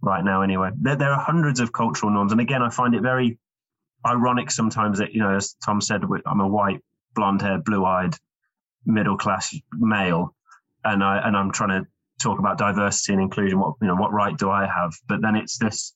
right 0.00 0.24
now 0.24 0.42
anyway. 0.42 0.70
There, 0.80 0.96
there 0.96 1.10
are 1.10 1.20
hundreds 1.20 1.58
of 1.58 1.72
cultural 1.72 2.12
norms. 2.12 2.32
And 2.32 2.40
again, 2.40 2.62
I 2.62 2.70
find 2.70 2.94
it 2.94 3.02
very 3.02 3.38
ironic 4.06 4.50
sometimes 4.50 4.98
that, 4.98 5.12
you 5.12 5.20
know, 5.20 5.34
as 5.34 5.54
Tom 5.64 5.80
said, 5.80 6.02
I'm 6.24 6.40
a 6.40 6.46
white, 6.46 6.80
blonde 7.14 7.42
haired, 7.42 7.64
blue 7.64 7.84
eyed, 7.84 8.14
middle 8.84 9.16
class 9.16 9.54
male. 9.72 10.34
And 10.84 11.02
I, 11.02 11.26
and 11.26 11.36
I'm 11.36 11.52
trying 11.52 11.82
to 11.82 11.88
talk 12.22 12.38
about 12.38 12.58
diversity 12.58 13.12
and 13.12 13.22
inclusion. 13.22 13.58
What, 13.58 13.74
you 13.80 13.88
know, 13.88 13.96
what 13.96 14.12
right 14.12 14.36
do 14.36 14.50
I 14.50 14.66
have? 14.66 14.92
But 15.08 15.22
then 15.22 15.36
it's 15.36 15.58
this 15.58 15.94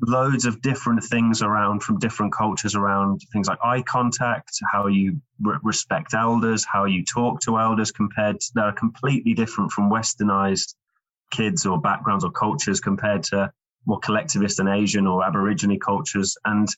loads 0.00 0.44
of 0.44 0.60
different 0.62 1.02
things 1.02 1.42
around 1.42 1.82
from 1.82 1.98
different 1.98 2.32
cultures 2.32 2.74
around 2.74 3.20
things 3.32 3.48
like 3.48 3.58
eye 3.64 3.82
contact, 3.82 4.50
how 4.72 4.86
you 4.86 5.20
re- 5.40 5.58
respect 5.62 6.14
elders, 6.14 6.64
how 6.64 6.84
you 6.84 7.04
talk 7.04 7.40
to 7.40 7.58
elders 7.58 7.90
compared 7.90 8.38
to, 8.40 8.46
that 8.54 8.64
are 8.64 8.72
completely 8.72 9.34
different 9.34 9.72
from 9.72 9.90
westernized 9.90 10.74
kids 11.30 11.66
or 11.66 11.80
backgrounds 11.80 12.24
or 12.24 12.30
cultures 12.30 12.80
compared 12.80 13.22
to 13.22 13.50
more 13.86 13.98
collectivist 14.00 14.60
and 14.60 14.68
Asian 14.68 15.06
or 15.06 15.24
Aborigine 15.24 15.78
cultures. 15.80 16.36
And 16.44 16.68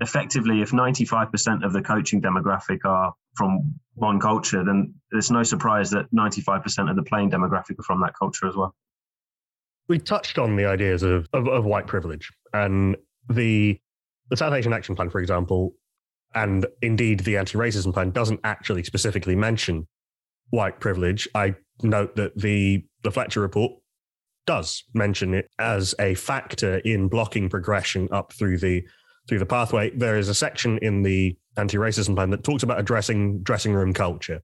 effectively, 0.00 0.62
if 0.62 0.70
95% 0.70 1.64
of 1.64 1.72
the 1.72 1.82
coaching 1.82 2.22
demographic 2.22 2.84
are 2.84 3.12
from 3.34 3.74
one 3.94 4.18
culture, 4.18 4.64
then 4.64 4.94
it's 5.12 5.30
no 5.30 5.42
surprise 5.42 5.90
that 5.90 6.10
95% 6.12 6.90
of 6.90 6.96
the 6.96 7.02
playing 7.02 7.30
demographic 7.30 7.78
are 7.78 7.84
from 7.84 8.00
that 8.00 8.14
culture 8.18 8.46
as 8.46 8.56
well. 8.56 8.74
we 9.88 9.98
touched 9.98 10.38
on 10.38 10.56
the 10.56 10.66
ideas 10.66 11.02
of, 11.02 11.28
of, 11.32 11.46
of 11.48 11.64
white 11.64 11.86
privilege 11.86 12.30
and 12.52 12.96
the 13.28 13.78
the 14.30 14.36
South 14.36 14.52
Asian 14.52 14.72
Action 14.72 14.94
Plan, 14.94 15.10
for 15.10 15.20
example, 15.20 15.74
and 16.34 16.64
indeed 16.82 17.20
the 17.20 17.36
anti-racism 17.36 17.92
plan 17.92 18.10
doesn't 18.12 18.38
actually 18.44 18.84
specifically 18.84 19.34
mention 19.34 19.88
white 20.50 20.78
privilege. 20.78 21.28
I 21.34 21.56
note 21.82 22.14
that 22.16 22.38
the 22.38 22.84
the 23.02 23.10
Fletcher 23.10 23.40
report 23.40 23.72
does 24.46 24.84
mention 24.94 25.34
it 25.34 25.50
as 25.58 25.94
a 25.98 26.14
factor 26.14 26.78
in 26.78 27.08
blocking 27.08 27.48
progression 27.48 28.08
up 28.12 28.32
through 28.32 28.58
the 28.58 28.84
through 29.30 29.38
the 29.38 29.46
pathway. 29.46 29.90
There 29.90 30.18
is 30.18 30.28
a 30.28 30.34
section 30.34 30.76
in 30.78 31.04
the 31.04 31.36
anti-racism 31.56 32.16
plan 32.16 32.30
that 32.30 32.42
talks 32.42 32.64
about 32.64 32.80
addressing 32.80 33.44
dressing 33.44 33.72
room 33.72 33.94
culture, 33.94 34.42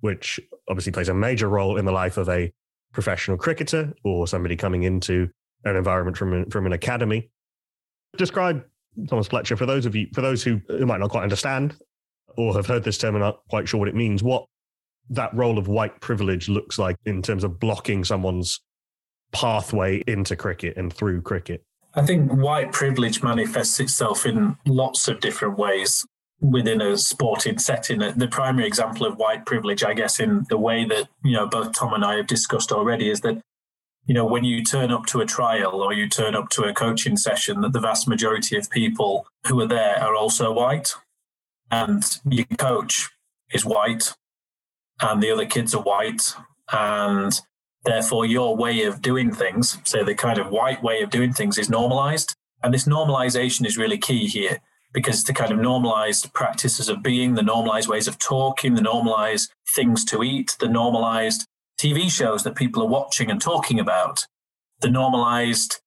which 0.00 0.38
obviously 0.68 0.92
plays 0.92 1.08
a 1.08 1.14
major 1.14 1.48
role 1.48 1.78
in 1.78 1.86
the 1.86 1.92
life 1.92 2.18
of 2.18 2.28
a 2.28 2.52
professional 2.92 3.38
cricketer 3.38 3.94
or 4.04 4.26
somebody 4.28 4.54
coming 4.54 4.82
into 4.82 5.30
an 5.64 5.74
environment 5.74 6.18
from 6.18 6.50
from 6.50 6.66
an 6.66 6.74
academy. 6.74 7.30
Describe 8.18 8.62
Thomas 9.08 9.26
Fletcher 9.26 9.56
for 9.56 9.64
those 9.64 9.86
of 9.86 9.96
you 9.96 10.06
for 10.12 10.20
those 10.20 10.42
who, 10.42 10.60
who 10.68 10.84
might 10.84 11.00
not 11.00 11.08
quite 11.08 11.22
understand 11.22 11.74
or 12.36 12.52
have 12.52 12.66
heard 12.66 12.84
this 12.84 12.98
term 12.98 13.14
and 13.14 13.24
aren't 13.24 13.38
quite 13.48 13.66
sure 13.66 13.80
what 13.80 13.88
it 13.88 13.94
means. 13.94 14.22
What 14.22 14.44
that 15.08 15.32
role 15.34 15.56
of 15.56 15.66
white 15.66 15.98
privilege 16.02 16.50
looks 16.50 16.78
like 16.78 16.96
in 17.06 17.22
terms 17.22 17.42
of 17.42 17.58
blocking 17.58 18.04
someone's 18.04 18.60
pathway 19.32 20.02
into 20.06 20.36
cricket 20.36 20.76
and 20.76 20.92
through 20.92 21.22
cricket. 21.22 21.64
I 21.96 22.04
think 22.04 22.30
white 22.30 22.72
privilege 22.72 23.22
manifests 23.22 23.80
itself 23.80 24.26
in 24.26 24.58
lots 24.66 25.08
of 25.08 25.20
different 25.20 25.58
ways 25.58 26.06
within 26.40 26.82
a 26.82 26.98
sporting 26.98 27.58
setting. 27.58 28.00
The 28.00 28.28
primary 28.28 28.66
example 28.66 29.06
of 29.06 29.16
white 29.16 29.46
privilege, 29.46 29.82
I 29.82 29.94
guess, 29.94 30.20
in 30.20 30.44
the 30.50 30.58
way 30.58 30.84
that 30.84 31.08
you 31.24 31.32
know 31.32 31.46
both 31.46 31.72
Tom 31.72 31.94
and 31.94 32.04
I 32.04 32.16
have 32.16 32.26
discussed 32.26 32.70
already, 32.70 33.08
is 33.08 33.22
that 33.22 33.40
you 34.04 34.14
know 34.14 34.26
when 34.26 34.44
you 34.44 34.62
turn 34.62 34.92
up 34.92 35.06
to 35.06 35.20
a 35.20 35.26
trial 35.26 35.82
or 35.82 35.94
you 35.94 36.06
turn 36.06 36.34
up 36.34 36.50
to 36.50 36.64
a 36.64 36.74
coaching 36.74 37.16
session, 37.16 37.62
that 37.62 37.72
the 37.72 37.80
vast 37.80 38.06
majority 38.06 38.58
of 38.58 38.68
people 38.70 39.26
who 39.46 39.58
are 39.62 39.66
there 39.66 39.98
are 40.02 40.14
also 40.14 40.52
white, 40.52 40.94
and 41.70 42.20
your 42.28 42.44
coach 42.58 43.08
is 43.50 43.64
white, 43.64 44.14
and 45.00 45.22
the 45.22 45.30
other 45.30 45.46
kids 45.46 45.74
are 45.74 45.82
white, 45.82 46.34
and 46.70 47.40
therefore 47.86 48.26
your 48.26 48.54
way 48.56 48.82
of 48.82 49.00
doing 49.00 49.32
things, 49.32 49.78
so 49.84 50.04
the 50.04 50.14
kind 50.14 50.38
of 50.38 50.50
white 50.50 50.82
way 50.82 51.00
of 51.00 51.08
doing 51.08 51.32
things, 51.32 51.56
is 51.56 51.70
normalized. 51.70 52.34
And 52.62 52.74
this 52.74 52.86
normalization 52.86 53.64
is 53.64 53.78
really 53.78 53.96
key 53.96 54.26
here 54.26 54.58
because 54.92 55.24
the 55.24 55.32
kind 55.32 55.52
of 55.52 55.58
normalized 55.58 56.32
practices 56.34 56.88
of 56.88 57.02
being, 57.02 57.34
the 57.34 57.42
normalized 57.42 57.88
ways 57.88 58.08
of 58.08 58.18
talking, 58.18 58.74
the 58.74 58.82
normalized 58.82 59.50
things 59.74 60.04
to 60.06 60.22
eat, 60.22 60.56
the 60.58 60.68
normalized 60.68 61.46
TV 61.80 62.10
shows 62.10 62.42
that 62.44 62.56
people 62.56 62.82
are 62.82 62.88
watching 62.88 63.30
and 63.30 63.40
talking 63.40 63.78
about, 63.78 64.26
the 64.80 64.90
normalized, 64.90 65.80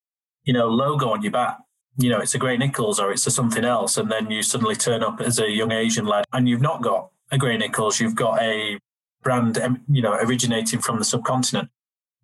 you 0.44 0.54
know, 0.54 0.68
logo 0.68 1.10
on 1.10 1.22
your 1.22 1.32
back. 1.32 1.58
You 1.98 2.10
know, 2.10 2.20
it's 2.20 2.36
a 2.36 2.38
Gray 2.38 2.58
Nicolls 2.58 3.00
or 3.00 3.12
it's 3.12 3.28
a 3.28 3.32
something 3.32 3.66
else. 3.66 3.98
And 3.98 4.12
then 4.12 4.32
you 4.32 4.42
suddenly 4.42 4.76
turn 4.76 5.04
up 5.04 5.20
as 5.20 5.40
a 5.40 5.50
young 5.50 5.72
Asian 5.72 6.06
lad 6.06 6.26
and 6.32 6.48
you've 6.48 6.62
not 6.62 6.82
got 6.82 7.10
a 7.32 7.38
Gray 7.38 7.58
Nicolls, 7.58 8.00
you've 8.00 8.16
got 8.16 8.42
a 8.42 8.80
brand, 9.24 9.60
you 9.90 10.02
know, 10.02 10.14
originating 10.14 10.80
from 10.80 11.00
the 11.00 11.04
subcontinent. 11.04 11.70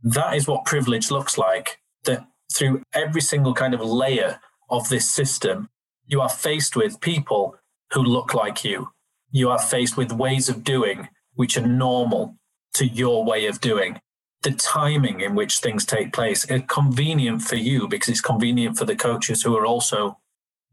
That 0.03 0.35
is 0.35 0.47
what 0.47 0.65
privilege 0.65 1.11
looks 1.11 1.37
like. 1.37 1.79
That 2.05 2.25
through 2.53 2.83
every 2.93 3.21
single 3.21 3.53
kind 3.53 3.73
of 3.73 3.81
layer 3.81 4.39
of 4.69 4.89
this 4.89 5.09
system, 5.09 5.69
you 6.05 6.21
are 6.21 6.29
faced 6.29 6.75
with 6.75 7.01
people 7.01 7.55
who 7.91 8.01
look 8.01 8.33
like 8.33 8.63
you. 8.63 8.89
You 9.31 9.49
are 9.49 9.59
faced 9.59 9.97
with 9.97 10.11
ways 10.11 10.49
of 10.49 10.63
doing 10.63 11.09
which 11.35 11.57
are 11.57 11.67
normal 11.67 12.37
to 12.73 12.85
your 12.85 13.23
way 13.23 13.45
of 13.45 13.61
doing. 13.61 13.99
The 14.43 14.51
timing 14.51 15.21
in 15.21 15.35
which 15.35 15.57
things 15.57 15.85
take 15.85 16.13
place 16.13 16.45
is 16.45 16.63
convenient 16.67 17.41
for 17.41 17.55
you 17.55 17.87
because 17.87 18.09
it's 18.09 18.21
convenient 18.21 18.77
for 18.77 18.85
the 18.85 18.95
coaches 18.95 19.41
who 19.43 19.55
are 19.57 19.65
also 19.65 20.17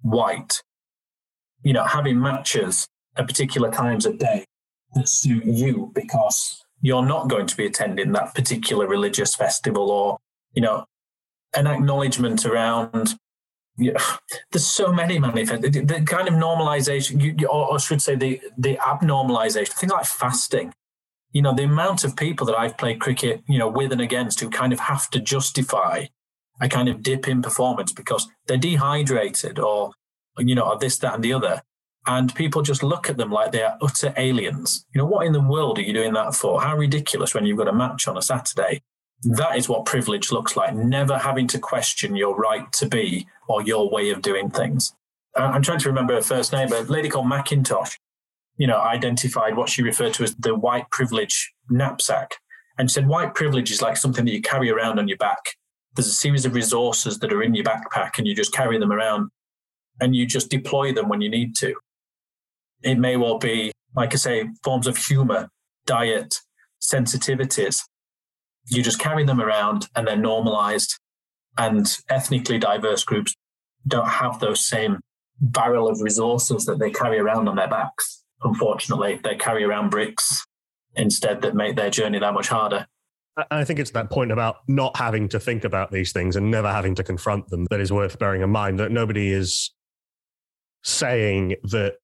white. 0.02 0.62
You 1.62 1.72
know, 1.72 1.85
having 1.85 2.20
matches 2.20 2.87
at 3.16 3.26
particular 3.26 3.70
times 3.70 4.06
of 4.06 4.18
day 4.18 4.44
that 4.94 5.08
suit 5.08 5.44
you 5.44 5.90
because 5.94 6.62
you're 6.83 7.07
not 7.07 7.29
going 7.29 7.47
to 7.47 7.57
be 7.57 7.64
attending 7.64 8.12
that 8.12 8.35
particular 8.35 8.87
religious 8.87 9.35
festival 9.35 9.90
or, 9.90 10.18
you 10.53 10.61
know, 10.61 10.85
an 11.55 11.66
acknowledgement 11.66 12.45
around 12.45 13.14
there's 13.77 14.66
so 14.66 14.92
many 14.92 15.18
manifest 15.18 15.62
the, 15.62 15.71
the 15.71 16.03
kind 16.03 16.29
of 16.29 16.35
normalization, 16.35 17.21
you, 17.21 17.47
or, 17.47 17.71
or 17.71 17.79
should 17.79 18.03
say 18.03 18.14
the 18.14 18.40
the 18.59 18.77
abnormalization, 18.77 19.73
things 19.73 19.92
like 19.92 20.05
fasting. 20.05 20.75
You 21.33 21.40
know, 21.40 21.55
the 21.55 21.64
amount 21.64 22.05
of 22.05 22.14
people 22.14 22.47
that 22.47 22.59
I've 22.59 22.77
played 22.77 23.01
cricket, 23.01 23.42
you 23.49 23.59
know, 23.59 23.68
with 23.68 23.92
and 23.92 24.03
against, 24.03 24.40
who 24.40 24.51
kind 24.51 24.75
of 24.75 24.81
have 24.81 25.09
to 25.11 25.21
justify 25.21 26.07
a 26.61 26.68
kind 26.68 26.90
of 26.90 27.03
dip 27.03 27.27
in 27.27 27.40
performance 27.40 27.92
because 27.92 28.29
they're 28.47 28.59
dehydrated, 28.59 29.59
or 29.59 29.92
you 30.38 30.55
know, 30.55 30.62
or 30.62 30.79
this, 30.79 30.99
that, 30.99 31.14
and 31.14 31.25
the 31.25 31.33
other, 31.33 31.62
and 32.07 32.35
people 32.35 32.62
just 32.62 32.83
look 32.83 33.09
at 33.09 33.17
them 33.17 33.31
like 33.31 33.53
they 33.53 33.62
are 33.62 33.79
utter 33.81 34.12
aliens. 34.17 34.85
You 34.95 35.01
know, 35.01 35.07
what 35.07 35.27
in 35.27 35.33
the 35.33 35.41
world 35.41 35.79
are 35.79 35.83
you 35.83 35.93
doing 35.93 36.12
that 36.15 36.35
for? 36.35 36.61
How 36.61 36.77
ridiculous 36.77 37.35
when 37.35 37.47
you've 37.47 37.59
got 37.59 37.69
a 37.69 37.73
match 37.73 38.09
on 38.09 38.17
a 38.17 38.23
Saturday 38.23 38.83
that 39.25 39.57
is 39.57 39.69
what 39.69 39.85
privilege 39.85 40.33
looks 40.33 40.57
like, 40.57 40.75
never 40.75 41.17
having 41.19 41.47
to 41.49 41.59
question 41.59 42.17
your 42.17 42.35
right 42.35 42.71
to 42.73 42.87
be 42.87 43.27
or 43.49 43.62
your 43.62 43.88
way 43.88 44.11
of 44.11 44.23
doing 44.23 44.51
things. 44.51 44.95
I'm 45.37 45.62
trying 45.62 45.79
to 45.79 45.88
remember 45.88 46.15
her 46.15 46.23
first 46.23 46.53
name, 46.53 46.69
but 46.69 46.88
a 46.88 46.93
lady 46.93 47.09
called 47.09 47.27
McIntosh, 47.27 47.99
you 48.57 48.67
know, 48.67 48.81
identified 48.81 49.57
what 49.57 49.69
she 49.69 49.83
referred 49.83 50.15
to 50.15 50.25
as 50.25 50.35
the 50.35 50.55
white 50.55 50.91
privilege 50.91 51.53
knapsack. 51.71 52.35
And 52.79 52.91
said 52.91 53.07
white 53.07 53.35
privilege 53.35 53.71
is 53.71 53.81
like 53.81 53.97
something 53.97 54.25
that 54.25 54.33
you 54.33 54.43
carry 54.43 54.71
around 54.71 54.99
on 54.99 55.07
your 55.07 55.19
back. 55.19 55.57
There's 55.95 56.09
a 56.09 56.12
series 56.12 56.45
of 56.45 56.55
resources 56.55 57.19
that 57.21 57.33
are 57.33 57.43
in 57.43 57.55
your 57.55 57.65
backpack 57.65 58.19
and 58.19 58.27
you 58.27 58.35
just 58.35 58.53
carry 58.53 58.79
them 58.79 58.93
around 58.93 59.31
and 60.01 60.17
you 60.17 60.27
just 60.27 60.51
deploy 60.51 60.93
them 60.93 61.09
when 61.09 61.21
you 61.21 61.29
need 61.29 61.55
to. 61.57 61.75
It 62.83 62.99
may 62.99 63.16
well 63.16 63.38
be, 63.38 63.73
like 63.95 64.12
I 64.12 64.16
say, 64.16 64.49
forms 64.64 64.87
of 64.87 64.97
humor, 64.97 65.49
diet, 65.87 66.37
sensitivities, 66.81 67.83
you 68.66 68.83
just 68.83 68.99
carry 68.99 69.25
them 69.25 69.40
around 69.40 69.88
and 69.95 70.07
they're 70.07 70.16
normalized. 70.16 70.99
And 71.59 71.87
ethnically 72.09 72.59
diverse 72.59 73.05
groups 73.05 73.35
don't 73.87 74.09
have 74.09 74.40
those 74.40 74.64
same 74.66 75.01
barrel 75.40 75.88
of 75.88 76.01
resources 76.01 76.64
that 76.66 76.79
they 76.79 76.90
carry 76.90 77.18
around 77.18 77.49
on 77.49 77.57
their 77.57 77.68
backs. 77.68 78.25
Unfortunately, 78.42 79.21
they 79.23 79.37
carry 79.37 79.64
around 79.64 79.90
bricks 79.90 80.45
instead 80.95 81.42
that 81.42 81.55
make 81.55 81.77
their 81.77 81.90
journey 81.90 82.18
that 82.18 82.35
much 82.35 82.49
harder. 82.49 82.87
I 83.51 83.64
think 83.64 83.79
it's 83.79 83.92
that 83.92 84.11
point 84.11 84.31
about 84.31 84.57
not 84.68 84.97
having 84.97 85.29
to 85.31 85.40
think 85.40 85.64
about 85.64 85.90
these 85.90 86.12
things 86.12 86.37
and 86.37 86.51
never 86.51 86.71
having 86.71 86.95
to 86.97 87.05
confront 87.05 87.49
them 87.49 87.66
that 87.71 87.81
is 87.81 87.90
worth 87.90 88.18
bearing 88.18 88.42
in 88.42 88.51
mind. 88.51 88.79
That 88.79 88.92
nobody 88.92 89.33
is 89.33 89.71
saying 90.83 91.57
that 91.64 91.95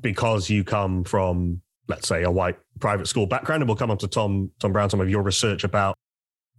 because 0.00 0.50
you 0.50 0.64
come 0.64 1.04
from 1.04 1.62
let's 1.88 2.06
say, 2.06 2.22
a 2.22 2.30
white 2.30 2.58
private 2.78 3.08
school 3.08 3.26
background. 3.26 3.62
And 3.62 3.68
we'll 3.68 3.76
come 3.76 3.90
on 3.90 3.98
to 3.98 4.08
Tom, 4.08 4.50
Tom 4.60 4.72
Brown, 4.72 4.90
some 4.90 5.00
of 5.00 5.10
your 5.10 5.22
research 5.22 5.64
about, 5.64 5.96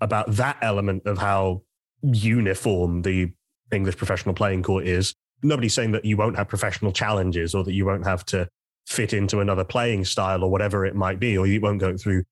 about 0.01 0.31
that 0.33 0.57
element 0.61 1.05
of 1.05 1.19
how 1.19 1.61
uniform 2.01 3.03
the 3.03 3.31
English 3.71 3.97
professional 3.97 4.33
playing 4.33 4.63
court 4.63 4.87
is. 4.87 5.13
Nobody's 5.43 5.73
saying 5.73 5.91
that 5.93 6.03
you 6.03 6.17
won't 6.17 6.35
have 6.35 6.49
professional 6.49 6.91
challenges 6.91 7.55
or 7.55 7.63
that 7.63 7.73
you 7.73 7.85
won't 7.85 8.05
have 8.05 8.25
to 8.25 8.49
fit 8.87 9.13
into 9.13 9.39
another 9.39 9.63
playing 9.63 10.03
style 10.03 10.43
or 10.43 10.49
whatever 10.49 10.85
it 10.85 10.95
might 10.95 11.19
be, 11.19 11.37
or 11.37 11.45
you 11.45 11.61
won't 11.61 11.79
go 11.79 11.95
through 11.95 12.23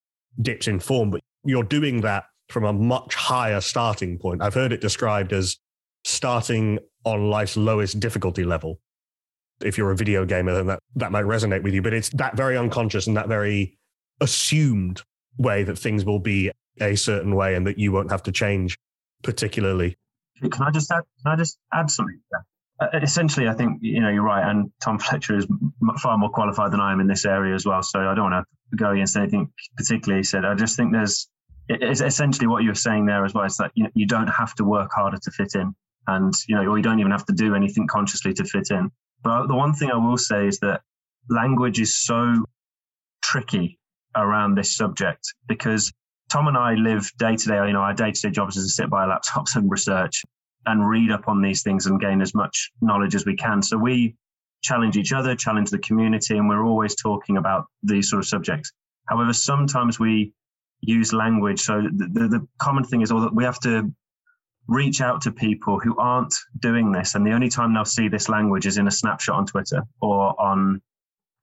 dips 0.42 0.68
in 0.68 0.80
form, 0.80 1.12
but 1.12 1.22
you're 1.46 1.64
doing 1.64 2.02
that 2.02 2.26
from 2.50 2.64
a 2.64 2.74
much 2.74 3.14
higher 3.14 3.62
starting 3.62 4.18
point. 4.18 4.42
I've 4.42 4.54
heard 4.54 4.74
it 4.74 4.82
described 4.82 5.34
as 5.34 5.58
starting 6.04 6.80
on 7.06 7.30
life's 7.30 7.56
lowest 7.56 8.00
difficulty 8.00 8.44
level 8.44 8.80
if 9.62 9.78
you're 9.78 9.92
a 9.92 9.96
video 9.96 10.26
gamer, 10.26 10.54
then 10.54 10.68
that, 10.68 10.80
that 10.96 11.12
might 11.12 11.26
resonate 11.26 11.64
with 11.64 11.74
you. 11.74 11.82
But 11.82 11.94
it's 11.94 12.10
that 12.10 12.36
very 12.36 12.58
unconscious 12.58 13.08
and 13.08 13.18
that 13.18 13.28
very 13.28 13.78
assumed 14.22 15.02
way 15.38 15.64
that 15.64 15.78
things 15.78 16.06
will 16.06 16.20
be 16.20 16.52
a 16.80 16.96
certain 16.96 17.36
way 17.36 17.56
and 17.56 17.66
that 17.68 17.78
you 17.78 17.92
won't 17.92 18.12
have 18.12 18.24
to 18.24 18.32
change 18.32 18.78
particularly. 19.24 19.98
Can 20.42 20.62
I 20.62 20.72
just 20.72 20.92
add, 20.92 21.04
can 21.24 21.34
I 21.34 21.36
just 21.36 21.58
add 21.74 21.90
something? 21.90 22.20
Uh, 22.80 22.88
essentially, 23.02 23.48
I 23.48 23.54
think 23.54 23.80
you 23.82 24.02
know 24.02 24.10
you're 24.10 24.24
right, 24.24 24.48
and 24.48 24.72
Tom 24.84 25.00
Fletcher 25.00 25.38
is 25.38 25.48
far 26.00 26.18
more 26.18 26.30
qualified 26.30 26.72
than 26.72 26.80
I 26.80 26.92
am 26.92 27.00
in 27.00 27.08
this 27.08 27.26
area 27.26 27.56
as 27.56 27.66
well. 27.66 27.82
So 27.82 28.00
I 28.00 28.14
don't 28.14 28.32
want 28.32 28.46
to 28.72 28.78
go 28.78 28.92
against 28.92 29.18
anything 29.18 29.52
particularly 29.76 30.20
he 30.20 30.24
said. 30.24 30.46
I 30.46 30.54
just 30.54 30.76
think 30.76 30.92
there's 30.92 31.28
it's 31.70 32.02
essentially 32.02 32.48
what 32.48 32.64
you're 32.64 32.76
saying 32.76 33.06
there 33.08 33.26
as 33.26 33.34
well. 33.34 33.46
It's 33.46 33.58
that 33.58 33.72
you, 33.74 33.86
know, 33.86 33.90
you 33.94 34.06
don't 34.06 34.28
have 34.28 34.54
to 34.56 34.64
work 34.64 34.92
harder 34.94 35.18
to 35.18 35.32
fit 35.32 35.56
in, 35.56 35.74
and 36.06 36.34
you 36.48 36.56
know, 36.56 36.66
or 36.66 36.78
you 36.78 36.84
don't 36.84 37.00
even 37.00 37.12
have 37.12 37.26
to 37.26 37.34
do 37.34 37.56
anything 37.56 37.88
consciously 37.88 38.34
to 38.34 38.44
fit 38.44 38.70
in. 38.70 38.92
But 39.28 39.48
the 39.48 39.56
one 39.56 39.74
thing 39.74 39.92
I 39.92 39.98
will 39.98 40.18
say 40.18 40.48
is 40.48 40.60
that 40.60 40.84
language 41.30 41.82
is 41.82 42.00
so 42.00 42.46
tricky 43.22 43.78
around 44.16 44.56
this 44.56 44.74
subject 44.74 45.34
because 45.50 45.92
Tom 46.32 46.48
and 46.48 46.56
I 46.56 46.76
live 46.76 47.12
day 47.20 47.36
to 47.36 47.46
day, 47.46 47.68
you 47.68 47.74
know, 47.74 47.82
our 47.82 47.94
day 47.94 48.12
to 48.12 48.22
day 48.22 48.30
jobs 48.30 48.56
is 48.56 48.68
to 48.68 48.72
sit 48.72 48.90
by 48.90 49.06
laptops 49.06 49.58
and 49.58 49.70
research 49.70 50.24
and 50.66 50.88
read 50.88 51.12
up 51.12 51.28
on 51.28 51.42
these 51.42 51.62
things 51.62 51.88
and 51.88 52.00
gain 52.00 52.22
as 52.22 52.34
much 52.34 52.72
knowledge 52.82 53.16
as 53.16 53.26
we 53.26 53.36
can. 53.36 53.62
So 53.62 53.78
we 53.78 54.16
challenge 54.64 54.96
each 54.96 55.12
other, 55.12 55.36
challenge 55.36 55.72
the 55.72 55.80
community, 55.80 56.38
and 56.38 56.48
we're 56.48 56.64
always 56.64 56.96
talking 56.96 57.36
about 57.36 57.66
these 57.84 58.10
sort 58.10 58.22
of 58.22 58.28
subjects. 58.30 58.72
However, 59.10 59.34
sometimes 59.34 60.00
we 60.00 60.32
use 60.80 61.12
language. 61.12 61.60
So 61.60 61.82
the, 61.82 62.08
the, 62.08 62.28
the 62.30 62.48
common 62.60 62.86
thing 62.86 63.02
is 63.02 63.12
all 63.12 63.22
that 63.22 63.36
we 63.36 63.44
have 63.44 63.60
to 63.62 63.92
reach 64.68 65.02
out 65.02 65.22
to 65.22 65.32
people 65.32 65.80
who 65.80 65.98
aren't 65.98 66.34
doing 66.60 66.92
this. 66.92 67.16
And 67.16 67.26
the 67.26 67.32
only 67.32 67.50
time 67.50 67.74
they'll 67.74 67.86
see 67.86 68.08
this 68.08 68.30
language 68.30 68.66
is 68.66 68.78
in 68.78 68.88
a 68.88 68.92
snapshot 68.92 69.36
on 69.36 69.46
Twitter 69.46 69.84
or 70.02 70.40
on 70.40 70.82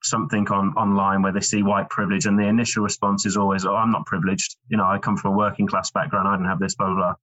something 0.02 0.46
on 0.48 0.74
online 0.74 1.22
where 1.22 1.32
they 1.32 1.40
see 1.40 1.62
white 1.62 1.88
privilege. 1.88 2.26
And 2.26 2.38
the 2.38 2.46
initial 2.46 2.82
response 2.82 3.24
is 3.24 3.36
always, 3.36 3.64
oh, 3.64 3.74
I'm 3.74 3.90
not 3.90 4.04
privileged. 4.06 4.56
You 4.68 4.76
know, 4.76 4.84
I 4.84 4.98
come 4.98 5.16
from 5.16 5.32
a 5.32 5.36
working 5.36 5.66
class 5.66 5.90
background. 5.90 6.28
I 6.28 6.36
don't 6.36 6.44
have 6.44 6.60
this, 6.60 6.74
blah, 6.74 6.88
blah, 6.88 6.96
blah. 6.96 7.14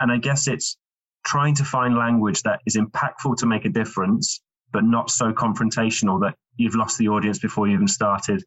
And 0.00 0.12
I 0.12 0.18
guess 0.18 0.46
it's 0.46 0.76
trying 1.24 1.54
to 1.56 1.64
find 1.64 1.96
language 1.96 2.42
that 2.42 2.60
is 2.66 2.76
impactful 2.76 3.38
to 3.38 3.46
make 3.46 3.64
a 3.64 3.70
difference, 3.70 4.42
but 4.72 4.84
not 4.84 5.10
so 5.10 5.32
confrontational 5.32 6.20
that 6.20 6.34
you've 6.56 6.76
lost 6.76 6.98
the 6.98 7.08
audience 7.08 7.38
before 7.38 7.66
you 7.66 7.74
even 7.74 7.88
started. 7.88 8.44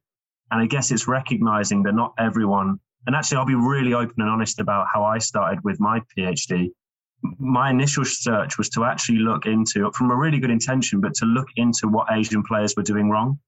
And 0.51 0.62
I 0.62 0.67
guess 0.67 0.91
it's 0.91 1.08
recognizing 1.08 1.84
that 1.84 1.95
not 1.95 2.13
everyone 2.19 2.79
and 3.05 3.15
actually, 3.15 3.38
I'll 3.38 3.45
be 3.45 3.55
really 3.55 3.93
open 3.93 4.15
and 4.17 4.29
honest 4.29 4.59
about 4.59 4.88
how 4.93 5.03
I 5.03 5.17
started 5.19 5.63
with 5.63 5.79
my 5.79 6.01
PhD. 6.15 6.71
My 7.21 7.69
initial 7.69 8.05
search 8.05 8.57
was 8.57 8.69
to 8.69 8.85
actually 8.85 9.19
look 9.19 9.45
into, 9.45 9.91
from 9.91 10.12
a 10.12 10.15
really 10.15 10.39
good 10.39 10.51
intention, 10.51 11.01
but 11.01 11.13
to 11.15 11.25
look 11.25 11.47
into 11.55 11.88
what 11.88 12.07
Asian 12.12 12.43
players 12.43 12.75
were 12.75 12.83
doing 12.83 13.09
wrong 13.09 13.39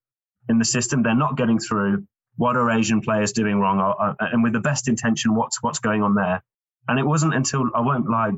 in 0.50 0.58
the 0.58 0.66
system. 0.66 1.04
They're 1.04 1.16
not 1.16 1.38
getting 1.38 1.60
through. 1.60 2.06
What 2.38 2.56
are 2.56 2.72
Asian 2.72 3.02
players 3.02 3.34
doing 3.34 3.60
wrong? 3.60 4.16
And 4.20 4.44
with 4.44 4.54
the 4.54 4.60
best 4.60 4.88
intention, 4.88 5.36
what's 5.36 5.62
what's 5.62 5.80
going 5.80 6.02
on 6.02 6.16
there? 6.16 6.44
And 6.88 7.00
it 7.00 7.06
wasn't 7.06 7.34
until 7.34 7.70
I 7.76 7.82
won't 7.82 8.10
lie, 8.10 8.32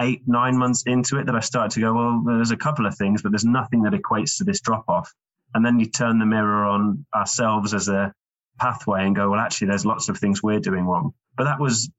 eight 0.00 0.22
nine 0.26 0.56
months 0.56 0.84
into 0.86 1.18
it 1.18 1.26
that 1.26 1.34
I 1.34 1.40
started 1.40 1.72
to 1.72 1.80
go, 1.80 1.92
well, 1.94 2.22
there's 2.26 2.52
a 2.52 2.56
couple 2.56 2.86
of 2.86 2.96
things, 2.96 3.22
but 3.22 3.32
there's 3.32 3.44
nothing 3.44 3.82
that 3.82 3.92
equates 3.92 4.38
to 4.38 4.44
this 4.44 4.60
drop 4.60 4.84
off. 4.88 5.12
And 5.54 5.64
then 5.64 5.80
you 5.80 5.86
turn 5.86 6.18
the 6.18 6.26
mirror 6.26 6.64
on 6.64 7.06
ourselves 7.14 7.74
as 7.74 7.88
a 7.88 8.14
pathway 8.60 9.06
and 9.06 9.16
go, 9.16 9.30
well, 9.30 9.40
actually, 9.40 9.68
there's 9.68 9.86
lots 9.86 10.08
of 10.08 10.18
things 10.18 10.42
we're 10.42 10.60
doing 10.60 10.84
wrong. 10.84 11.14
But 11.36 11.44
that 11.44 11.58
was 11.58 11.90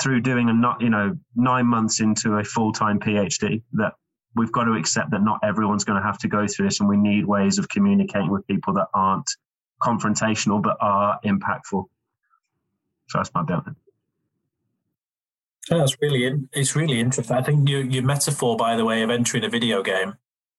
through 0.00 0.20
doing 0.20 0.48
a 0.48 0.52
not, 0.52 0.80
you 0.80 0.90
know, 0.90 1.18
nine 1.34 1.66
months 1.66 2.00
into 2.00 2.36
a 2.36 2.44
full 2.44 2.72
time 2.72 2.98
PhD 3.00 3.62
that 3.74 3.94
we've 4.34 4.52
got 4.52 4.64
to 4.64 4.72
accept 4.72 5.10
that 5.10 5.22
not 5.22 5.40
everyone's 5.42 5.84
going 5.84 6.00
to 6.00 6.06
have 6.06 6.18
to 6.18 6.28
go 6.28 6.46
through 6.46 6.68
this, 6.68 6.80
and 6.80 6.88
we 6.88 6.96
need 6.96 7.26
ways 7.26 7.58
of 7.58 7.68
communicating 7.68 8.30
with 8.30 8.46
people 8.46 8.74
that 8.74 8.86
aren't 8.94 9.28
confrontational 9.82 10.62
but 10.62 10.76
are 10.80 11.18
impactful. 11.24 11.84
So 13.08 13.18
that's 13.18 13.30
my 13.34 13.42
bit. 13.42 13.58
Oh, 15.70 15.78
that's 15.78 15.96
really 16.00 16.46
it's 16.52 16.74
really 16.74 16.98
interesting. 16.98 17.36
I 17.36 17.42
think 17.42 17.68
your 17.68 17.82
your 17.82 18.02
metaphor, 18.02 18.56
by 18.56 18.76
the 18.76 18.84
way, 18.84 19.02
of 19.02 19.10
entering 19.10 19.44
a 19.44 19.48
video 19.48 19.82
game 19.82 20.14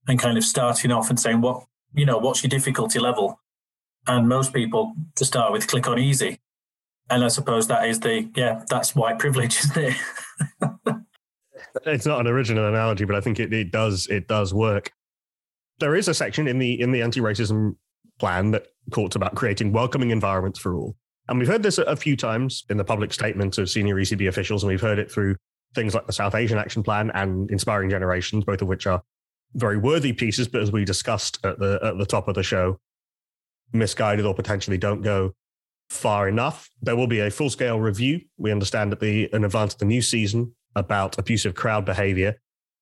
and 0.07 0.19
kind 0.19 0.37
of 0.37 0.43
starting 0.43 0.91
off 0.91 1.09
and 1.09 1.19
saying 1.19 1.41
what 1.41 1.65
you 1.93 2.05
know, 2.05 2.17
what's 2.17 2.43
your 2.43 2.49
difficulty 2.49 2.99
level, 2.99 3.39
and 4.07 4.27
most 4.27 4.53
people 4.53 4.93
to 5.15 5.25
start 5.25 5.51
with 5.51 5.67
click 5.67 5.87
on 5.87 5.99
easy. 5.99 6.39
And 7.09 7.23
I 7.23 7.27
suppose 7.27 7.67
that 7.67 7.87
is 7.87 7.99
the 7.99 8.29
yeah, 8.35 8.63
that's 8.69 8.95
white 8.95 9.19
privilege, 9.19 9.57
isn't 9.63 9.77
it? 9.77 9.95
it's 11.85 12.05
not 12.05 12.21
an 12.21 12.27
original 12.27 12.67
analogy, 12.67 13.05
but 13.05 13.15
I 13.15 13.21
think 13.21 13.39
it, 13.39 13.53
it 13.53 13.71
does 13.71 14.07
it 14.07 14.27
does 14.27 14.53
work. 14.53 14.91
There 15.79 15.95
is 15.95 16.07
a 16.07 16.13
section 16.13 16.47
in 16.47 16.59
the 16.59 16.79
in 16.79 16.91
the 16.91 17.01
anti-racism 17.01 17.75
plan 18.19 18.51
that 18.51 18.67
talks 18.91 19.15
about 19.15 19.35
creating 19.35 19.73
welcoming 19.73 20.11
environments 20.11 20.59
for 20.59 20.75
all. 20.75 20.95
And 21.27 21.39
we've 21.39 21.47
heard 21.47 21.63
this 21.63 21.77
a 21.77 21.95
few 21.95 22.17
times 22.17 22.63
in 22.69 22.77
the 22.77 22.83
public 22.83 23.13
statements 23.13 23.57
of 23.57 23.69
senior 23.69 23.95
ECB 23.95 24.27
officials, 24.27 24.63
and 24.63 24.69
we've 24.69 24.81
heard 24.81 24.99
it 24.99 25.11
through 25.11 25.35
things 25.73 25.95
like 25.95 26.05
the 26.05 26.13
South 26.13 26.35
Asian 26.35 26.57
Action 26.57 26.83
Plan 26.83 27.11
and 27.13 27.49
Inspiring 27.49 27.89
Generations, 27.89 28.43
both 28.43 28.61
of 28.61 28.67
which 28.67 28.85
are 28.85 29.01
very 29.53 29.77
worthy 29.77 30.13
pieces. 30.13 30.47
But 30.47 30.61
as 30.61 30.71
we 30.71 30.85
discussed 30.85 31.43
at 31.45 31.59
the 31.59 31.79
at 31.81 31.97
the 31.97 32.05
top 32.05 32.27
of 32.27 32.35
the 32.35 32.43
show, 32.43 32.79
misguided 33.73 34.25
or 34.25 34.33
potentially 34.33 34.77
don't 34.77 35.01
go 35.01 35.33
far 35.89 36.27
enough. 36.27 36.69
There 36.81 36.95
will 36.95 37.07
be 37.07 37.19
a 37.19 37.29
full 37.29 37.49
scale 37.49 37.79
review. 37.79 38.21
We 38.37 38.51
understand 38.51 38.93
at 38.93 38.99
the 38.99 39.29
in 39.33 39.43
advance 39.43 39.73
of 39.73 39.79
the 39.79 39.85
new 39.85 40.01
season 40.01 40.55
about 40.75 41.17
abusive 41.17 41.55
crowd 41.55 41.85
behavior. 41.85 42.35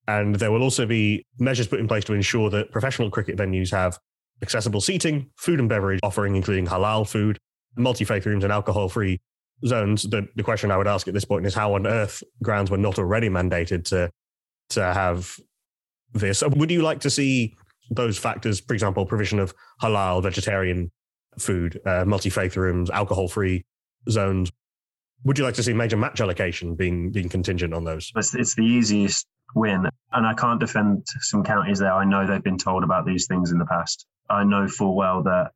And 0.08 0.36
there 0.36 0.52
will 0.52 0.64
also 0.64 0.86
be 0.86 1.26
measures 1.40 1.68
put 1.68 1.80
in 1.80 1.88
place 1.88 2.04
to 2.06 2.14
ensure 2.14 2.50
that 2.50 2.72
professional 2.72 3.10
cricket 3.10 3.38
venues 3.38 3.72
have 3.72 3.98
accessible 4.42 4.82
seating, 4.82 5.30
food 5.38 5.60
and 5.60 5.70
beverage 5.70 6.00
offering, 6.04 6.36
including 6.36 6.66
halal 6.66 7.08
food, 7.08 7.38
multi 7.78 8.04
faith 8.04 8.26
rooms, 8.26 8.44
and 8.44 8.52
alcohol 8.52 8.90
free 8.90 9.22
zones. 9.66 10.04
The, 10.04 10.28
the 10.36 10.44
question 10.44 10.72
I 10.72 10.78
would 10.78 10.88
ask 10.88 11.08
at 11.08 11.14
this 11.14 11.26
point 11.26 11.46
is 11.46 11.54
how 11.54 11.76
on 11.76 11.86
earth 11.86 12.24
grounds 12.42 12.72
were 12.72 12.78
not 12.78 12.98
already 12.98 13.30
mandated 13.30 13.86
to, 13.86 14.10
to 14.70 14.82
have 14.82 15.38
this. 16.14 16.42
Would 16.42 16.72
you 16.72 16.82
like 16.82 17.02
to 17.02 17.10
see 17.10 17.56
those 17.92 18.18
factors, 18.18 18.62
for 18.62 18.74
example, 18.74 19.06
provision 19.06 19.38
of 19.38 19.54
halal, 19.82 20.24
vegetarian 20.24 20.92
food, 21.38 21.80
uh, 21.86 22.06
multi 22.06 22.30
faith 22.30 22.58
rooms, 22.58 22.90
alcohol 22.90 23.28
free 23.28 23.66
zones. 24.10 24.52
Would 25.24 25.38
you 25.38 25.44
like 25.44 25.56
to 25.56 25.64
see 25.64 25.74
major 25.74 25.98
match 25.98 26.20
allocation 26.20 26.76
being 26.76 27.12
being 27.12 27.30
contingent 27.30 27.74
on 27.74 27.84
those? 27.84 28.12
It's, 28.16 28.34
it's 28.34 28.56
the 28.56 28.64
easiest 28.64 29.28
win, 29.54 29.88
and 30.12 30.26
I 30.26 30.34
can't 30.34 30.60
defend 30.60 31.06
some 31.20 31.44
counties 31.44 31.80
there. 31.80 31.94
I 31.94 32.06
know 32.06 32.26
they've 32.26 32.44
been 32.44 32.58
told 32.58 32.84
about 32.84 33.06
these 33.06 33.28
things 33.28 33.52
in 33.52 33.60
the 33.60 33.66
past. 33.66 34.08
I 34.30 34.46
know 34.46 34.68
full 34.68 34.96
well 34.96 35.24
that 35.24 35.52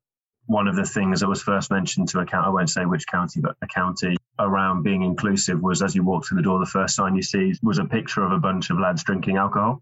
one 0.46 0.68
of 0.68 0.76
the 0.76 0.86
things 0.86 1.22
that 1.22 1.30
was 1.30 1.42
first 1.42 1.72
mentioned 1.72 2.10
to 2.10 2.20
a 2.20 2.26
county, 2.26 2.46
I 2.46 2.50
won't 2.50 2.70
say 2.70 2.86
which 2.86 3.08
county, 3.08 3.40
but 3.42 3.56
a 3.64 3.68
county 3.68 4.18
around 4.38 4.84
being 4.84 5.02
inclusive 5.02 5.60
was 5.62 5.82
as 5.82 5.96
you 5.96 6.04
walk 6.04 6.26
through 6.26 6.36
the 6.36 6.44
door, 6.44 6.60
the 6.60 6.66
first 6.66 6.96
sign 6.96 7.16
you 7.16 7.24
see 7.24 7.54
was 7.64 7.80
a 7.80 7.86
picture 7.86 8.24
of 8.24 8.34
a 8.34 8.38
bunch 8.38 8.70
of 8.70 8.78
lads 8.78 9.04
drinking 9.04 9.38
alcohol 9.38 9.82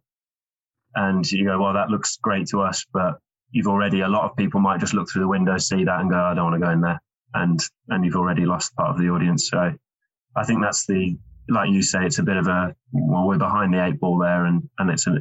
and 0.95 1.29
you 1.31 1.45
go, 1.45 1.59
well, 1.61 1.73
that 1.73 1.89
looks 1.89 2.17
great 2.17 2.47
to 2.47 2.61
us, 2.61 2.85
but 2.93 3.19
you've 3.51 3.67
already 3.67 4.01
a 4.01 4.07
lot 4.07 4.29
of 4.29 4.35
people 4.35 4.59
might 4.59 4.79
just 4.79 4.93
look 4.93 5.09
through 5.09 5.21
the 5.21 5.27
window, 5.27 5.57
see 5.57 5.83
that, 5.83 5.99
and 5.99 6.09
go, 6.09 6.17
I 6.17 6.33
don't 6.33 6.45
want 6.45 6.61
to 6.61 6.65
go 6.65 6.71
in 6.71 6.81
there, 6.81 7.01
and 7.33 7.59
and 7.89 8.05
you've 8.05 8.15
already 8.15 8.45
lost 8.45 8.75
part 8.75 8.89
of 8.89 8.97
the 8.97 9.09
audience. 9.09 9.49
So 9.49 9.73
I 10.35 10.43
think 10.43 10.61
that's 10.61 10.85
the 10.85 11.17
like 11.49 11.69
you 11.69 11.81
say, 11.81 12.05
it's 12.05 12.19
a 12.19 12.23
bit 12.23 12.37
of 12.37 12.47
a 12.47 12.75
well, 12.91 13.27
we're 13.27 13.37
behind 13.37 13.73
the 13.73 13.85
eight 13.85 13.99
ball 13.99 14.17
there, 14.19 14.45
and 14.45 14.69
and 14.79 14.89
it's 14.89 15.07
a, 15.07 15.19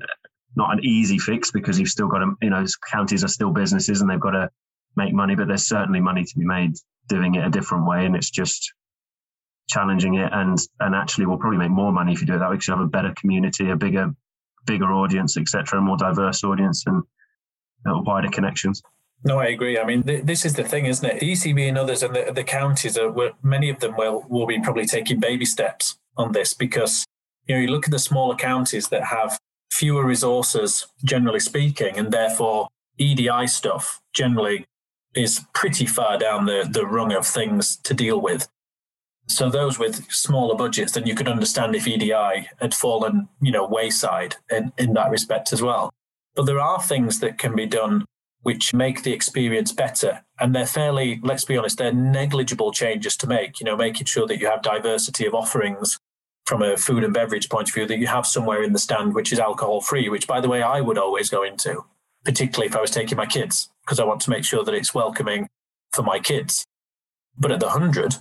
not 0.56 0.72
an 0.72 0.85
easy 0.85 1.18
fix 1.18 1.50
because 1.50 1.78
you've 1.78 1.88
still 1.88 2.08
got 2.08 2.18
to, 2.18 2.32
you 2.42 2.50
know, 2.50 2.64
counties 2.90 3.24
are 3.24 3.28
still 3.28 3.52
businesses 3.52 4.00
and 4.00 4.11
they've 4.11 4.20
got 4.20 4.32
to 4.32 4.50
make 4.96 5.14
money, 5.14 5.35
but 5.35 5.48
there's 5.48 5.66
certainly 5.66 6.00
money 6.00 6.24
to 6.24 6.38
be 6.38 6.44
made 6.44 6.74
doing 7.08 7.35
it 7.35 7.46
a 7.46 7.50
different 7.50 7.87
way, 7.87 8.06
and 8.06 8.16
it's 8.16 8.30
just 8.30 8.72
challenging 9.68 10.14
it 10.14 10.28
and 10.32 10.58
and 10.80 10.94
actually 10.94 11.24
we'll 11.24 11.38
probably 11.38 11.58
make 11.58 11.70
more 11.70 11.92
money 11.92 12.12
if 12.12 12.20
you 12.20 12.26
do 12.26 12.35
it 12.35 12.38
that 12.40 12.50
way 12.50 12.56
because 12.56 12.68
you 12.68 12.74
have 12.74 12.85
a 12.85 12.88
better 12.88 13.14
community, 13.16 13.70
a 13.70 13.76
bigger 13.76 14.12
bigger 14.66 14.92
audience, 14.92 15.37
etc., 15.37 15.81
more 15.81 15.96
diverse 15.96 16.44
audience 16.44 16.85
and 16.87 17.03
uh, 17.87 18.01
wider 18.05 18.29
connections. 18.29 18.83
No, 19.25 19.38
I 19.38 19.46
agree. 19.46 19.79
I 19.79 19.85
mean, 19.85 20.03
th- 20.03 20.25
this 20.25 20.44
is 20.44 20.55
the 20.55 20.64
thing, 20.64 20.87
isn't 20.87 21.05
it? 21.09 21.20
The 21.20 21.33
ECB 21.33 21.68
and 21.68 21.79
others 21.79 22.03
and 22.03 22.14
the, 22.14 22.33
the 22.33 22.42
counties 22.44 22.98
are 22.98 23.12
many 23.42 23.68
of 23.70 23.79
them 23.81 23.96
will 23.96 24.25
will 24.29 24.46
be 24.46 24.61
probably 24.61 24.87
taking 24.87 25.20
baby 25.20 25.44
steps 25.44 25.98
on 26.16 26.33
this 26.33 26.55
because 26.55 27.05
you 27.46 27.55
know 27.55 27.61
you 27.61 27.68
look 27.68 27.87
at 27.87 27.92
the 27.92 27.98
smaller 27.98 28.35
counties 28.35 28.88
that 28.88 29.05
have 29.05 29.38
fewer 29.72 30.05
resources, 30.05 30.87
generally 31.05 31.40
speaking, 31.40 31.96
and 31.96 32.12
therefore 32.12 32.68
EDI 32.98 33.46
stuff 33.46 34.01
generally 34.12 34.66
is 35.14 35.44
pretty 35.55 35.87
far 35.87 36.18
down 36.18 36.46
the, 36.46 36.68
the 36.70 36.87
rung 36.87 37.12
of 37.12 37.27
things 37.27 37.77
to 37.77 37.94
deal 37.94 38.20
with. 38.20 38.48
So 39.32 39.48
those 39.48 39.78
with 39.78 40.10
smaller 40.10 40.54
budgets, 40.54 40.92
then 40.92 41.06
you 41.06 41.14
could 41.14 41.28
understand 41.28 41.74
if 41.74 41.88
EDI 41.88 42.48
had 42.60 42.74
fallen, 42.74 43.28
you 43.40 43.50
know, 43.50 43.66
wayside 43.66 44.36
in, 44.50 44.72
in 44.76 44.92
that 44.94 45.10
respect 45.10 45.52
as 45.52 45.62
well. 45.62 45.90
But 46.34 46.44
there 46.44 46.60
are 46.60 46.82
things 46.82 47.20
that 47.20 47.38
can 47.38 47.54
be 47.56 47.66
done 47.66 48.04
which 48.42 48.74
make 48.74 49.02
the 49.02 49.12
experience 49.12 49.72
better. 49.72 50.24
And 50.38 50.54
they're 50.54 50.66
fairly, 50.66 51.20
let's 51.22 51.44
be 51.44 51.56
honest, 51.56 51.78
they're 51.78 51.92
negligible 51.92 52.72
changes 52.72 53.16
to 53.18 53.26
make, 53.26 53.60
you 53.60 53.64
know, 53.64 53.76
making 53.76 54.06
sure 54.06 54.26
that 54.26 54.40
you 54.40 54.48
have 54.48 54.62
diversity 54.62 55.26
of 55.26 55.34
offerings 55.34 55.98
from 56.44 56.60
a 56.60 56.76
food 56.76 57.04
and 57.04 57.14
beverage 57.14 57.48
point 57.48 57.68
of 57.68 57.74
view, 57.74 57.86
that 57.86 57.98
you 57.98 58.08
have 58.08 58.26
somewhere 58.26 58.62
in 58.62 58.72
the 58.72 58.78
stand 58.78 59.14
which 59.14 59.32
is 59.32 59.38
alcohol 59.38 59.80
free, 59.80 60.08
which 60.08 60.26
by 60.26 60.40
the 60.40 60.48
way, 60.48 60.60
I 60.60 60.80
would 60.80 60.98
always 60.98 61.30
go 61.30 61.44
into, 61.44 61.84
particularly 62.24 62.66
if 62.66 62.76
I 62.76 62.80
was 62.80 62.90
taking 62.90 63.16
my 63.16 63.26
kids, 63.26 63.70
because 63.84 64.00
I 64.00 64.04
want 64.04 64.20
to 64.22 64.30
make 64.30 64.44
sure 64.44 64.64
that 64.64 64.74
it's 64.74 64.92
welcoming 64.92 65.48
for 65.92 66.02
my 66.02 66.18
kids. 66.18 66.66
But 67.38 67.52
at 67.52 67.60
the 67.60 67.66
100, 67.66 68.16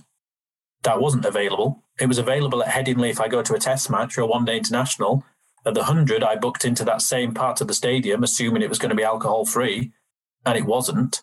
that 0.82 1.00
wasn't 1.00 1.24
available. 1.24 1.82
It 2.00 2.06
was 2.06 2.18
available 2.18 2.62
at 2.62 2.68
Headingley 2.68 3.10
if 3.10 3.20
I 3.20 3.28
go 3.28 3.42
to 3.42 3.54
a 3.54 3.58
test 3.58 3.90
match 3.90 4.16
or 4.16 4.22
a 4.22 4.26
one 4.26 4.44
day 4.44 4.56
international. 4.56 5.24
At 5.64 5.74
the 5.74 5.80
100, 5.80 6.24
I 6.24 6.36
booked 6.36 6.64
into 6.64 6.84
that 6.84 7.02
same 7.02 7.34
part 7.34 7.60
of 7.60 7.68
the 7.68 7.74
stadium, 7.74 8.24
assuming 8.24 8.62
it 8.62 8.68
was 8.68 8.80
going 8.80 8.90
to 8.90 8.96
be 8.96 9.04
alcohol 9.04 9.44
free, 9.44 9.92
and 10.44 10.58
it 10.58 10.66
wasn't. 10.66 11.22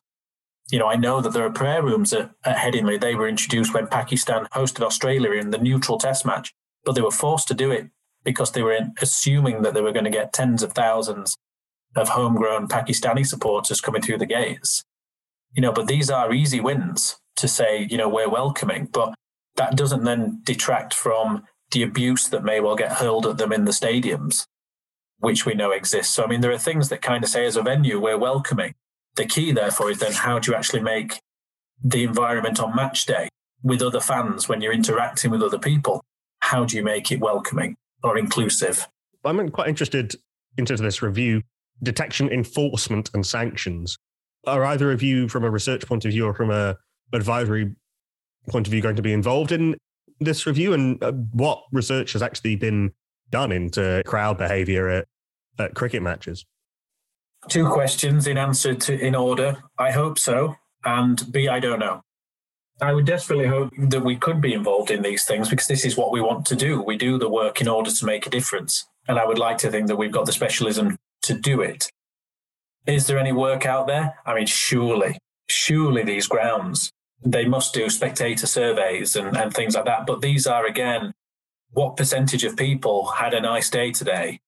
You 0.72 0.80
know, 0.80 0.88
I 0.88 0.95
know 0.95 1.19
that 1.19 1.34
there 1.34 1.45
are 1.45 1.52
prayer 1.52 1.84
rooms 1.84 2.13
at, 2.13 2.32
at 2.45 2.58
Headingley. 2.58 3.02
They 3.02 3.15
were 3.15 3.28
introduced 3.28 3.74
when 3.74 3.88
Pakistan 3.88 4.45
hosted 4.54 4.86
Australia 4.86 5.32
in 5.32 5.50
the 5.50 5.58
neutral 5.58 5.98
test 5.98 6.26
match, 6.26 6.54
but 6.86 6.93
they 6.93 7.02
were 7.02 7.12
forced 7.12 7.48
to 7.50 7.54
do 7.54 7.72
it 7.72 7.89
because 8.24 8.52
they 8.52 8.62
were 8.62 8.74
in, 8.74 8.93
assuming 9.02 9.62
that 9.63 9.74
they 9.74 9.82
were 9.82 9.91
going 9.91 10.06
to 10.06 10.12
get 10.12 10.32
tens 10.32 10.63
of 10.63 10.74
thousands 10.74 11.36
of 11.95 12.10
homegrown 12.10 12.67
Pakistani 12.67 13.26
supporters 13.26 13.82
coming 13.82 14.02
through 14.02 14.19
the 14.19 14.26
gates. 14.26 14.84
You 15.54 15.62
know, 15.62 15.74
but 15.74 15.88
these 15.88 16.10
are 16.10 16.32
easy 16.32 16.60
wins 16.60 17.19
to 17.38 17.48
say, 17.48 17.88
you 17.89 17.98
know, 17.98 18.08
we're 18.08 18.30
welcoming. 18.30 18.86
But 18.86 19.15
that 19.60 19.76
doesn't 19.76 20.04
then 20.04 20.41
detract 20.43 20.93
from 20.93 21.43
the 21.72 21.84
abuse 21.84 22.28
that 22.30 22.43
may 22.43 22.60
well 22.60 22.76
get 22.76 22.93
hurled 22.93 23.28
at 23.28 23.38
them 23.38 23.54
in 23.54 23.65
the 23.65 23.72
stadiums, 23.72 24.45
which 25.19 25.45
we 25.45 25.54
know 25.54 25.72
exists. 25.72 26.15
So, 26.15 26.24
I 26.24 26.28
mean, 26.28 26.41
there 26.41 26.52
are 26.52 26.58
things 26.58 26.89
that 26.89 27.04
kind 27.04 27.24
of 27.24 27.30
say, 27.30 27.45
as 27.45 27.56
a 27.56 27.62
venue, 27.62 28.00
we're 28.00 28.17
welcoming. 28.17 28.74
The 29.15 29.26
key, 29.26 29.52
therefore, 29.52 29.91
is 29.91 30.00
then 30.00 30.13
how 30.13 30.39
do 30.39 30.52
you 30.52 30.58
actually 30.58 30.82
make 30.82 31.19
the 31.84 32.04
environment 32.04 32.60
on 32.60 32.76
match 32.76 33.06
day 33.06 33.30
with 33.62 33.82
other 33.82 34.00
fans 34.00 34.50
when 34.50 34.62
you're 34.62 34.74
interacting 34.74 35.30
with 35.30 35.43
other 35.43 35.60
people? 35.60 36.04
How 36.39 36.65
do 36.65 36.76
you 36.76 36.84
make 36.84 37.12
it 37.12 37.19
welcoming? 37.19 37.76
or 38.04 38.17
inclusive. 38.17 38.88
I'm 39.26 39.50
quite 39.50 39.67
interested 39.67 40.15
into 40.58 40.76
this 40.78 41.02
review 41.02 41.41
detection, 41.82 42.30
enforcement, 42.30 43.10
and 43.13 43.26
sanctions. 43.26 43.98
Are 44.45 44.65
either 44.65 44.91
of 44.91 45.02
you, 45.02 45.30
from 45.30 45.43
a 45.43 45.50
research 45.50 45.86
point 45.86 46.06
of 46.06 46.12
view 46.12 46.26
or 46.26 46.34
from 46.34 46.52
a 46.52 46.78
advisory 47.13 47.74
point 48.50 48.68
of 48.68 48.72
view, 48.72 48.82
going 48.82 48.96
to 48.96 49.02
be 49.02 49.14
involved 49.14 49.52
in 49.52 49.76
this 50.20 50.46
review? 50.46 50.74
And 50.74 51.02
uh, 51.04 51.12
what 51.12 51.64
research 51.72 52.14
has 52.14 52.22
actually 52.22 52.56
been 52.56 52.92
done 53.30 53.52
into 53.52 54.04
crowd 54.06 54.38
behaviour 54.38 54.90
at, 54.90 55.08
at 55.58 55.76
cricket 55.76 56.02
matches? 56.02 56.46
Two 57.48 57.70
questions 57.70 58.28
in 58.28 58.38
answer 58.38 58.74
to 58.74 59.00
in 59.00 59.16
order. 59.16 59.64
I 59.78 59.92
hope 59.92 60.20
so, 60.20 60.56
and 60.84 61.32
B, 61.32 61.48
I 61.48 61.60
don't 61.60 61.80
know. 61.80 62.02
I 62.82 62.94
would 62.94 63.06
desperately 63.06 63.48
hope 63.48 63.72
that 63.78 64.04
we 64.04 64.16
could 64.16 64.40
be 64.40 64.54
involved 64.54 64.90
in 64.90 65.02
these 65.02 65.26
things 65.26 65.50
because 65.50 65.68
this 65.68 65.84
is 65.84 65.98
what 65.98 66.12
we 66.12 66.22
want 66.22 66.46
to 66.48 66.56
do. 66.56 66.82
We 66.82 66.98
do 66.98 67.18
the 67.18 67.30
work 67.30 67.60
in 67.60 67.68
order 67.68 67.92
to 67.92 68.06
make 68.06 68.26
a 68.26 68.30
difference. 68.30 68.88
And 69.08 69.20
I 69.20 69.26
would 69.26 69.40
like 69.40 69.58
to 69.60 69.72
think 69.72 69.88
that 69.88 69.98
we've 69.98 70.12
got 70.12 70.26
the 70.26 70.32
specialism 70.32 70.98
to 71.24 71.34
do 71.34 71.62
it. 71.62 71.90
Is 72.86 73.08
there 73.08 73.20
any 73.20 73.34
work 73.34 73.66
out 73.66 73.88
there? 73.88 74.16
I 74.26 74.34
mean, 74.34 74.46
surely, 74.46 75.18
surely 75.50 76.04
these 76.04 76.28
grounds, 76.28 76.92
they 77.24 77.46
must 77.46 77.74
do 77.74 77.90
spectator 77.90 78.48
surveys 78.48 79.16
and, 79.16 79.36
and 79.36 79.54
things 79.54 79.76
like 79.76 79.86
that. 79.86 80.06
But 80.06 80.22
these 80.22 80.48
are, 80.48 80.66
again, 80.66 81.14
what 81.72 81.98
percentage 81.98 82.44
of 82.44 82.56
people 82.56 83.08
had 83.08 83.34
a 83.34 83.42
nice 83.42 83.70
day 83.70 83.92
today? 83.92 84.40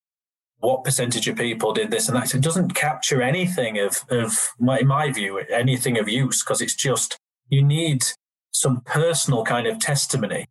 What 0.59 0.83
percentage 0.83 1.27
of 1.27 1.37
people 1.37 1.73
did 1.73 1.91
this 1.91 2.07
and 2.07 2.15
that? 2.15 2.33
It 2.33 2.41
doesn't 2.41 2.75
capture 2.75 3.21
anything 3.21 3.79
of, 3.79 4.03
of 4.09 4.49
in 4.59 4.87
my 4.87 5.11
view, 5.11 5.39
anything 5.39 5.97
of 5.97 6.07
use 6.07 6.43
because 6.43 6.61
it's 6.61 6.75
just, 6.75 7.17
you 7.49 7.63
need 7.63 8.03
some 8.51 8.81
personal 8.81 9.43
kind 9.43 9.67
of 9.67 9.79
testimony 9.79 10.47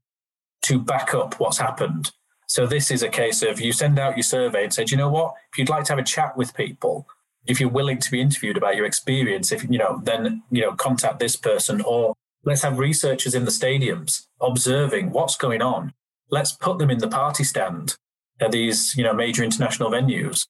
to 0.62 0.78
back 0.78 1.14
up 1.14 1.38
what's 1.38 1.58
happened. 1.58 2.10
So 2.46 2.66
this 2.66 2.90
is 2.90 3.02
a 3.02 3.08
case 3.08 3.42
of 3.42 3.60
you 3.60 3.72
send 3.72 3.98
out 3.98 4.16
your 4.16 4.24
survey 4.24 4.64
and 4.64 4.74
say, 4.74 4.84
you 4.88 4.96
know 4.96 5.08
what? 5.08 5.34
If 5.52 5.58
you'd 5.58 5.68
like 5.68 5.84
to 5.84 5.92
have 5.92 6.00
a 6.00 6.04
chat 6.04 6.36
with 6.36 6.54
people, 6.54 7.06
if 7.46 7.60
you're 7.60 7.68
willing 7.68 7.98
to 7.98 8.10
be 8.10 8.20
interviewed 8.20 8.56
about 8.56 8.76
your 8.76 8.86
experience, 8.86 9.52
if 9.52 9.64
you 9.64 9.78
know, 9.78 10.00
then 10.04 10.42
you 10.50 10.62
know, 10.62 10.72
contact 10.72 11.18
this 11.18 11.36
person 11.36 11.80
or 11.82 12.14
let's 12.44 12.62
have 12.62 12.78
researchers 12.78 13.34
in 13.34 13.44
the 13.44 13.50
stadiums 13.50 14.26
observing 14.40 15.10
what's 15.10 15.36
going 15.36 15.62
on. 15.62 15.92
Let's 16.30 16.52
put 16.52 16.78
them 16.78 16.90
in 16.90 16.98
the 16.98 17.08
party 17.08 17.44
stand 17.44 17.96
at 18.40 18.52
these, 18.52 18.94
you 18.96 19.04
know, 19.04 19.12
major 19.12 19.42
international 19.42 19.90
venues 19.90 20.46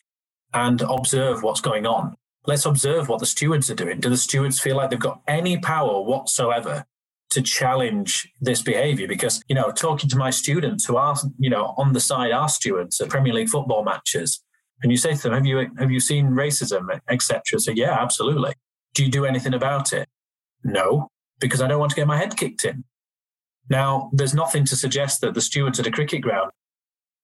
and 0.53 0.83
observe 0.83 1.43
what's 1.43 1.61
going 1.61 1.87
on. 1.87 2.17
Let's 2.47 2.67
observe 2.67 3.09
what 3.09 3.21
the 3.21 3.27
stewards 3.27 3.71
are 3.71 3.75
doing. 3.75 4.01
Do 4.01 4.09
the 4.09 4.17
stewards 4.17 4.61
feel 4.61 4.77
like 4.77 4.91
they've 4.91 4.99
got 4.99 5.21
any 5.27 5.59
power 5.59 6.01
whatsoever 6.01 6.85
to 7.31 7.43
challenge 7.43 8.29
this 8.41 8.61
behavior 8.61 9.07
because 9.07 9.43
you 9.49 9.55
know 9.55 9.71
talking 9.71 10.11
to 10.11 10.17
my 10.17 10.31
students 10.31 10.85
who 10.85 10.97
are 10.97 11.17
you 11.39 11.49
know 11.49 11.75
on 11.79 11.93
the 11.93 12.01
side 12.01 12.33
are 12.33 12.49
stewards 12.49 13.01
at 13.01 13.09
premier 13.09 13.33
league 13.33 13.49
football 13.49 13.85
matches 13.85 14.43
and 14.83 14.91
you 14.91 14.97
say 14.97 15.15
to 15.15 15.23
them 15.23 15.33
have 15.33 15.47
you 15.47 15.71
have 15.79 15.91
you 15.91 16.01
seen 16.01 16.29
racism 16.29 17.01
etc 17.09 17.59
so 17.59 17.71
yeah 17.71 17.97
absolutely. 18.01 18.55
Do 18.95 19.05
you 19.05 19.11
do 19.11 19.25
anything 19.25 19.55
about 19.55 19.93
it? 19.93 20.09
No 20.65 21.09
because 21.41 21.63
i 21.63 21.67
don't 21.67 21.81
want 21.81 21.91
to 21.91 21.97
get 21.97 22.07
my 22.07 22.19
head 22.19 22.37
kicked 22.37 22.65
in. 22.65 22.85
Now 23.69 24.11
there's 24.13 24.35
nothing 24.35 24.65
to 24.67 24.77
suggest 24.77 25.21
that 25.21 25.35
the 25.35 25.41
stewards 25.41 25.81
at 25.81 25.87
a 25.87 25.91
cricket 25.91 26.23
ground 26.23 26.51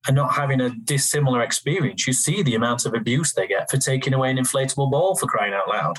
are 0.09 0.12
not 0.12 0.35
having 0.35 0.61
a 0.61 0.71
dissimilar 0.71 1.42
experience. 1.42 2.07
You 2.07 2.12
see 2.12 2.42
the 2.42 2.55
amount 2.55 2.87
of 2.87 2.95
abuse 2.95 3.33
they 3.33 3.47
get 3.47 3.71
for 3.71 3.77
taking 3.77 4.14
away 4.14 4.31
an 4.31 4.37
inflatable 4.37 4.90
ball 4.90 5.16
for 5.16 5.27
crying 5.27 5.53
out 5.53 5.69
loud. 5.69 5.99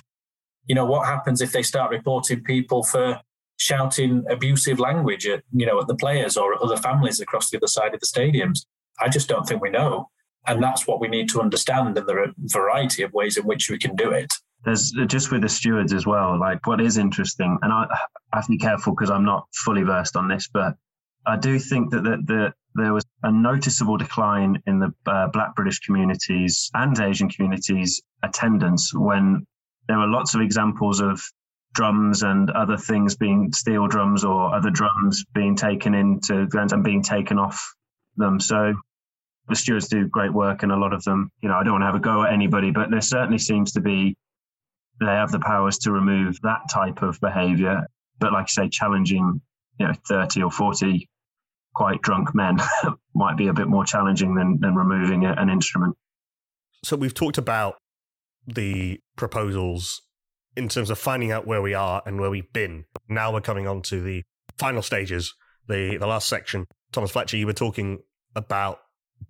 You 0.66 0.76
know 0.76 0.86
what 0.86 1.08
happens 1.08 1.42
if 1.42 1.52
they 1.52 1.64
start 1.64 1.92
reporting 1.92 2.44
people 2.44 2.84
for 2.84 3.22
shouting 3.58 4.24
abusive 4.30 4.80
language 4.80 5.26
at 5.28 5.44
you 5.52 5.66
know 5.66 5.80
at 5.80 5.88
the 5.88 5.96
players 5.96 6.38
or 6.38 6.62
other 6.64 6.78
families 6.78 7.20
across 7.20 7.50
the 7.50 7.58
other 7.58 7.68
side 7.68 7.94
of 7.94 8.00
the 8.00 8.06
stadiums. 8.06 8.66
I 9.00 9.10
just 9.10 9.28
don't 9.28 9.48
think 9.48 9.62
we 9.62 9.70
know, 9.70 10.10
and 10.46 10.62
that's 10.62 10.88
what 10.88 11.00
we 11.00 11.08
need 11.08 11.30
to 11.30 11.42
understand. 11.42 11.98
And 11.98 12.08
there 12.08 12.20
are 12.20 12.30
a 12.30 12.34
variety 12.46 13.04
of 13.04 13.14
ways 13.14 13.38
in 13.38 13.46
which 13.46 13.70
we 13.70 13.78
can 13.78 13.96
do 13.96 14.12
it. 14.12 14.32
There's 14.66 14.92
just 15.08 15.32
with 15.32 15.42
the 15.42 15.50
stewards 15.50 15.94
as 15.94 16.06
well. 16.06 16.40
Like 16.40 16.66
what 16.68 16.82
is 16.82 16.98
interesting, 16.98 17.58
and 17.62 17.72
I, 17.72 17.88
I 18.34 18.38
have 18.38 18.46
to 18.46 18.52
be 18.52 18.58
careful 18.58 18.94
because 18.94 19.10
I'm 19.10 19.26
not 19.26 19.48
fully 19.54 19.84
versed 19.84 20.16
on 20.16 20.28
this, 20.28 20.50
but 20.52 20.76
I 21.26 21.38
do 21.38 21.60
think 21.60 21.92
that 21.92 22.04
the, 22.04 22.18
the 22.26 22.54
there 22.76 22.94
was 22.94 23.06
a 23.24 23.32
noticeable 23.32 23.98
decline 23.98 24.62
in 24.68 24.80
the 24.80 24.94
uh, 25.06 25.28
Black 25.28 25.56
British 25.56 25.80
communities 25.80 26.70
and 26.74 26.98
Asian 27.00 27.30
communities 27.30 28.02
attendance 28.24 28.94
when 28.94 29.46
there 29.88 29.98
were 29.98 30.08
lots 30.08 30.36
of 30.36 30.42
examples 30.42 31.02
of 31.02 31.22
drums 31.74 32.24
and 32.24 32.50
other 32.52 32.78
things 32.78 33.16
being 33.16 33.52
steel 33.52 33.88
drums 33.88 34.24
or 34.24 34.54
other 34.54 34.70
drums 34.70 35.26
being 35.34 35.56
taken 35.56 35.94
into 35.94 36.48
and 36.54 36.84
being 36.84 37.04
taken 37.04 37.40
off 37.40 37.74
them. 38.16 38.40
So 38.40 38.74
the 39.48 39.56
stewards 39.56 39.88
do 39.88 40.08
great 40.08 40.34
work, 40.34 40.64
and 40.64 40.72
a 40.72 40.78
lot 40.78 40.94
of 40.94 41.04
them, 41.04 41.32
you 41.42 41.50
know, 41.50 41.56
I 41.56 41.64
don't 41.64 41.74
want 41.74 41.84
to 41.84 41.88
have 41.88 41.96
a 41.96 42.00
go 42.00 42.24
at 42.24 42.34
anybody, 42.34 42.72
but 42.72 42.90
there 42.92 43.02
certainly 43.02 43.38
seems 43.38 43.72
to 43.74 43.82
be 43.82 44.16
they 45.00 45.06
have 45.06 45.32
the 45.32 45.40
powers 45.40 45.78
to 45.80 45.92
remove 45.92 46.40
that 46.42 46.62
type 46.72 47.02
of 47.02 47.20
behaviour. 47.22 47.86
But 48.20 48.34
like 48.34 48.46
I 48.46 48.64
say, 48.64 48.70
challenging, 48.70 49.42
you 49.80 49.88
know, 49.88 49.94
thirty 50.08 50.42
or 50.42 50.52
forty 50.52 51.10
quite 51.74 52.02
drunk 52.02 52.34
men 52.34 52.58
might 53.14 53.38
be 53.38 53.48
a 53.48 53.54
bit 53.54 53.68
more 53.68 53.86
challenging 53.86 54.36
than 54.36 54.60
than 54.60 54.76
removing 54.76 55.26
a, 55.26 55.34
an 55.34 55.50
instrument. 55.50 55.96
So 56.84 56.96
we've 56.96 57.14
talked 57.14 57.38
about 57.38 57.76
the 58.46 59.00
proposals 59.16 60.02
in 60.56 60.70
terms 60.70 60.90
of 60.90 60.98
finding 60.98 61.32
out 61.32 61.46
where 61.46 61.62
we 61.62 61.74
are 61.74 62.02
and 62.06 62.20
where 62.20 62.30
we've 62.30 62.52
been. 62.52 62.86
Now 63.08 63.32
we're 63.32 63.42
coming 63.42 63.68
on 63.68 63.82
to 63.84 64.02
the 64.02 64.24
final 64.58 64.82
stages, 64.82 65.36
the, 65.68 65.98
the 65.98 66.08
last 66.08 66.28
section. 66.28 66.66
Thomas 66.92 67.12
Fletcher, 67.12 67.38
you 67.38 67.46
were 67.46 67.54
talking 67.54 68.00
about 68.36 68.80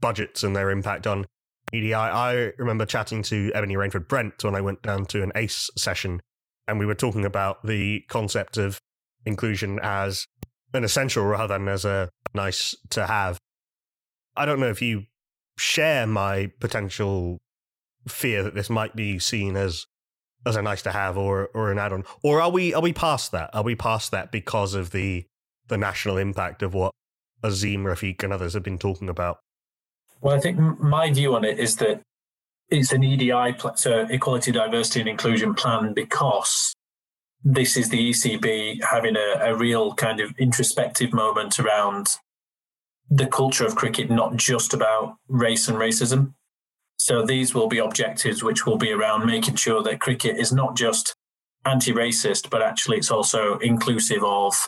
budgets 0.02 0.44
and 0.44 0.56
their 0.56 0.70
impact 0.70 1.08
on 1.08 1.26
EDI. 1.74 1.94
I 1.94 2.54
remember 2.58 2.86
chatting 2.86 3.24
to 3.24 3.52
Ebony 3.54 3.76
Rainford 3.76 4.08
Brent 4.08 4.44
when 4.44 4.56
I 4.56 4.62
went 4.62 4.82
down 4.82 5.06
to 5.08 5.24
an 5.24 5.32
ACE 5.36 5.70
session, 5.78 6.22
and 6.68 6.80
we 6.80 6.86
were 6.86 6.96
talking 6.96 7.26
about 7.26 7.66
the 7.66 8.04
concept 8.08 8.58
of 8.58 8.80
inclusion 9.26 9.80
as 9.82 10.26
an 10.74 10.84
essential 10.84 11.26
rather 11.26 11.58
than 11.58 11.68
as 11.68 11.86
a 11.86 12.10
nice 12.34 12.76
to 12.92 13.08
have. 13.08 13.38
I 14.36 14.46
don't 14.46 14.60
know 14.60 14.70
if 14.70 14.82
you 14.82 15.04
share 15.58 16.06
my 16.08 16.52
potential 16.60 17.40
fear 18.08 18.44
that 18.44 18.56
this 18.56 18.70
might 18.70 18.96
be 18.96 19.20
seen 19.20 19.58
as 19.58 19.86
as 20.46 20.56
a 20.56 20.62
nice 20.62 20.82
to 20.84 20.92
have 20.92 21.18
or 21.18 21.50
or 21.54 21.72
an 21.72 21.80
add-on 21.80 22.06
or 22.24 22.40
are 22.40 22.52
we 22.52 22.74
are 22.74 22.82
we 22.82 22.94
past 22.94 23.32
that 23.32 23.50
are 23.54 23.64
we 23.64 23.76
past 23.76 24.12
that 24.12 24.32
because 24.32 24.76
of 24.76 24.92
the 24.92 25.26
the 25.68 25.78
national 25.78 26.16
impact 26.16 26.64
of 26.64 26.74
what 26.74 26.94
Azeem 27.44 27.80
Rafiq 27.80 28.24
and 28.24 28.32
others 28.32 28.54
have 28.54 28.64
been 28.64 28.78
talking 28.78 29.10
about 29.10 29.40
well 30.22 30.36
I 30.36 30.40
think 30.40 30.58
my 30.80 31.12
view 31.12 31.36
on 31.36 31.46
it 31.46 31.60
is 31.60 31.76
that 31.78 32.02
it's 32.70 32.92
an 32.92 33.04
EDI 33.04 33.56
so 33.76 34.06
equality 34.10 34.52
diversity 34.52 35.00
and 35.00 35.10
inclusion 35.10 35.54
plan 35.54 35.94
because 35.94 36.74
this 37.44 37.78
is 37.78 37.90
the 37.90 38.10
ECB 38.10 38.84
having 38.84 39.16
a, 39.16 39.40
a 39.42 39.56
real 39.56 39.94
kind 39.94 40.20
of 40.20 40.32
introspective 40.38 41.14
moment 41.14 41.60
around 41.60 42.08
the 43.10 43.28
culture 43.28 43.66
of 43.66 43.76
cricket 43.76 44.10
not 44.10 44.36
just 44.36 44.74
about 44.74 45.16
race 45.30 45.68
and 45.68 45.78
racism. 45.78 46.34
So 46.98 47.26
these 47.26 47.54
will 47.54 47.68
be 47.68 47.78
objectives 47.78 48.44
which 48.44 48.66
will 48.66 48.78
be 48.78 48.92
around 48.92 49.26
making 49.26 49.56
sure 49.56 49.82
that 49.84 50.02
cricket 50.02 50.38
is 50.38 50.52
not 50.52 50.76
just 50.76 51.16
anti-racist, 51.64 52.50
but 52.50 52.62
actually 52.62 52.98
it's 52.98 53.12
also 53.12 53.60
inclusive 53.60 54.24
of 54.24 54.68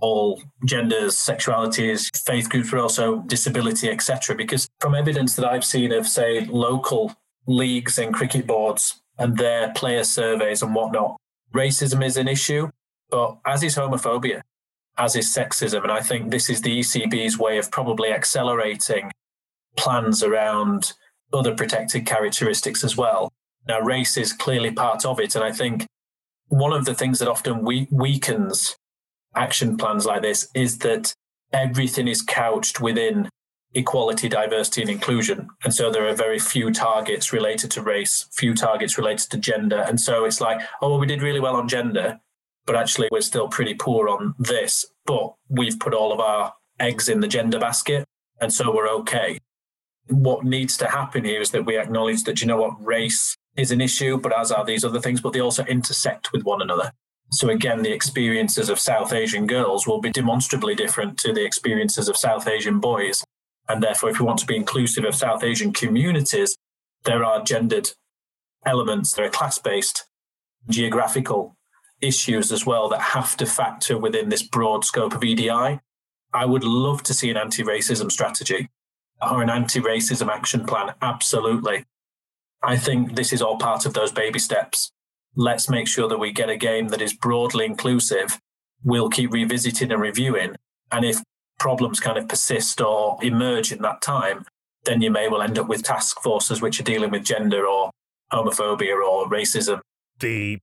all 0.00 0.42
genders, 0.64 1.14
sexualities, 1.14 2.08
faith 2.24 2.48
groups, 2.48 2.70
but 2.70 2.80
also 2.80 3.20
disability, 3.22 3.90
etc. 3.90 4.34
Because 4.34 4.68
from 4.80 4.94
evidence 4.94 5.36
that 5.36 5.44
I've 5.44 5.64
seen 5.64 5.92
of, 5.92 6.06
say, 6.06 6.46
local 6.46 7.14
leagues 7.46 7.98
and 7.98 8.14
cricket 8.14 8.46
boards 8.46 9.02
and 9.18 9.36
their 9.36 9.72
player 9.72 10.04
surveys 10.04 10.62
and 10.62 10.74
whatnot, 10.74 11.16
racism 11.54 12.04
is 12.04 12.16
an 12.16 12.28
issue, 12.28 12.70
but 13.10 13.38
as 13.46 13.62
is 13.62 13.76
homophobia, 13.76 14.42
as 14.96 15.16
is 15.16 15.34
sexism. 15.34 15.82
And 15.82 15.92
I 15.92 16.00
think 16.00 16.30
this 16.30 16.48
is 16.48 16.62
the 16.62 16.80
ECB's 16.80 17.38
way 17.38 17.58
of 17.58 17.70
probably 17.70 18.10
accelerating 18.10 19.10
plans 19.76 20.22
around 20.22 20.92
other 21.32 21.54
protected 21.54 22.06
characteristics 22.06 22.82
as 22.82 22.96
well. 22.96 23.30
Now, 23.68 23.80
race 23.80 24.16
is 24.16 24.32
clearly 24.32 24.72
part 24.72 25.04
of 25.04 25.20
it. 25.20 25.34
And 25.34 25.44
I 25.44 25.52
think 25.52 25.86
one 26.48 26.72
of 26.72 26.86
the 26.86 26.94
things 26.94 27.18
that 27.18 27.28
often 27.28 27.64
we- 27.64 27.88
weakens 27.90 28.76
action 29.34 29.76
plans 29.76 30.06
like 30.06 30.22
this 30.22 30.48
is 30.54 30.78
that 30.78 31.14
everything 31.52 32.08
is 32.08 32.22
couched 32.22 32.80
within 32.80 33.28
equality, 33.74 34.28
diversity, 34.28 34.82
and 34.82 34.90
inclusion. 34.90 35.48
And 35.64 35.72
so 35.72 35.90
there 35.90 36.06
are 36.08 36.14
very 36.14 36.38
few 36.38 36.72
targets 36.72 37.32
related 37.32 37.70
to 37.72 37.82
race, 37.82 38.26
few 38.32 38.54
targets 38.54 38.98
related 38.98 39.30
to 39.30 39.38
gender. 39.38 39.84
And 39.86 40.00
so 40.00 40.24
it's 40.24 40.40
like, 40.40 40.60
oh, 40.82 40.90
well, 40.90 40.98
we 40.98 41.06
did 41.06 41.22
really 41.22 41.40
well 41.40 41.56
on 41.56 41.68
gender, 41.68 42.20
but 42.66 42.76
actually 42.76 43.08
we're 43.12 43.20
still 43.20 43.48
pretty 43.48 43.74
poor 43.74 44.08
on 44.08 44.34
this. 44.38 44.84
But 45.06 45.34
we've 45.48 45.78
put 45.78 45.94
all 45.94 46.12
of 46.12 46.20
our 46.20 46.54
eggs 46.80 47.08
in 47.08 47.20
the 47.20 47.28
gender 47.28 47.60
basket. 47.60 48.04
And 48.40 48.52
so 48.52 48.74
we're 48.74 48.88
okay 48.88 49.38
what 50.10 50.44
needs 50.44 50.76
to 50.78 50.88
happen 50.88 51.24
here 51.24 51.40
is 51.40 51.50
that 51.52 51.64
we 51.64 51.78
acknowledge 51.78 52.24
that, 52.24 52.40
you 52.40 52.46
know 52.46 52.56
what, 52.56 52.84
race 52.84 53.36
is 53.56 53.70
an 53.70 53.80
issue, 53.80 54.18
but 54.18 54.36
as 54.36 54.50
are 54.50 54.64
these 54.64 54.84
other 54.84 55.00
things, 55.00 55.20
but 55.20 55.32
they 55.32 55.40
also 55.40 55.64
intersect 55.64 56.32
with 56.32 56.42
one 56.42 56.62
another. 56.62 56.92
So 57.32 57.48
again, 57.48 57.82
the 57.82 57.92
experiences 57.92 58.68
of 58.68 58.80
South 58.80 59.12
Asian 59.12 59.46
girls 59.46 59.86
will 59.86 60.00
be 60.00 60.10
demonstrably 60.10 60.74
different 60.74 61.16
to 61.18 61.32
the 61.32 61.44
experiences 61.44 62.08
of 62.08 62.16
South 62.16 62.48
Asian 62.48 62.80
boys. 62.80 63.24
And 63.68 63.82
therefore, 63.82 64.10
if 64.10 64.18
we 64.18 64.26
want 64.26 64.40
to 64.40 64.46
be 64.46 64.56
inclusive 64.56 65.04
of 65.04 65.14
South 65.14 65.44
Asian 65.44 65.72
communities, 65.72 66.56
there 67.04 67.24
are 67.24 67.42
gendered 67.42 67.90
elements, 68.66 69.12
there 69.12 69.26
are 69.26 69.30
class 69.30 69.58
based, 69.58 70.06
geographical 70.68 71.56
issues 72.00 72.50
as 72.50 72.66
well 72.66 72.88
that 72.88 73.00
have 73.00 73.36
to 73.36 73.46
factor 73.46 73.96
within 73.96 74.28
this 74.28 74.42
broad 74.42 74.84
scope 74.84 75.14
of 75.14 75.22
EDI. 75.22 75.80
I 76.32 76.46
would 76.46 76.64
love 76.64 77.02
to 77.04 77.14
see 77.14 77.30
an 77.30 77.36
anti 77.36 77.62
racism 77.62 78.10
strategy 78.10 78.68
or 79.22 79.42
an 79.42 79.50
anti 79.50 79.80
racism 79.80 80.28
action 80.28 80.64
plan. 80.64 80.94
Absolutely. 81.00 81.84
I 82.62 82.76
think 82.76 83.14
this 83.14 83.32
is 83.32 83.40
all 83.40 83.56
part 83.56 83.86
of 83.86 83.94
those 83.94 84.12
baby 84.12 84.38
steps. 84.38 84.92
Let's 85.36 85.68
make 85.68 85.86
sure 85.86 86.08
that 86.08 86.18
we 86.18 86.32
get 86.32 86.50
a 86.50 86.56
game 86.56 86.88
that 86.88 87.00
is 87.00 87.14
broadly 87.14 87.64
inclusive. 87.64 88.38
We'll 88.82 89.08
keep 89.08 89.32
revisiting 89.32 89.92
and 89.92 90.00
reviewing. 90.00 90.56
And 90.90 91.04
if 91.04 91.22
problems 91.58 92.00
kind 92.00 92.18
of 92.18 92.28
persist 92.28 92.80
or 92.80 93.18
emerge 93.22 93.70
in 93.70 93.82
that 93.82 94.02
time, 94.02 94.44
then 94.84 95.02
you 95.02 95.10
may 95.10 95.28
well 95.28 95.42
end 95.42 95.58
up 95.58 95.68
with 95.68 95.82
task 95.82 96.20
forces 96.20 96.60
which 96.60 96.80
are 96.80 96.84
dealing 96.84 97.10
with 97.10 97.22
gender 97.22 97.66
or 97.66 97.90
homophobia 98.32 98.94
or 98.94 99.28
racism. 99.28 99.80
The 100.18 100.58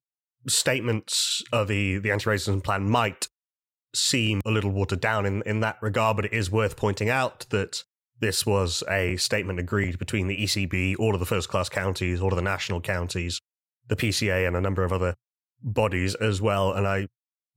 statements 0.47 1.43
of 1.53 1.67
the, 1.67 1.99
the 1.99 2.11
anti 2.11 2.29
racism 2.29 2.63
plan 2.63 2.89
might 2.89 3.27
seem 3.93 4.41
a 4.45 4.51
little 4.51 4.71
watered 4.71 5.01
down 5.01 5.25
in, 5.25 5.43
in 5.45 5.59
that 5.61 5.77
regard, 5.81 6.15
but 6.15 6.25
it 6.25 6.33
is 6.33 6.51
worth 6.51 6.75
pointing 6.75 7.09
out 7.09 7.45
that 7.49 7.83
this 8.19 8.45
was 8.45 8.83
a 8.89 9.15
statement 9.17 9.59
agreed 9.59 9.99
between 9.99 10.27
the 10.27 10.37
ECB, 10.37 10.95
all 10.97 11.13
of 11.13 11.19
the 11.19 11.25
first 11.25 11.49
class 11.49 11.69
counties, 11.69 12.21
all 12.21 12.29
of 12.29 12.35
the 12.35 12.41
national 12.41 12.81
counties, 12.81 13.39
the 13.87 13.95
PCA, 13.95 14.47
and 14.47 14.55
a 14.55 14.61
number 14.61 14.83
of 14.83 14.91
other 14.91 15.15
bodies 15.61 16.15
as 16.15 16.41
well. 16.41 16.71
And 16.73 16.87
I, 16.87 17.07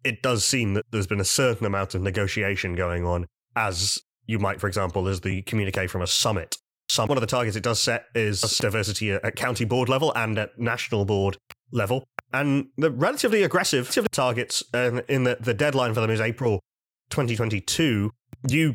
it 0.04 0.22
does 0.22 0.44
seem 0.44 0.74
that 0.74 0.86
there's 0.90 1.06
been 1.06 1.20
a 1.20 1.24
certain 1.24 1.66
amount 1.66 1.94
of 1.94 2.02
negotiation 2.02 2.74
going 2.74 3.04
on, 3.04 3.26
as 3.56 3.98
you 4.26 4.38
might, 4.38 4.60
for 4.60 4.66
example, 4.66 5.08
as 5.08 5.20
the 5.20 5.42
communique 5.42 5.86
from 5.86 6.02
a 6.02 6.06
summit. 6.06 6.56
Some, 6.88 7.08
one 7.08 7.18
of 7.18 7.22
the 7.22 7.28
targets 7.28 7.56
it 7.56 7.62
does 7.62 7.80
set 7.80 8.06
is 8.14 8.40
diversity 8.58 9.12
at 9.12 9.36
county 9.36 9.64
board 9.64 9.88
level 9.88 10.12
and 10.16 10.38
at 10.38 10.58
national 10.58 11.04
board 11.04 11.36
level. 11.70 12.04
And 12.32 12.66
the 12.76 12.90
relatively 12.90 13.42
aggressive 13.42 13.88
targets, 14.10 14.62
um, 14.74 15.00
in 15.08 15.24
the, 15.24 15.36
the 15.40 15.54
deadline 15.54 15.94
for 15.94 16.00
them 16.00 16.10
is 16.10 16.20
April 16.20 16.60
2022. 17.10 18.10
You 18.48 18.74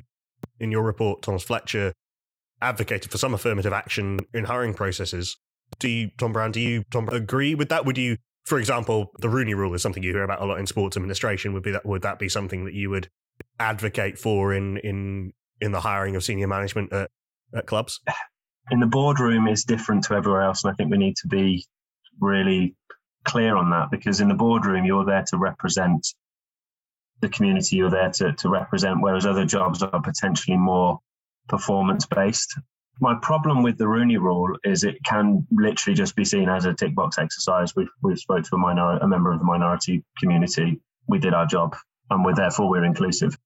in 0.59 0.71
your 0.71 0.83
report, 0.83 1.21
Thomas 1.21 1.43
Fletcher 1.43 1.93
advocated 2.61 3.11
for 3.11 3.17
some 3.17 3.33
affirmative 3.33 3.73
action 3.73 4.19
in 4.33 4.45
hiring 4.45 4.73
processes. 4.73 5.37
Do 5.79 5.89
you, 5.89 6.11
Tom 6.17 6.33
Brown, 6.33 6.51
do 6.51 6.59
you, 6.59 6.83
Tom, 6.91 7.09
agree 7.09 7.55
with 7.55 7.69
that? 7.69 7.85
Would 7.85 7.97
you, 7.97 8.17
for 8.45 8.59
example, 8.59 9.11
the 9.19 9.29
Rooney 9.29 9.53
Rule 9.53 9.73
is 9.73 9.81
something 9.81 10.03
you 10.03 10.11
hear 10.11 10.23
about 10.23 10.41
a 10.41 10.45
lot 10.45 10.59
in 10.59 10.67
sports 10.67 10.97
administration. 10.97 11.53
Would 11.53 11.63
be 11.63 11.71
that 11.71 11.85
would 11.85 12.03
that 12.03 12.19
be 12.19 12.29
something 12.29 12.65
that 12.65 12.73
you 12.73 12.89
would 12.89 13.09
advocate 13.59 14.17
for 14.17 14.53
in 14.53 14.77
in 14.77 15.33
in 15.61 15.71
the 15.71 15.81
hiring 15.81 16.15
of 16.15 16.23
senior 16.23 16.47
management 16.47 16.93
at, 16.93 17.09
at 17.53 17.65
clubs? 17.65 18.01
In 18.71 18.79
the 18.79 18.87
boardroom 18.87 19.47
is 19.47 19.63
different 19.63 20.05
to 20.05 20.15
everywhere 20.15 20.41
else, 20.41 20.63
and 20.63 20.73
I 20.73 20.75
think 20.75 20.89
we 20.89 20.97
need 20.97 21.17
to 21.17 21.27
be 21.27 21.67
really 22.19 22.75
clear 23.23 23.55
on 23.55 23.69
that 23.69 23.91
because 23.91 24.21
in 24.21 24.27
the 24.27 24.33
boardroom 24.33 24.85
you're 24.85 25.05
there 25.05 25.23
to 25.27 25.37
represent 25.37 26.07
the 27.21 27.29
community 27.29 27.77
you're 27.77 27.89
there 27.89 28.11
to, 28.11 28.33
to 28.33 28.49
represent, 28.49 29.01
whereas 29.01 29.25
other 29.25 29.45
jobs 29.45 29.81
are 29.83 30.01
potentially 30.01 30.57
more 30.57 30.99
performance 31.47 32.05
based. 32.05 32.59
My 33.01 33.15
problem 33.21 33.61
with 33.61 33.77
the 33.77 33.87
Rooney 33.87 34.17
Rule 34.17 34.57
is 34.63 34.83
it 34.83 35.03
can 35.03 35.45
literally 35.51 35.95
just 35.95 36.15
be 36.15 36.23
seen 36.23 36.47
as 36.47 36.65
a 36.65 36.73
tick 36.73 36.95
box 36.95 37.17
exercise. 37.17 37.75
We've 37.75 37.89
we've 38.01 38.17
spoke 38.17 38.43
to 38.45 38.55
a 38.55 38.57
minor 38.57 38.97
a 38.97 39.07
member 39.07 39.33
of 39.33 39.39
the 39.39 39.45
minority 39.45 40.03
community. 40.17 40.79
We 41.07 41.19
did 41.19 41.33
our 41.33 41.45
job, 41.45 41.75
and 42.09 42.23
we're 42.23 42.35
therefore 42.35 42.69
we're 42.69 42.85
inclusive. 42.85 43.37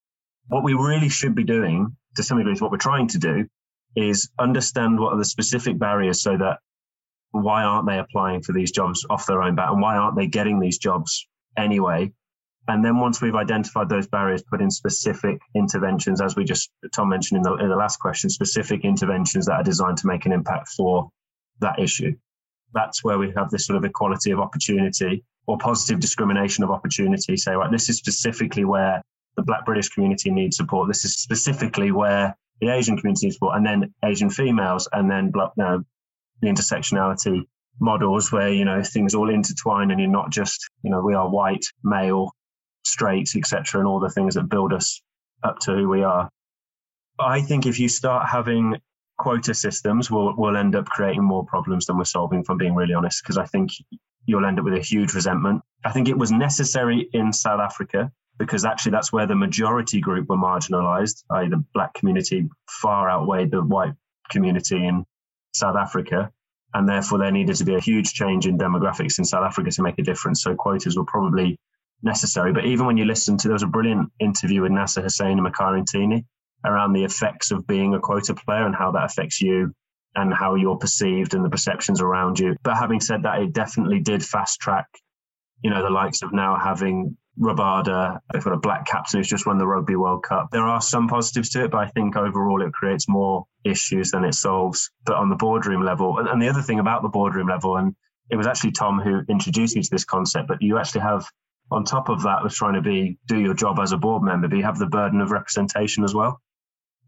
What 0.47 0.63
we 0.63 0.73
really 0.73 1.09
should 1.09 1.33
be 1.33 1.43
doing, 1.43 1.95
to 2.15 2.23
some 2.23 2.37
degree, 2.37 2.53
is 2.53 2.61
what 2.61 2.71
we're 2.71 2.77
trying 2.77 3.07
to 3.09 3.17
do, 3.17 3.47
is 3.95 4.29
understand 4.37 4.99
what 4.99 5.13
are 5.13 5.17
the 5.17 5.25
specific 5.25 5.79
barriers, 5.79 6.21
so 6.21 6.37
that 6.37 6.59
why 7.31 7.63
aren't 7.63 7.87
they 7.87 7.97
applying 7.97 8.43
for 8.43 8.53
these 8.53 8.71
jobs 8.71 9.05
off 9.09 9.25
their 9.25 9.41
own 9.41 9.55
bat, 9.55 9.71
and 9.71 9.81
why 9.81 9.97
aren't 9.97 10.15
they 10.15 10.27
getting 10.27 10.59
these 10.59 10.77
jobs 10.77 11.27
anyway? 11.57 12.11
And 12.69 12.85
then 12.85 12.99
once 12.99 13.19
we've 13.19 13.35
identified 13.35 13.89
those 13.89 14.05
barriers, 14.05 14.43
put 14.43 14.61
in 14.61 14.69
specific 14.69 15.41
interventions, 15.55 16.21
as 16.21 16.35
we 16.35 16.43
just 16.43 16.69
Tom 16.93 17.09
mentioned 17.09 17.37
in 17.37 17.41
the, 17.41 17.55
in 17.55 17.67
the 17.67 17.75
last 17.75 17.97
question, 17.97 18.29
specific 18.29 18.85
interventions 18.85 19.47
that 19.47 19.53
are 19.53 19.63
designed 19.63 19.97
to 19.97 20.07
make 20.07 20.27
an 20.27 20.31
impact 20.31 20.67
for 20.77 21.09
that 21.61 21.79
issue. 21.79 22.15
That's 22.75 23.03
where 23.03 23.17
we 23.17 23.33
have 23.35 23.49
this 23.49 23.65
sort 23.65 23.77
of 23.77 23.85
equality 23.85 24.29
of 24.29 24.39
opportunity 24.39 25.23
or 25.47 25.57
positive 25.57 25.99
discrimination 25.99 26.63
of 26.63 26.69
opportunity. 26.69 27.37
Say, 27.37 27.53
right, 27.53 27.71
this 27.71 27.89
is 27.89 27.97
specifically 27.97 28.65
where 28.65 29.01
the 29.35 29.41
Black 29.41 29.65
British 29.65 29.89
community 29.89 30.29
needs 30.29 30.57
support. 30.57 30.87
This 30.87 31.05
is 31.05 31.15
specifically 31.15 31.91
where 31.91 32.37
the 32.61 32.69
Asian 32.69 32.97
community 32.97 33.25
needs 33.25 33.37
support, 33.37 33.57
and 33.57 33.65
then 33.65 33.95
Asian 34.05 34.29
females, 34.29 34.87
and 34.93 35.09
then 35.09 35.31
you 35.33 35.51
know, 35.57 35.83
the 36.41 36.47
intersectionality 36.47 37.47
models 37.79 38.31
where 38.31 38.49
you 38.49 38.65
know 38.65 38.83
things 38.83 39.15
all 39.15 39.31
intertwine 39.31 39.89
and 39.89 39.99
you're 39.99 40.09
not 40.09 40.29
just 40.29 40.69
you 40.83 40.91
know 40.91 41.01
we 41.01 41.15
are 41.15 41.29
white 41.29 41.65
male 41.81 42.29
straight, 42.89 43.35
etc., 43.35 43.79
and 43.79 43.87
all 43.87 43.99
the 43.99 44.09
things 44.09 44.35
that 44.35 44.49
build 44.49 44.73
us 44.73 45.01
up 45.43 45.59
to 45.59 45.73
who 45.73 45.89
we 45.89 46.03
are. 46.03 46.29
I 47.19 47.41
think 47.41 47.65
if 47.65 47.79
you 47.79 47.89
start 47.89 48.27
having 48.29 48.77
quota 49.17 49.53
systems, 49.53 50.09
we'll, 50.09 50.33
we'll 50.37 50.57
end 50.57 50.75
up 50.75 50.85
creating 50.85 51.23
more 51.23 51.45
problems 51.45 51.85
than 51.85 51.97
we're 51.97 52.05
solving, 52.05 52.43
I'm 52.47 52.57
being 52.57 52.75
really 52.75 52.93
honest, 52.93 53.21
because 53.23 53.37
I 53.37 53.45
think 53.45 53.71
you'll 54.25 54.45
end 54.45 54.59
up 54.59 54.65
with 54.65 54.73
a 54.73 54.81
huge 54.81 55.13
resentment. 55.13 55.61
I 55.83 55.91
think 55.91 56.07
it 56.07 56.17
was 56.17 56.31
necessary 56.31 57.09
in 57.13 57.33
South 57.33 57.59
Africa 57.59 58.11
because 58.37 58.63
actually 58.63 58.91
that's 58.91 59.11
where 59.11 59.27
the 59.27 59.35
majority 59.35 59.99
group 59.99 60.29
were 60.29 60.37
marginalized, 60.37 61.23
i.e., 61.31 61.49
the 61.49 61.63
black 61.73 61.93
community 61.93 62.49
far 62.69 63.09
outweighed 63.09 63.51
the 63.51 63.61
white 63.61 63.93
community 64.31 64.85
in 64.85 65.05
South 65.53 65.75
Africa. 65.75 66.31
And 66.73 66.87
therefore, 66.87 67.17
there 67.17 67.31
needed 67.31 67.55
to 67.57 67.65
be 67.65 67.75
a 67.75 67.79
huge 67.79 68.13
change 68.13 68.45
in 68.45 68.57
demographics 68.57 69.17
in 69.17 69.25
South 69.25 69.43
Africa 69.43 69.71
to 69.71 69.81
make 69.81 69.97
a 69.97 70.03
difference. 70.03 70.43
So, 70.43 70.55
quotas 70.55 70.95
were 70.95 71.05
probably 71.05 71.57
necessary. 72.01 72.53
But 72.53 72.65
even 72.65 72.85
when 72.85 72.97
you 72.97 73.05
listen 73.05 73.37
to, 73.37 73.47
there 73.47 73.53
was 73.53 73.63
a 73.63 73.67
brilliant 73.67 74.11
interview 74.19 74.61
with 74.61 74.71
Nasser 74.71 75.01
Hussain 75.01 75.37
and 75.37 75.47
Makhaya 75.47 75.83
Ntini 75.83 76.25
around 76.65 76.93
the 76.93 77.03
effects 77.03 77.51
of 77.51 77.67
being 77.67 77.93
a 77.93 77.99
quota 77.99 78.33
player 78.33 78.65
and 78.65 78.75
how 78.75 78.91
that 78.91 79.05
affects 79.05 79.41
you 79.41 79.73
and 80.15 80.33
how 80.33 80.55
you're 80.55 80.77
perceived 80.77 81.33
and 81.33 81.45
the 81.45 81.49
perceptions 81.49 82.01
around 82.01 82.39
you. 82.39 82.55
But 82.63 82.77
having 82.77 82.99
said 82.99 83.23
that, 83.23 83.41
it 83.41 83.53
definitely 83.53 83.99
did 83.99 84.23
fast 84.25 84.59
track, 84.59 84.87
you 85.63 85.69
know, 85.69 85.83
the 85.83 85.89
likes 85.89 86.21
of 86.21 86.33
now 86.33 86.57
having 86.57 87.17
Rabada, 87.39 88.19
they've 88.33 88.43
got 88.43 88.53
a 88.53 88.57
black 88.57 88.85
captain 88.85 89.19
who's 89.19 89.29
just 89.29 89.45
won 89.45 89.57
the 89.57 89.67
Rugby 89.67 89.95
World 89.95 90.23
Cup. 90.23 90.49
There 90.51 90.65
are 90.65 90.81
some 90.81 91.07
positives 91.07 91.49
to 91.51 91.63
it, 91.63 91.71
but 91.71 91.77
I 91.77 91.87
think 91.87 92.17
overall 92.17 92.61
it 92.61 92.73
creates 92.73 93.07
more 93.07 93.45
issues 93.63 94.11
than 94.11 94.25
it 94.25 94.33
solves. 94.33 94.91
But 95.05 95.15
on 95.15 95.29
the 95.29 95.37
boardroom 95.37 95.83
level, 95.83 96.17
and, 96.17 96.27
and 96.27 96.41
the 96.41 96.49
other 96.49 96.61
thing 96.61 96.79
about 96.79 97.01
the 97.01 97.07
boardroom 97.07 97.47
level, 97.47 97.77
and 97.77 97.95
it 98.29 98.35
was 98.35 98.45
actually 98.45 98.71
Tom 98.71 98.99
who 98.99 99.21
introduced 99.29 99.75
me 99.75 99.81
to 99.81 99.89
this 99.89 100.03
concept, 100.03 100.49
but 100.49 100.61
you 100.61 100.77
actually 100.77 101.01
have 101.01 101.25
on 101.71 101.83
top 101.83 102.09
of 102.09 102.23
that 102.23 102.43
was 102.43 102.55
trying 102.55 102.73
to 102.73 102.81
be 102.81 103.17
do 103.27 103.39
your 103.39 103.53
job 103.53 103.79
as 103.79 103.91
a 103.91 103.97
board 103.97 104.23
member, 104.23 104.47
but 104.47 104.57
you 104.57 104.63
have 104.63 104.79
the 104.79 104.87
burden 104.87 105.21
of 105.21 105.31
representation 105.31 106.03
as 106.03 106.13
well. 106.13 106.41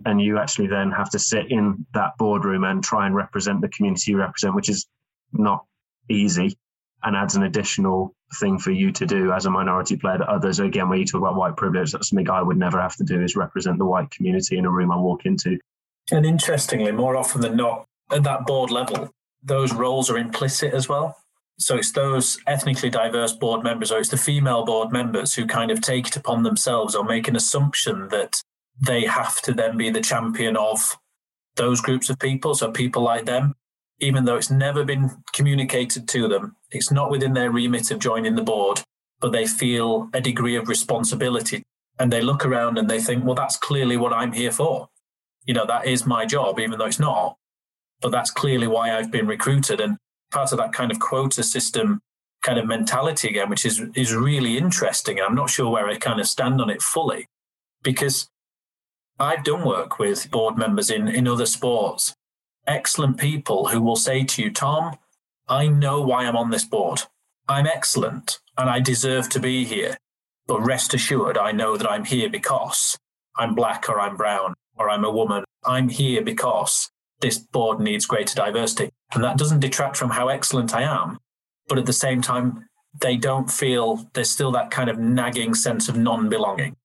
And 0.05 0.19
you 0.21 0.39
actually 0.39 0.67
then 0.67 0.91
have 0.91 1.11
to 1.11 1.19
sit 1.19 1.51
in 1.51 1.85
that 1.93 2.17
boardroom 2.17 2.63
and 2.63 2.83
try 2.83 3.05
and 3.05 3.15
represent 3.15 3.61
the 3.61 3.69
community 3.69 4.11
you 4.11 4.17
represent, 4.17 4.55
which 4.55 4.69
is 4.69 4.87
not 5.31 5.65
easy 6.09 6.57
and 7.03 7.15
adds 7.15 7.35
an 7.35 7.43
additional 7.43 8.15
thing 8.39 8.59
for 8.59 8.71
you 8.71 8.91
to 8.91 9.05
do 9.05 9.31
as 9.31 9.45
a 9.45 9.49
minority 9.49 9.97
player 9.97 10.19
that 10.19 10.29
others, 10.29 10.59
again, 10.59 10.89
when 10.89 10.99
you 10.99 11.05
talk 11.05 11.21
about 11.21 11.35
white 11.35 11.55
privilege, 11.55 11.91
that's 11.91 12.09
something 12.09 12.29
I 12.29 12.41
would 12.41 12.57
never 12.57 12.79
have 12.79 12.95
to 12.97 13.03
do 13.03 13.21
is 13.21 13.35
represent 13.35 13.77
the 13.77 13.85
white 13.85 14.11
community 14.11 14.57
in 14.57 14.65
a 14.65 14.69
room 14.69 14.91
I 14.91 14.97
walk 14.97 15.25
into. 15.25 15.59
And 16.11 16.25
interestingly, 16.25 16.91
more 16.91 17.15
often 17.15 17.41
than 17.41 17.55
not, 17.55 17.85
at 18.11 18.23
that 18.23 18.45
board 18.45 18.69
level, 18.69 19.09
those 19.43 19.73
roles 19.73 20.09
are 20.09 20.17
implicit 20.17 20.73
as 20.73 20.87
well. 20.87 21.17
So 21.61 21.75
it's 21.75 21.91
those 21.91 22.39
ethnically 22.47 22.89
diverse 22.89 23.33
board 23.33 23.63
members 23.63 23.91
or 23.91 23.99
it's 23.99 24.09
the 24.09 24.17
female 24.17 24.65
board 24.65 24.91
members 24.91 25.35
who 25.35 25.45
kind 25.45 25.69
of 25.69 25.79
take 25.79 26.07
it 26.07 26.17
upon 26.17 26.41
themselves 26.41 26.95
or 26.95 27.03
make 27.03 27.27
an 27.27 27.35
assumption 27.35 28.07
that 28.09 28.41
they 28.79 29.05
have 29.05 29.41
to 29.43 29.53
then 29.53 29.77
be 29.77 29.91
the 29.91 30.01
champion 30.01 30.57
of 30.57 30.97
those 31.57 31.79
groups 31.79 32.09
of 32.09 32.17
people. 32.17 32.55
So 32.55 32.71
people 32.71 33.03
like 33.03 33.25
them, 33.25 33.53
even 33.99 34.25
though 34.25 34.37
it's 34.37 34.49
never 34.49 34.83
been 34.83 35.11
communicated 35.33 36.07
to 36.09 36.27
them, 36.27 36.55
it's 36.71 36.91
not 36.91 37.11
within 37.11 37.33
their 37.33 37.51
remit 37.51 37.91
of 37.91 37.99
joining 37.99 38.33
the 38.33 38.41
board, 38.41 38.81
but 39.19 39.31
they 39.31 39.45
feel 39.45 40.09
a 40.15 40.21
degree 40.21 40.55
of 40.55 40.67
responsibility 40.67 41.61
and 41.99 42.11
they 42.11 42.23
look 42.23 42.43
around 42.43 42.79
and 42.79 42.89
they 42.89 42.99
think, 42.99 43.23
well, 43.23 43.35
that's 43.35 43.57
clearly 43.57 43.97
what 43.97 44.13
I'm 44.13 44.31
here 44.31 44.51
for. 44.51 44.87
You 45.45 45.53
know, 45.53 45.67
that 45.67 45.85
is 45.85 46.07
my 46.07 46.25
job, 46.25 46.59
even 46.59 46.79
though 46.79 46.85
it's 46.85 46.99
not. 46.99 47.35
But 48.01 48.11
that's 48.11 48.31
clearly 48.31 48.65
why 48.65 48.97
I've 48.97 49.11
been 49.11 49.27
recruited. 49.27 49.79
And 49.79 49.97
part 50.31 50.51
of 50.51 50.57
that 50.57 50.73
kind 50.73 50.91
of 50.91 50.99
quota 50.99 51.43
system 51.43 52.01
kind 52.41 52.57
of 52.57 52.65
mentality 52.65 53.27
again, 53.27 53.49
which 53.49 53.65
is 53.65 53.81
is 53.95 54.15
really 54.15 54.57
interesting. 54.57 55.19
And 55.19 55.27
I'm 55.27 55.35
not 55.35 55.49
sure 55.49 55.69
where 55.69 55.87
I 55.87 55.97
kind 55.97 56.19
of 56.19 56.27
stand 56.27 56.61
on 56.61 56.69
it 56.69 56.81
fully, 56.81 57.27
because 57.83 58.29
I've 59.19 59.43
done 59.43 59.65
work 59.65 59.99
with 59.99 60.31
board 60.31 60.57
members 60.57 60.89
in 60.89 61.07
in 61.07 61.27
other 61.27 61.45
sports, 61.45 62.15
excellent 62.67 63.17
people 63.17 63.67
who 63.67 63.81
will 63.81 63.95
say 63.95 64.23
to 64.23 64.43
you, 64.43 64.51
Tom, 64.51 64.97
I 65.47 65.67
know 65.67 66.01
why 66.01 66.25
I'm 66.25 66.35
on 66.35 66.49
this 66.49 66.65
board. 66.65 67.03
I'm 67.47 67.67
excellent 67.67 68.39
and 68.57 68.69
I 68.69 68.79
deserve 68.79 69.29
to 69.29 69.39
be 69.39 69.65
here. 69.65 69.97
But 70.47 70.61
rest 70.61 70.93
assured, 70.93 71.37
I 71.37 71.51
know 71.51 71.77
that 71.77 71.89
I'm 71.89 72.05
here 72.05 72.29
because 72.29 72.97
I'm 73.35 73.55
black 73.55 73.89
or 73.89 73.99
I'm 73.99 74.17
brown 74.17 74.53
or 74.77 74.89
I'm 74.89 75.03
a 75.03 75.11
woman. 75.11 75.43
I'm 75.63 75.89
here 75.89 76.21
because 76.21 76.89
this 77.21 77.37
board 77.37 77.79
needs 77.79 78.05
greater 78.05 78.35
diversity. 78.35 78.89
And 79.13 79.23
that 79.23 79.37
doesn't 79.37 79.59
detract 79.59 79.97
from 79.97 80.11
how 80.11 80.29
excellent 80.29 80.73
I 80.73 80.83
am. 80.83 81.19
But 81.67 81.77
at 81.77 81.85
the 81.85 81.93
same 81.93 82.21
time, 82.21 82.67
they 82.99 83.17
don't 83.17 83.49
feel 83.49 84.09
there's 84.13 84.29
still 84.29 84.51
that 84.51 84.71
kind 84.71 84.89
of 84.89 84.97
nagging 84.97 85.53
sense 85.53 85.89
of 85.89 85.97
non 85.97 86.29
belonging. 86.29 86.75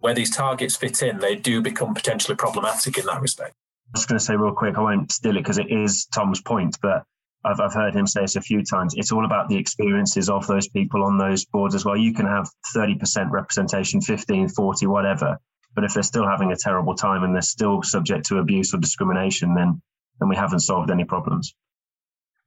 Where 0.00 0.14
these 0.14 0.34
targets 0.34 0.76
fit 0.76 1.02
in, 1.02 1.18
they 1.18 1.34
do 1.34 1.60
become 1.60 1.94
potentially 1.94 2.36
problematic 2.36 2.98
in 2.98 3.06
that 3.06 3.20
respect. 3.20 3.54
I 3.94 3.98
was 3.98 4.06
going 4.06 4.18
to 4.18 4.24
say 4.24 4.36
real 4.36 4.52
quick, 4.52 4.76
I 4.76 4.82
won't 4.82 5.10
steal 5.10 5.36
it 5.36 5.40
because 5.40 5.58
it 5.58 5.70
is 5.70 6.06
Tom's 6.14 6.42
point, 6.42 6.76
but 6.82 7.04
I've, 7.44 7.58
I've 7.58 7.72
heard 7.72 7.94
him 7.94 8.06
say 8.06 8.20
this 8.20 8.36
a 8.36 8.40
few 8.40 8.62
times. 8.62 8.94
It's 8.96 9.12
all 9.12 9.24
about 9.24 9.48
the 9.48 9.56
experiences 9.56 10.28
of 10.28 10.46
those 10.46 10.68
people 10.68 11.02
on 11.04 11.18
those 11.18 11.44
boards 11.46 11.74
as 11.74 11.84
well. 11.84 11.96
You 11.96 12.12
can 12.12 12.26
have 12.26 12.48
30% 12.76 13.30
representation, 13.30 14.00
15, 14.00 14.48
40, 14.50 14.86
whatever. 14.86 15.38
But 15.74 15.84
if 15.84 15.94
they're 15.94 16.02
still 16.02 16.26
having 16.26 16.52
a 16.52 16.56
terrible 16.56 16.94
time 16.94 17.24
and 17.24 17.34
they're 17.34 17.42
still 17.42 17.82
subject 17.82 18.26
to 18.26 18.38
abuse 18.38 18.74
or 18.74 18.78
discrimination, 18.78 19.54
then 19.54 19.80
then 20.20 20.28
we 20.28 20.36
haven't 20.36 20.60
solved 20.60 20.90
any 20.90 21.04
problems. 21.04 21.54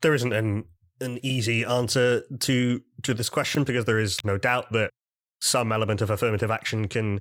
There 0.01 0.13
isn't 0.13 0.33
an 0.33 0.65
an 0.99 1.19
easy 1.23 1.63
answer 1.63 2.21
to 2.39 2.81
to 3.03 3.13
this 3.13 3.29
question 3.29 3.63
because 3.63 3.85
there 3.85 3.99
is 3.99 4.23
no 4.23 4.37
doubt 4.37 4.71
that 4.71 4.91
some 5.39 5.71
element 5.71 6.01
of 6.01 6.09
affirmative 6.09 6.51
action 6.51 6.87
can 6.87 7.19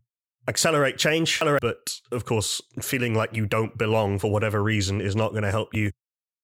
accelerate 0.48 0.98
change. 0.98 1.40
But 1.40 2.00
of 2.12 2.24
course, 2.24 2.60
feeling 2.80 3.14
like 3.14 3.34
you 3.34 3.46
don't 3.46 3.76
belong 3.76 4.18
for 4.18 4.30
whatever 4.30 4.62
reason 4.62 5.00
is 5.00 5.16
not 5.16 5.30
going 5.30 5.42
to 5.42 5.50
help 5.50 5.74
you 5.74 5.90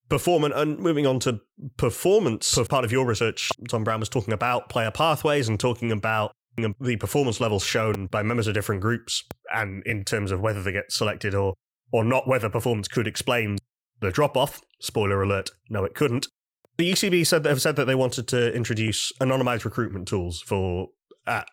perform. 0.09 0.45
And 0.45 0.79
moving 0.79 1.07
on 1.07 1.21
to 1.21 1.41
performance, 1.77 2.59
part 2.69 2.85
of 2.85 2.93
your 2.93 3.07
research, 3.07 3.51
Tom 3.69 3.85
Brown 3.85 4.01
was 4.01 4.09
talking 4.09 4.33
about 4.33 4.69
player 4.69 4.91
pathways 4.91 5.49
and 5.49 5.61
talking 5.61 5.93
about 5.93 6.33
the 6.81 6.97
performance 6.97 7.41
levels 7.41 7.63
shown 7.65 8.07
by 8.07 8.23
members 8.23 8.47
of 8.47 8.55
different 8.55 8.81
groups, 8.81 9.25
and 9.53 9.83
in 9.85 10.05
terms 10.05 10.31
of 10.31 10.41
whether 10.41 10.63
they 10.63 10.73
get 10.73 10.91
selected 10.91 11.35
or 11.35 11.55
or 11.93 12.03
not, 12.03 12.27
whether 12.27 12.49
performance 12.49 12.89
could 12.89 13.07
explain 13.07 13.59
the 14.01 14.11
drop 14.11 14.37
off. 14.37 14.61
Spoiler 14.81 15.23
alert: 15.23 15.51
no, 15.69 15.85
it 15.85 15.95
couldn't. 15.95 16.29
The 16.77 16.93
ECB 16.93 17.27
said 17.27 17.45
have 17.47 17.63
said 17.63 17.77
that 17.77 17.87
they 17.87 17.95
wanted 17.95 18.29
to 18.29 18.55
introduce 18.55 19.13
anonymized 19.21 19.65
recruitment 19.65 20.07
tools 20.09 20.43
for 20.43 20.89
at 21.27 21.49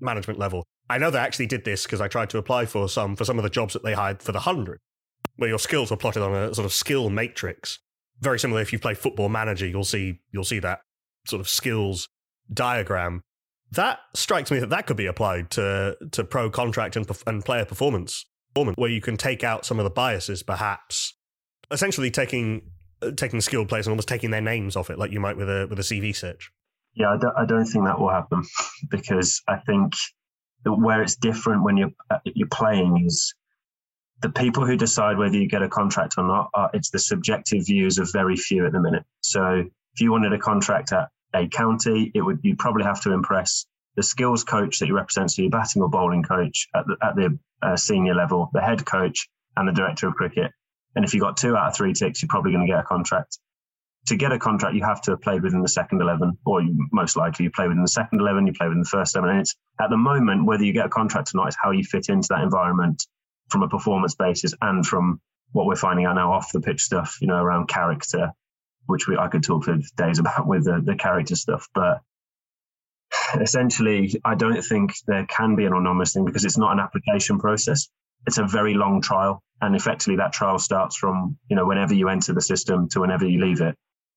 management 0.00 0.38
level. 0.38 0.64
I 0.90 0.98
know 0.98 1.10
they 1.10 1.18
actually 1.18 1.46
did 1.46 1.64
this 1.64 1.82
because 1.82 2.00
I 2.00 2.08
tried 2.08 2.30
to 2.30 2.38
apply 2.38 2.66
for 2.66 2.88
some 2.88 3.16
for 3.16 3.24
some 3.24 3.38
of 3.38 3.42
the 3.42 3.50
jobs 3.50 3.72
that 3.74 3.82
they 3.82 3.94
hired 3.94 4.22
for 4.22 4.32
the 4.32 4.40
hundred, 4.40 4.78
where 5.36 5.48
your 5.48 5.58
skills 5.58 5.90
were 5.90 5.96
plotted 5.96 6.22
on 6.22 6.34
a 6.34 6.54
sort 6.54 6.64
of 6.64 6.72
skill 6.72 7.10
matrix. 7.10 7.80
Very 8.20 8.38
similar. 8.38 8.60
If 8.60 8.72
you 8.72 8.78
play 8.78 8.94
Football 8.94 9.28
Manager, 9.28 9.66
you'll 9.66 9.84
see 9.84 10.20
you'll 10.32 10.44
see 10.44 10.60
that 10.60 10.80
sort 11.26 11.40
of 11.40 11.48
skills 11.48 12.08
diagram. 12.52 13.22
That 13.70 13.98
strikes 14.14 14.50
me 14.50 14.60
that 14.60 14.70
that 14.70 14.86
could 14.86 14.96
be 14.96 15.06
applied 15.06 15.50
to 15.52 15.96
to 16.12 16.24
pro 16.24 16.50
contract 16.50 16.96
and 16.96 17.08
and 17.26 17.44
player 17.44 17.64
performance, 17.64 18.24
where 18.54 18.90
you 18.90 19.00
can 19.00 19.16
take 19.16 19.44
out 19.44 19.66
some 19.66 19.78
of 19.78 19.84
the 19.84 19.90
biases, 19.90 20.42
perhaps. 20.42 21.14
Essentially, 21.70 22.10
taking 22.10 22.62
uh, 23.02 23.12
taking 23.12 23.40
skilled 23.40 23.68
players 23.68 23.86
and 23.86 23.92
almost 23.92 24.08
taking 24.08 24.30
their 24.30 24.40
names 24.40 24.76
off 24.76 24.90
it, 24.90 24.98
like 24.98 25.12
you 25.12 25.20
might 25.20 25.36
with 25.36 25.48
a 25.48 25.66
with 25.68 25.78
a 25.78 25.82
CV 25.82 26.14
search. 26.14 26.50
Yeah, 26.94 27.10
I 27.10 27.16
don't, 27.16 27.36
I 27.36 27.44
don't 27.44 27.66
think 27.66 27.84
that 27.84 28.00
will 28.00 28.10
happen 28.10 28.42
because 28.90 29.42
I 29.46 29.58
think 29.58 29.94
where 30.64 31.02
it's 31.02 31.16
different 31.16 31.62
when 31.62 31.76
you're 31.76 31.92
uh, 32.10 32.18
you're 32.24 32.48
playing 32.48 33.04
is 33.06 33.34
the 34.20 34.30
people 34.30 34.66
who 34.66 34.76
decide 34.76 35.16
whether 35.16 35.36
you 35.36 35.48
get 35.48 35.62
a 35.62 35.68
contract 35.68 36.14
or 36.18 36.24
not. 36.24 36.50
Are, 36.54 36.70
it's 36.74 36.90
the 36.90 36.98
subjective 36.98 37.66
views 37.66 37.98
of 37.98 38.10
very 38.12 38.36
few 38.36 38.66
at 38.66 38.72
the 38.72 38.80
minute. 38.80 39.04
So 39.20 39.64
if 39.94 40.00
you 40.00 40.10
wanted 40.10 40.32
a 40.32 40.38
contract 40.38 40.92
at 40.92 41.08
a 41.34 41.46
county, 41.48 42.10
it 42.14 42.20
would 42.20 42.40
you 42.42 42.56
probably 42.56 42.84
have 42.84 43.00
to 43.02 43.12
impress 43.12 43.66
the 43.96 44.02
skills 44.02 44.44
coach 44.44 44.78
that 44.78 44.86
you 44.86 44.94
represent, 44.94 45.30
so 45.30 45.42
your 45.42 45.50
batting 45.50 45.82
or 45.82 45.88
bowling 45.88 46.22
coach 46.22 46.68
at 46.74 46.86
the, 46.86 46.96
at 47.04 47.16
the 47.16 47.38
uh, 47.62 47.76
senior 47.76 48.14
level, 48.14 48.48
the 48.52 48.60
head 48.60 48.84
coach, 48.86 49.28
and 49.56 49.68
the 49.68 49.72
director 49.72 50.06
of 50.06 50.14
cricket. 50.14 50.52
And 50.98 51.04
if 51.04 51.14
you 51.14 51.20
got 51.20 51.36
two 51.36 51.56
out 51.56 51.68
of 51.68 51.76
three 51.76 51.92
ticks, 51.92 52.20
you're 52.20 52.28
probably 52.28 52.50
going 52.50 52.66
to 52.66 52.72
get 52.72 52.80
a 52.80 52.82
contract. 52.82 53.38
To 54.06 54.16
get 54.16 54.32
a 54.32 54.38
contract, 54.40 54.74
you 54.74 54.82
have 54.82 55.00
to 55.02 55.12
have 55.12 55.22
played 55.22 55.44
within 55.44 55.62
the 55.62 55.68
second 55.68 56.02
11, 56.02 56.38
or 56.44 56.60
you, 56.60 56.88
most 56.90 57.16
likely 57.16 57.44
you 57.44 57.52
play 57.52 57.68
within 57.68 57.82
the 57.82 57.88
second 57.88 58.20
11, 58.20 58.48
you 58.48 58.52
play 58.52 58.66
within 58.66 58.82
the 58.82 58.88
first 58.88 59.14
11. 59.14 59.30
And 59.30 59.40
it's 59.42 59.54
at 59.80 59.90
the 59.90 59.96
moment, 59.96 60.44
whether 60.44 60.64
you 60.64 60.72
get 60.72 60.86
a 60.86 60.88
contract 60.88 61.32
or 61.32 61.38
not, 61.38 61.50
is 61.50 61.56
how 61.62 61.70
you 61.70 61.84
fit 61.84 62.08
into 62.08 62.26
that 62.30 62.42
environment 62.42 63.06
from 63.48 63.62
a 63.62 63.68
performance 63.68 64.16
basis 64.16 64.54
and 64.60 64.84
from 64.84 65.20
what 65.52 65.66
we're 65.66 65.76
finding 65.76 66.04
out 66.04 66.16
now 66.16 66.32
off 66.32 66.50
the 66.50 66.60
pitch 66.60 66.80
stuff, 66.80 67.18
you 67.20 67.28
know, 67.28 67.36
around 67.36 67.68
character, 67.68 68.32
which 68.86 69.06
we, 69.06 69.16
I 69.16 69.28
could 69.28 69.44
talk 69.44 69.66
for 69.66 69.78
days 69.96 70.18
about 70.18 70.48
with 70.48 70.64
the, 70.64 70.82
the 70.84 70.96
character 70.96 71.36
stuff. 71.36 71.68
But 71.72 72.00
essentially, 73.40 74.20
I 74.24 74.34
don't 74.34 74.62
think 74.62 74.94
there 75.06 75.26
can 75.26 75.54
be 75.54 75.64
an 75.64 75.74
anonymous 75.74 76.12
thing 76.12 76.24
because 76.24 76.44
it's 76.44 76.58
not 76.58 76.72
an 76.72 76.80
application 76.80 77.38
process. 77.38 77.88
It's 78.26 78.38
a 78.38 78.46
very 78.46 78.74
long 78.74 79.00
trial 79.00 79.42
and 79.60 79.74
effectively 79.74 80.16
that 80.16 80.32
trial 80.32 80.58
starts 80.58 80.96
from 80.96 81.36
you 81.48 81.56
know 81.56 81.66
whenever 81.66 81.94
you 81.94 82.08
enter 82.08 82.32
the 82.32 82.40
system 82.40 82.88
to 82.90 83.00
whenever 83.00 83.26
you 83.26 83.44
leave 83.44 83.60
it 83.60 83.74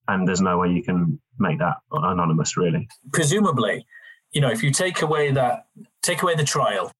and 0.07 0.27
there's 0.27 0.41
no 0.41 0.57
way 0.57 0.69
you 0.69 0.83
can 0.83 1.19
make 1.39 1.59
that 1.59 1.77
anonymous 1.91 2.57
really. 2.57 2.87
Presumably 3.13 3.85
you 4.31 4.41
know 4.41 4.49
if 4.49 4.63
you 4.63 4.71
take 4.71 5.01
away 5.01 5.31
that 5.31 5.65
take 6.01 6.21
away 6.21 6.35
the 6.35 6.43
trial 6.43 6.91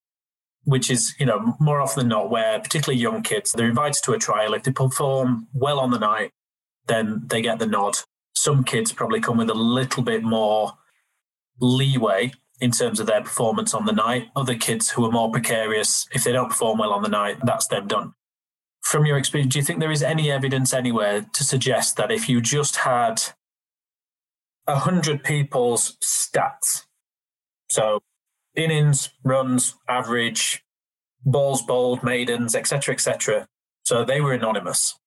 which 0.64 0.90
is 0.90 1.14
you 1.18 1.26
know 1.26 1.56
more 1.58 1.80
often 1.80 2.00
than 2.00 2.08
not 2.08 2.30
where 2.30 2.60
particularly 2.60 3.00
young 3.00 3.22
kids 3.22 3.52
they're 3.52 3.68
invited 3.68 4.02
to 4.02 4.12
a 4.12 4.18
trial. 4.18 4.54
If 4.54 4.62
they 4.62 4.72
perform 4.72 5.48
well 5.52 5.78
on 5.80 5.90
the 5.90 5.98
night 5.98 6.30
then 6.86 7.22
they 7.26 7.42
get 7.42 7.58
the 7.58 7.66
nod. 7.66 7.98
Some 8.34 8.64
kids 8.64 8.92
probably 8.92 9.20
come 9.20 9.36
with 9.36 9.50
a 9.50 9.54
little 9.54 10.02
bit 10.02 10.22
more 10.22 10.72
leeway 11.60 12.32
in 12.62 12.70
terms 12.70 12.98
of 12.98 13.06
their 13.06 13.22
performance 13.22 13.74
on 13.74 13.84
the 13.84 13.92
night 13.92 14.28
other 14.34 14.54
kids 14.54 14.90
who 14.90 15.04
are 15.04 15.12
more 15.12 15.30
precarious 15.30 16.06
if 16.12 16.24
they 16.24 16.32
don't 16.32 16.48
perform 16.48 16.78
well 16.78 16.92
on 16.92 17.02
the 17.02 17.08
night 17.08 17.36
that's 17.44 17.66
them 17.66 17.86
done 17.86 18.14
from 18.82 19.06
your 19.06 19.16
experience, 19.16 19.52
do 19.52 19.58
you 19.58 19.64
think 19.64 19.80
there 19.80 19.92
is 19.92 20.02
any 20.02 20.30
evidence 20.30 20.74
anywhere 20.74 21.24
to 21.32 21.44
suggest 21.44 21.96
that 21.96 22.10
if 22.10 22.28
you 22.28 22.40
just 22.40 22.76
had 22.76 23.22
a 24.66 24.80
hundred 24.80 25.22
people's 25.24 25.96
stats, 26.02 26.84
so 27.70 28.00
innings, 28.54 29.10
runs, 29.24 29.76
average, 29.88 30.64
balls 31.24 31.62
bowled, 31.62 32.02
maidens, 32.02 32.54
etc., 32.54 32.92
etc., 32.94 33.48
so 33.84 34.04
they 34.04 34.20
were 34.20 34.32
anonymous. 34.32 34.98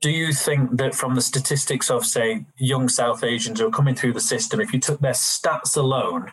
Do 0.00 0.10
you 0.10 0.32
think 0.32 0.78
that 0.78 0.94
from 0.94 1.14
the 1.14 1.20
statistics 1.20 1.90
of, 1.90 2.04
say, 2.04 2.46
young 2.58 2.88
South 2.88 3.22
Asians 3.22 3.60
who 3.60 3.68
are 3.68 3.70
coming 3.70 3.94
through 3.94 4.14
the 4.14 4.20
system, 4.20 4.60
if 4.60 4.72
you 4.72 4.80
took 4.80 5.00
their 5.00 5.12
stats 5.12 5.76
alone, 5.76 6.32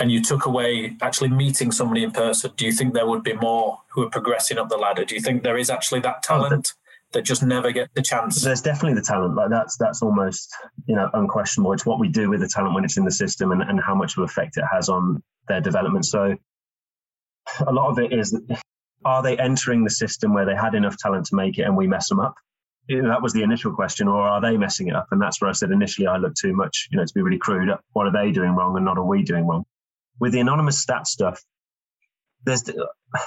and 0.00 0.12
you 0.12 0.22
took 0.22 0.46
away 0.46 0.96
actually 1.02 1.30
meeting 1.30 1.72
somebody 1.72 2.02
in 2.02 2.10
person, 2.10 2.52
do 2.56 2.64
you 2.64 2.72
think 2.72 2.94
there 2.94 3.06
would 3.06 3.22
be 3.22 3.34
more 3.34 3.80
who 3.90 4.02
are 4.04 4.10
progressing 4.10 4.58
up 4.58 4.68
the 4.68 4.76
ladder? 4.76 5.04
Do 5.04 5.14
you 5.14 5.20
think 5.20 5.42
there 5.42 5.58
is 5.58 5.70
actually 5.70 6.00
that 6.00 6.16
oh, 6.30 6.34
talent 6.34 6.72
that 7.12 7.22
just 7.22 7.42
never 7.42 7.72
get 7.72 7.88
the 7.94 8.02
chance? 8.02 8.42
There's 8.42 8.62
definitely 8.62 8.94
the 8.94 9.06
talent. 9.06 9.34
Like 9.34 9.50
that's 9.50 9.76
that's 9.76 10.02
almost 10.02 10.54
you 10.86 10.94
know 10.94 11.08
unquestionable. 11.12 11.72
It's 11.72 11.86
what 11.86 11.98
we 11.98 12.08
do 12.08 12.30
with 12.30 12.40
the 12.40 12.48
talent 12.48 12.74
when 12.74 12.84
it's 12.84 12.96
in 12.96 13.04
the 13.04 13.10
system 13.10 13.52
and, 13.52 13.62
and 13.62 13.80
how 13.80 13.94
much 13.94 14.16
of 14.16 14.22
effect 14.22 14.56
it 14.56 14.64
has 14.70 14.88
on 14.88 15.22
their 15.48 15.60
development. 15.60 16.04
So 16.04 16.36
a 17.66 17.72
lot 17.72 17.90
of 17.90 17.98
it 17.98 18.12
is 18.12 18.38
are 19.04 19.22
they 19.22 19.36
entering 19.38 19.84
the 19.84 19.90
system 19.90 20.34
where 20.34 20.44
they 20.44 20.56
had 20.56 20.74
enough 20.74 20.96
talent 20.98 21.26
to 21.26 21.34
make 21.34 21.58
it 21.58 21.62
and 21.62 21.76
we 21.76 21.86
mess 21.86 22.08
them 22.08 22.20
up? 22.20 22.34
that 22.88 23.20
was 23.20 23.34
the 23.34 23.42
initial 23.42 23.72
question, 23.72 24.08
or 24.08 24.22
are 24.22 24.40
they 24.40 24.56
messing 24.56 24.88
it 24.88 24.96
up? 24.96 25.08
And 25.10 25.20
that's 25.20 25.40
where 25.40 25.50
I 25.50 25.52
said 25.52 25.70
initially 25.70 26.06
I 26.06 26.16
look 26.16 26.34
too 26.34 26.54
much, 26.54 26.88
you 26.90 26.96
know, 26.96 27.04
to 27.04 27.14
be 27.14 27.20
really 27.20 27.36
crude. 27.36 27.68
What 27.92 28.06
are 28.06 28.12
they 28.12 28.32
doing 28.32 28.52
wrong 28.52 28.76
and 28.76 28.84
not 28.84 28.96
are 28.96 29.04
we 29.04 29.22
doing 29.22 29.46
wrong? 29.46 29.66
With 30.20 30.32
the 30.32 30.40
anonymous 30.40 30.78
stat 30.78 31.06
stuff, 31.06 31.42
there's 32.44 32.64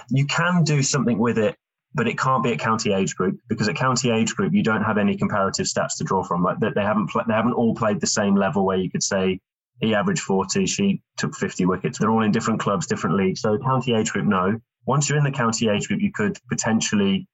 you 0.09 0.25
can 0.25 0.63
do 0.63 0.81
something 0.81 1.17
with 1.17 1.37
it, 1.37 1.55
but 1.93 2.07
it 2.07 2.17
can't 2.17 2.43
be 2.43 2.53
at 2.53 2.59
county 2.59 2.93
age 2.93 3.15
group 3.15 3.39
because 3.47 3.67
at 3.67 3.75
county 3.75 4.09
age 4.09 4.35
group 4.35 4.53
you 4.53 4.63
don't 4.63 4.83
have 4.83 4.97
any 4.97 5.17
comparative 5.17 5.65
stats 5.65 5.97
to 5.97 6.03
draw 6.03 6.23
from. 6.23 6.43
Like 6.43 6.59
they, 6.59 6.69
they 6.73 6.83
haven't 6.83 7.11
they 7.27 7.33
haven't 7.33 7.53
all 7.53 7.75
played 7.75 7.99
the 7.99 8.07
same 8.07 8.35
level 8.35 8.65
where 8.65 8.77
you 8.77 8.89
could 8.89 9.03
say 9.03 9.39
he 9.81 9.95
averaged 9.95 10.21
40, 10.21 10.67
she 10.67 11.01
took 11.17 11.35
50 11.35 11.65
wickets. 11.65 11.97
They're 11.97 12.11
all 12.11 12.23
in 12.23 12.31
different 12.31 12.59
clubs, 12.59 12.85
different 12.85 13.15
leagues. 13.15 13.41
So 13.41 13.57
county 13.57 13.93
age 13.93 14.11
group, 14.11 14.27
no. 14.27 14.59
Once 14.85 15.09
you're 15.09 15.17
in 15.17 15.23
the 15.23 15.31
county 15.31 15.69
age 15.69 15.87
group, 15.87 16.01
you 16.01 16.11
could 16.13 16.37
potentially 16.49 17.27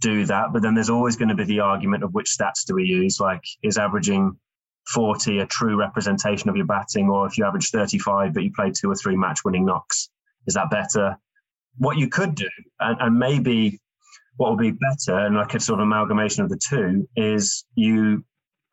do 0.00 0.24
that, 0.26 0.52
but 0.52 0.62
then 0.62 0.74
there's 0.74 0.90
always 0.90 1.16
going 1.16 1.28
to 1.28 1.34
be 1.34 1.44
the 1.44 1.60
argument 1.60 2.02
of 2.02 2.14
which 2.14 2.30
stats 2.30 2.64
do 2.66 2.74
we 2.74 2.84
use? 2.84 3.20
Like 3.20 3.42
is 3.62 3.76
averaging 3.76 4.36
40 4.88 5.38
a 5.38 5.46
true 5.46 5.76
representation 5.76 6.48
of 6.48 6.56
your 6.56 6.66
batting, 6.66 7.08
or 7.08 7.26
if 7.26 7.38
you 7.38 7.44
average 7.44 7.70
35 7.70 8.34
but 8.34 8.42
you 8.42 8.52
play 8.52 8.70
two 8.70 8.90
or 8.90 8.94
three 8.94 9.16
match 9.16 9.40
winning 9.44 9.64
knocks, 9.64 10.10
is 10.46 10.54
that 10.54 10.70
better? 10.70 11.16
What 11.78 11.96
you 11.96 12.08
could 12.08 12.34
do, 12.34 12.48
and, 12.80 12.96
and 13.00 13.18
maybe 13.18 13.80
what 14.36 14.50
would 14.50 14.58
be 14.58 14.72
better, 14.72 15.18
and 15.18 15.36
like 15.36 15.54
a 15.54 15.60
sort 15.60 15.80
of 15.80 15.84
amalgamation 15.84 16.42
of 16.42 16.50
the 16.50 16.58
two, 16.58 17.08
is 17.16 17.64
you, 17.74 18.24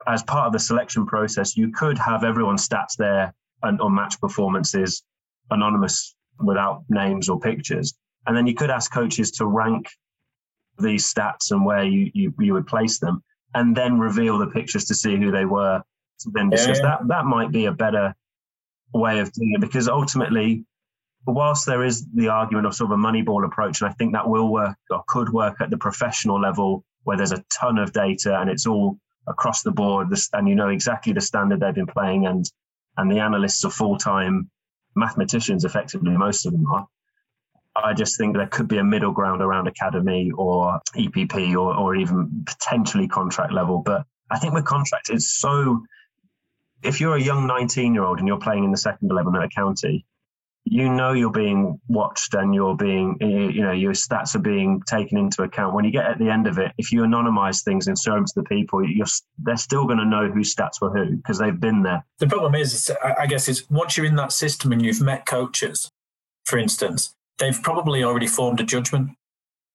as 0.08 0.24
part 0.24 0.48
of 0.48 0.54
the 0.54 0.60
selection 0.60 1.06
process, 1.06 1.58
you 1.58 1.72
could 1.72 1.98
have 1.98 2.24
everyone's 2.24 2.68
stats 2.68 2.96
there 2.98 3.34
and 3.64 3.80
on 3.82 3.94
match 3.94 4.20
performances 4.20 5.04
anonymous 5.52 6.16
without 6.40 6.84
names 6.90 7.30
or 7.30 7.40
pictures. 7.40 7.98
And 8.26 8.36
then 8.36 8.48
you 8.48 8.54
could 8.54 8.70
ask 8.70 8.92
coaches 8.92 9.32
to 9.32 9.46
rank 9.46 9.88
these 10.80 11.12
stats 11.12 11.52
and 11.52 11.66
where 11.66 11.84
you, 11.84 12.12
you, 12.14 12.34
you 12.40 12.54
would 12.54 12.68
place 12.68 13.00
them, 13.00 13.24
and 13.54 13.76
then 13.76 14.00
reveal 14.00 14.38
the 14.38 14.48
pictures 14.48 14.86
to 14.86 14.96
see 14.96 15.16
who 15.16 15.32
they 15.32 15.46
were 15.46 15.82
to 16.20 16.32
then 16.34 16.50
discuss. 16.50 16.80
Yeah. 16.80 16.98
That 16.98 17.08
that 17.08 17.26
might 17.26 17.52
be 17.52 17.66
a 17.66 17.72
better 17.72 18.16
way 18.94 19.20
of 19.20 19.32
doing 19.32 19.54
it 19.56 19.62
because 19.62 19.88
ultimately 19.88 20.66
whilst 21.26 21.66
there 21.66 21.84
is 21.84 22.08
the 22.14 22.30
argument 22.30 22.66
of 22.66 22.74
sort 22.74 22.92
of 22.92 22.98
a 22.98 23.02
moneyball 23.02 23.46
approach, 23.46 23.82
and 23.82 23.90
I 23.90 23.94
think 23.94 24.14
that 24.14 24.30
will 24.30 24.52
work 24.52 24.78
or 24.90 25.04
could 25.08 25.30
work 25.30 25.60
at 25.60 25.70
the 25.70 25.78
professional 25.78 26.40
level 26.40 26.84
where 27.04 27.18
there's 27.18 27.34
a 27.34 27.44
ton 27.54 27.78
of 27.78 27.92
data 27.92 28.40
and 28.40 28.50
it's 28.50 28.66
all 28.66 28.98
across 29.28 29.62
the 29.62 29.72
board, 29.72 30.08
and 30.34 30.48
you 30.48 30.56
know 30.56 30.70
exactly 30.70 31.14
the 31.14 31.22
standard 31.22 31.60
they've 31.60 31.76
been 31.76 31.88
playing, 31.88 32.26
and 32.26 32.50
and 32.96 33.12
the 33.12 33.20
analysts 33.20 33.64
are 33.66 33.70
full 33.70 33.98
time 33.98 34.50
mathematicians, 34.96 35.66
effectively, 35.66 36.12
most 36.12 36.46
of 36.46 36.54
them 36.54 36.66
are. 36.68 36.88
I 37.76 37.94
just 37.94 38.18
think 38.18 38.36
there 38.36 38.48
could 38.48 38.68
be 38.68 38.80
a 38.80 38.84
middle 38.84 39.12
ground 39.12 39.42
around 39.42 39.68
academy 39.68 40.32
or 40.36 40.82
EPP 40.96 41.52
or, 41.54 41.76
or 41.76 41.96
even 41.96 42.44
potentially 42.48 43.08
contract 43.08 43.54
level. 43.54 43.84
But 43.86 44.06
I 44.32 44.40
think 44.40 44.54
with 44.54 44.66
contract, 44.66 45.10
it's 45.10 45.32
so. 45.32 45.84
If 46.84 47.02
you're 47.02 47.16
a 47.16 47.22
young 47.22 47.48
19 47.48 47.94
year 47.94 48.04
old 48.04 48.20
and 48.20 48.28
you're 48.28 48.40
playing 48.40 48.64
in 48.64 48.72
the 48.72 48.78
second 48.78 49.12
11 49.12 49.36
at 49.36 49.44
a 49.44 49.50
county, 49.50 50.06
you 50.70 50.90
know 50.90 51.14
you're 51.14 51.32
being 51.32 51.80
watched 51.88 52.34
and 52.34 52.54
you're 52.54 52.76
being 52.76 53.18
eh, 53.22 53.26
you 53.26 53.62
know 53.62 53.72
your 53.72 53.94
stats 53.94 54.36
are 54.36 54.40
being 54.40 54.82
taken 54.86 55.18
into 55.18 55.44
account. 55.44 55.74
When 55.74 55.86
you 55.86 55.92
get 55.92 56.06
at 56.06 56.20
the 56.20 56.30
end 56.30 56.48
of 56.48 56.58
it 56.58 56.74
if 56.78 56.92
you 56.92 57.02
anonymize 57.02 57.64
things 57.64 57.88
and 57.88 57.98
show 57.98 58.14
them 58.14 58.26
to 58.26 58.34
the 58.36 58.44
people 58.44 58.84
they're 59.38 59.58
still 59.58 59.86
going 59.86 60.00
to 60.00 60.06
know 60.06 60.30
whose 60.30 60.54
stats 60.54 60.82
were 60.82 60.90
who 60.90 61.16
because 61.16 61.40
they've 61.40 61.60
been 61.60 61.84
there. 61.84 62.06
The 62.20 62.28
problem 62.28 62.56
is 62.56 62.92
i 63.18 63.28
guess 63.28 63.48
is 63.48 63.70
once 63.70 63.96
you're 63.96 64.06
in 64.06 64.16
that 64.18 64.32
system 64.32 64.72
and 64.72 64.84
you've 64.84 65.02
met 65.02 65.26
coaches 65.26 65.90
for 66.46 66.60
instance 66.60 67.16
they've 67.40 67.62
probably 67.62 68.04
already 68.04 68.28
formed 68.28 68.60
a 68.60 68.64
judgment. 68.64 69.12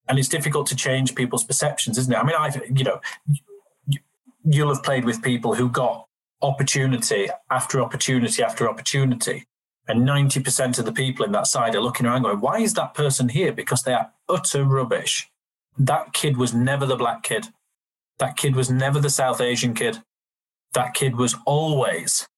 And 0.09 0.19
it's 0.19 0.29
difficult 0.29 0.67
to 0.67 0.77
change 0.77 1.15
people's 1.15 1.45
perceptions 1.45 1.97
isn't 1.97 2.13
it? 2.13 2.19
I 2.19 2.23
mean 2.23 2.37
i 2.37 2.51
you 2.75 2.85
know 2.85 3.01
you'll 4.45 4.75
have 4.75 4.83
played 4.83 5.05
with 5.05 5.23
people 5.23 5.55
who 5.55 5.69
got 5.71 6.07
opportunity 6.43 7.29
after 7.51 7.81
opportunity 7.81 8.43
after 8.43 8.69
opportunity 8.69 9.47
and 9.89 10.07
90% 10.07 10.79
of 10.79 10.85
the 10.85 10.93
people 10.93 11.25
in 11.25 11.33
that 11.33 11.47
side 11.47 11.75
are 11.75 11.81
looking 11.81 12.07
around 12.07 12.23
going, 12.23 12.41
why 12.41 12.59
is 12.61 12.75
that 12.75 12.95
person 12.95 13.29
here? 13.29 13.53
Because 13.53 13.83
they 13.83 13.93
are 13.93 14.13
utter 14.29 14.65
rubbish. 14.65 15.29
That 15.77 16.13
kid 16.13 16.37
was 16.37 16.55
never 16.55 16.87
the 16.87 16.97
black 16.97 17.23
kid. 17.23 17.49
That 18.19 18.37
kid 18.37 18.55
was 18.55 18.71
never 18.71 19.01
the 19.01 19.11
South 19.11 19.41
Asian 19.41 19.75
kid. 19.75 20.03
That 20.75 20.95
kid 20.95 21.17
was 21.17 21.35
always 21.47 22.29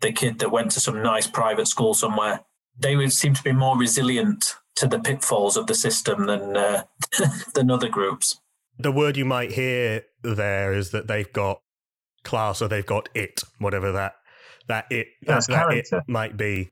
the 0.00 0.12
kid 0.12 0.38
that 0.38 0.50
went 0.50 0.70
to 0.72 0.80
some 0.80 1.02
nice 1.02 1.26
private 1.26 1.68
school 1.68 1.94
somewhere. 1.94 2.40
They 2.78 2.96
would 2.96 3.12
seem 3.12 3.34
to 3.34 3.42
be 3.42 3.52
more 3.52 3.76
resilient 3.76 4.56
to 4.76 4.86
the 4.86 4.98
pitfalls 4.98 5.56
of 5.56 5.66
the 5.66 5.74
system 5.74 6.26
than 6.26 6.56
uh, 6.56 6.84
than 7.54 7.70
other 7.70 7.88
groups. 7.88 8.40
The 8.78 8.90
word 8.90 9.16
you 9.16 9.24
might 9.24 9.52
hear 9.52 10.02
there 10.22 10.72
is 10.72 10.90
that 10.90 11.06
they've 11.06 11.32
got 11.32 11.60
class 12.24 12.60
or 12.60 12.68
they've 12.68 12.86
got 12.86 13.08
it, 13.14 13.42
whatever 13.58 13.92
that 13.92 14.16
that 14.66 14.86
it 14.90 15.08
that, 15.26 15.46
that 15.48 15.72
it 15.72 15.88
might 16.08 16.36
be 16.36 16.70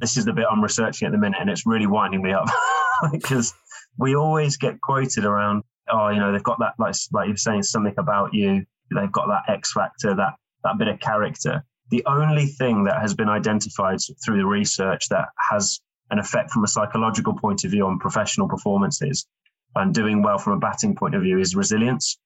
this 0.00 0.16
is 0.16 0.24
the 0.24 0.32
bit 0.32 0.46
I'm 0.50 0.62
researching 0.62 1.06
at 1.06 1.12
the 1.12 1.18
minute, 1.18 1.38
and 1.40 1.50
it's 1.50 1.66
really 1.66 1.86
winding 1.86 2.22
me 2.22 2.32
up 2.32 2.46
because 3.12 3.54
we 3.96 4.14
always 4.14 4.56
get 4.56 4.80
quoted 4.80 5.24
around, 5.24 5.64
oh, 5.90 6.08
you 6.08 6.20
know, 6.20 6.32
they've 6.32 6.42
got 6.42 6.58
that, 6.60 6.74
like, 6.78 6.94
like 7.12 7.26
you're 7.26 7.36
saying, 7.36 7.64
something 7.64 7.94
about 7.98 8.32
you. 8.32 8.64
They've 8.94 9.12
got 9.12 9.26
that 9.28 9.52
X 9.52 9.72
factor, 9.72 10.14
that 10.14 10.34
that 10.64 10.78
bit 10.78 10.88
of 10.88 11.00
character. 11.00 11.64
The 11.90 12.04
only 12.06 12.46
thing 12.46 12.84
that 12.84 13.00
has 13.00 13.14
been 13.14 13.28
identified 13.28 13.98
through 14.24 14.38
the 14.38 14.46
research 14.46 15.08
that 15.08 15.28
has 15.50 15.80
an 16.10 16.18
effect 16.18 16.50
from 16.50 16.64
a 16.64 16.68
psychological 16.68 17.34
point 17.34 17.64
of 17.64 17.70
view 17.70 17.86
on 17.86 17.98
professional 17.98 18.48
performances 18.48 19.26
and 19.74 19.94
doing 19.94 20.22
well 20.22 20.38
from 20.38 20.54
a 20.54 20.58
batting 20.58 20.94
point 20.94 21.14
of 21.14 21.22
view 21.22 21.38
is 21.38 21.54
resilience. 21.54 22.18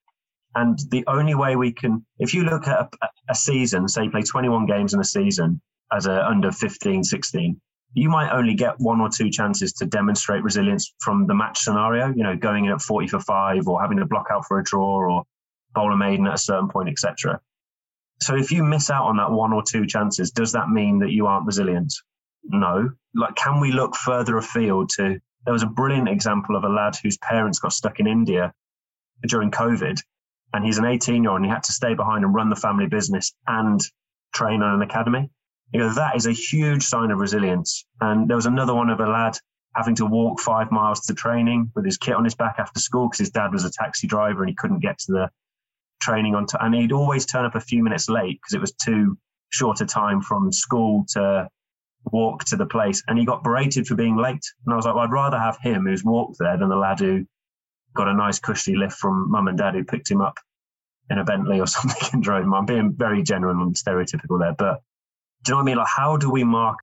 And 0.55 0.79
the 0.91 1.05
only 1.07 1.35
way 1.35 1.57
we 1.57 1.73
can, 1.73 2.05
if 2.19 2.35
you 2.35 2.45
look 2.45 2.69
at 2.69 2.95
a, 3.01 3.09
a 3.31 3.35
season, 3.35 3.89
say 3.89 4.09
play 4.09 4.23
21 4.23 4.67
games 4.67 4.93
in 4.93 5.01
a 5.01 5.05
season, 5.05 5.61
as 5.93 6.07
a 6.07 6.27
under 6.27 6.51
15, 6.51 7.05
16, 7.05 7.61
you 7.95 8.09
might 8.09 8.33
only 8.33 8.55
get 8.55 8.75
one 8.79 9.01
or 9.01 9.09
two 9.09 9.31
chances 9.31 9.73
to 9.75 9.87
demonstrate 9.87 10.43
resilience 10.43 10.95
from 11.01 11.27
the 11.27 11.35
match 11.35 11.59
scenario, 11.59 12.09
you 12.09 12.23
know, 12.23 12.37
going 12.37 12.65
in 12.65 12.73
at 12.73 12.81
40 12.81 13.09
for 13.09 13.21
five 13.21 13.69
or 13.69 13.81
having 13.81 13.99
to 13.99 14.07
block 14.07 14.29
out 14.31 14.47
for 14.47 14.59
a 14.59 14.65
draw 14.65 15.01
or 15.01 15.25
bowl 15.75 15.93
a 15.93 15.97
maiden 15.97 16.27
at 16.27 16.35
a 16.35 16.39
certain 16.39 16.69
point, 16.69 16.89
etc. 16.89 17.41
So 18.21 18.37
if 18.37 18.51
you 18.51 18.63
miss 18.63 18.89
out 18.89 19.07
on 19.07 19.17
that 19.19 19.31
one 19.31 19.53
or 19.53 19.63
two 19.63 19.87
chances, 19.87 20.31
does 20.31 20.53
that 20.53 20.69
mean 20.69 21.01
that 21.01 21.11
you 21.11 21.27
aren't 21.27 21.47
resilient? 21.47 21.93
No. 22.45 22.91
Like, 23.15 23.35
can 23.37 23.61
we 23.61 23.73
look 23.73 23.95
further 23.95 24.39
afield 24.39 24.91
to? 24.97 25.19
There 25.45 25.53
was 25.53 25.63
a 25.63 25.67
brilliant 25.67 26.09
example 26.09 26.57
of 26.57 26.65
a 26.65 26.69
lad 26.69 26.97
whose 26.97 27.19
parents 27.19 27.59
got 27.59 27.73
stuck 27.73 28.01
in 28.01 28.07
India 28.07 28.55
during 29.27 29.51
COVID, 29.51 30.01
and 30.53 30.65
he's 30.65 30.79
an 30.79 30.85
18 30.85 31.23
year 31.23 31.31
old 31.31 31.39
and 31.39 31.47
he 31.47 31.51
had 31.51 31.63
to 31.65 31.73
stay 31.73 31.95
behind 31.95 32.25
and 32.25 32.35
run 32.35 32.51
the 32.51 32.57
family 32.57 32.87
business 32.87 33.35
and 33.47 33.81
train 34.33 34.63
on 34.63 34.75
an 34.75 34.83
academy 34.83 35.31
you 35.73 35.81
know, 35.81 35.95
that 35.95 36.17
is 36.17 36.27
a 36.27 36.33
huge 36.33 36.85
sign 36.85 37.11
of 37.11 37.19
resilience. 37.19 37.87
And 38.01 38.29
there 38.29 38.37
was 38.37 38.47
another 38.47 38.75
one 38.75 38.91
of 38.91 39.01
a 39.01 39.07
lad 39.07 39.39
having 39.75 39.95
to 39.97 40.07
walk 40.07 40.39
five 40.39 40.71
miles 40.71 41.07
to 41.07 41.15
training 41.15 41.73
with 41.75 41.87
his 41.87 41.97
kit 41.97 42.15
on 42.15 42.25
his 42.25 42.35
back 42.35 42.57
after 42.59 42.79
school 42.79 43.09
because 43.09 43.21
his 43.21 43.31
dad 43.31 43.53
was 43.53 43.65
a 43.65 43.71
taxi 43.71 44.07
driver 44.07 44.43
and 44.43 44.51
he 44.51 44.55
couldn't 44.55 44.81
get 44.81 44.99
to 44.99 45.13
the 45.13 45.31
training 46.01 46.35
on 46.35 46.47
time. 46.47 46.67
And 46.67 46.75
he'd 46.75 46.93
always 46.93 47.25
turn 47.25 47.47
up 47.47 47.55
a 47.55 47.61
few 47.61 47.83
minutes 47.83 48.11
late 48.11 48.39
because 48.43 48.55
it 48.55 48.61
was 48.61 48.73
too 48.73 49.17
short 49.49 49.81
a 49.81 49.87
time 49.87 50.21
from 50.21 50.53
school 50.53 51.07
to 51.11 51.49
walk 52.05 52.45
to 52.47 52.57
the 52.57 52.67
place. 52.67 53.03
And 53.09 53.19
he 53.19 53.25
got 53.25 53.43
berated 53.43 53.87
for 53.87 53.95
being 53.95 54.19
late. 54.19 54.45
And 54.67 54.75
I 54.75 54.77
was 54.77 54.85
like, 54.85 54.95
well, 54.95 55.05
I'd 55.05 55.11
rather 55.11 55.39
have 55.39 55.57
him 55.59 55.87
who's 55.87 56.05
walked 56.05 56.37
there 56.39 56.59
than 56.59 56.69
the 56.69 56.77
lad 56.77 57.01
who 57.01 57.25
got 57.95 58.09
a 58.09 58.15
nice 58.15 58.39
cushy 58.39 58.77
lift 58.77 58.95
from 58.95 59.31
mum 59.31 59.49
and 59.49 59.59
dad 59.59 59.75
who 59.75 59.85
picked 59.85 60.11
him 60.11 60.21
up 60.21 60.39
in 61.11 61.19
a 61.19 61.25
Bentley 61.25 61.61
or 61.61 61.67
something 61.77 62.09
and 62.13 62.23
drove 62.23 62.45
him. 62.45 62.55
I'm 62.55 62.67
being 62.67 62.95
very 62.97 63.23
general 63.23 63.63
and 63.63 63.75
stereotypical 63.75 64.41
there, 64.41 64.55
but 64.57 64.83
do 65.45 65.51
you 65.51 65.55
know 65.55 65.57
what 65.57 65.63
I 65.63 65.65
mean? 65.65 65.77
Like, 65.77 65.89
how 65.89 66.17
do 66.17 66.31
we 66.31 66.45
mark 66.45 66.79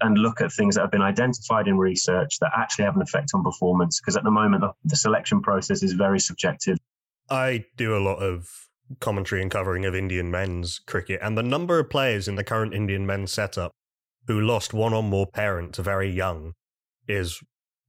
and 0.00 0.16
look 0.16 0.40
at 0.40 0.52
things 0.52 0.74
that 0.74 0.82
have 0.82 0.90
been 0.90 1.02
identified 1.02 1.68
in 1.68 1.76
research 1.76 2.38
that 2.40 2.52
actually 2.56 2.86
have 2.86 2.96
an 2.96 3.02
effect 3.02 3.32
on 3.34 3.44
performance? 3.44 4.00
Because 4.00 4.16
at 4.16 4.24
the 4.24 4.30
moment, 4.30 4.62
the, 4.62 4.72
the 4.84 4.96
selection 4.96 5.42
process 5.42 5.82
is 5.82 5.92
very 5.92 6.18
subjective. 6.18 6.78
I 7.28 7.66
do 7.76 7.96
a 7.96 8.00
lot 8.00 8.16
of 8.16 8.48
commentary 8.98 9.42
and 9.42 9.50
covering 9.50 9.84
of 9.84 9.94
Indian 9.94 10.30
men's 10.30 10.80
cricket, 10.80 11.20
and 11.22 11.36
the 11.36 11.42
number 11.42 11.78
of 11.78 11.90
players 11.90 12.26
in 12.26 12.34
the 12.34 12.44
current 12.44 12.74
Indian 12.74 13.06
men's 13.06 13.32
setup 13.32 13.72
who 14.26 14.40
lost 14.40 14.72
one 14.72 14.92
or 14.92 15.02
more 15.02 15.26
parents 15.26 15.78
very 15.78 16.10
young 16.10 16.54
is 17.06 17.40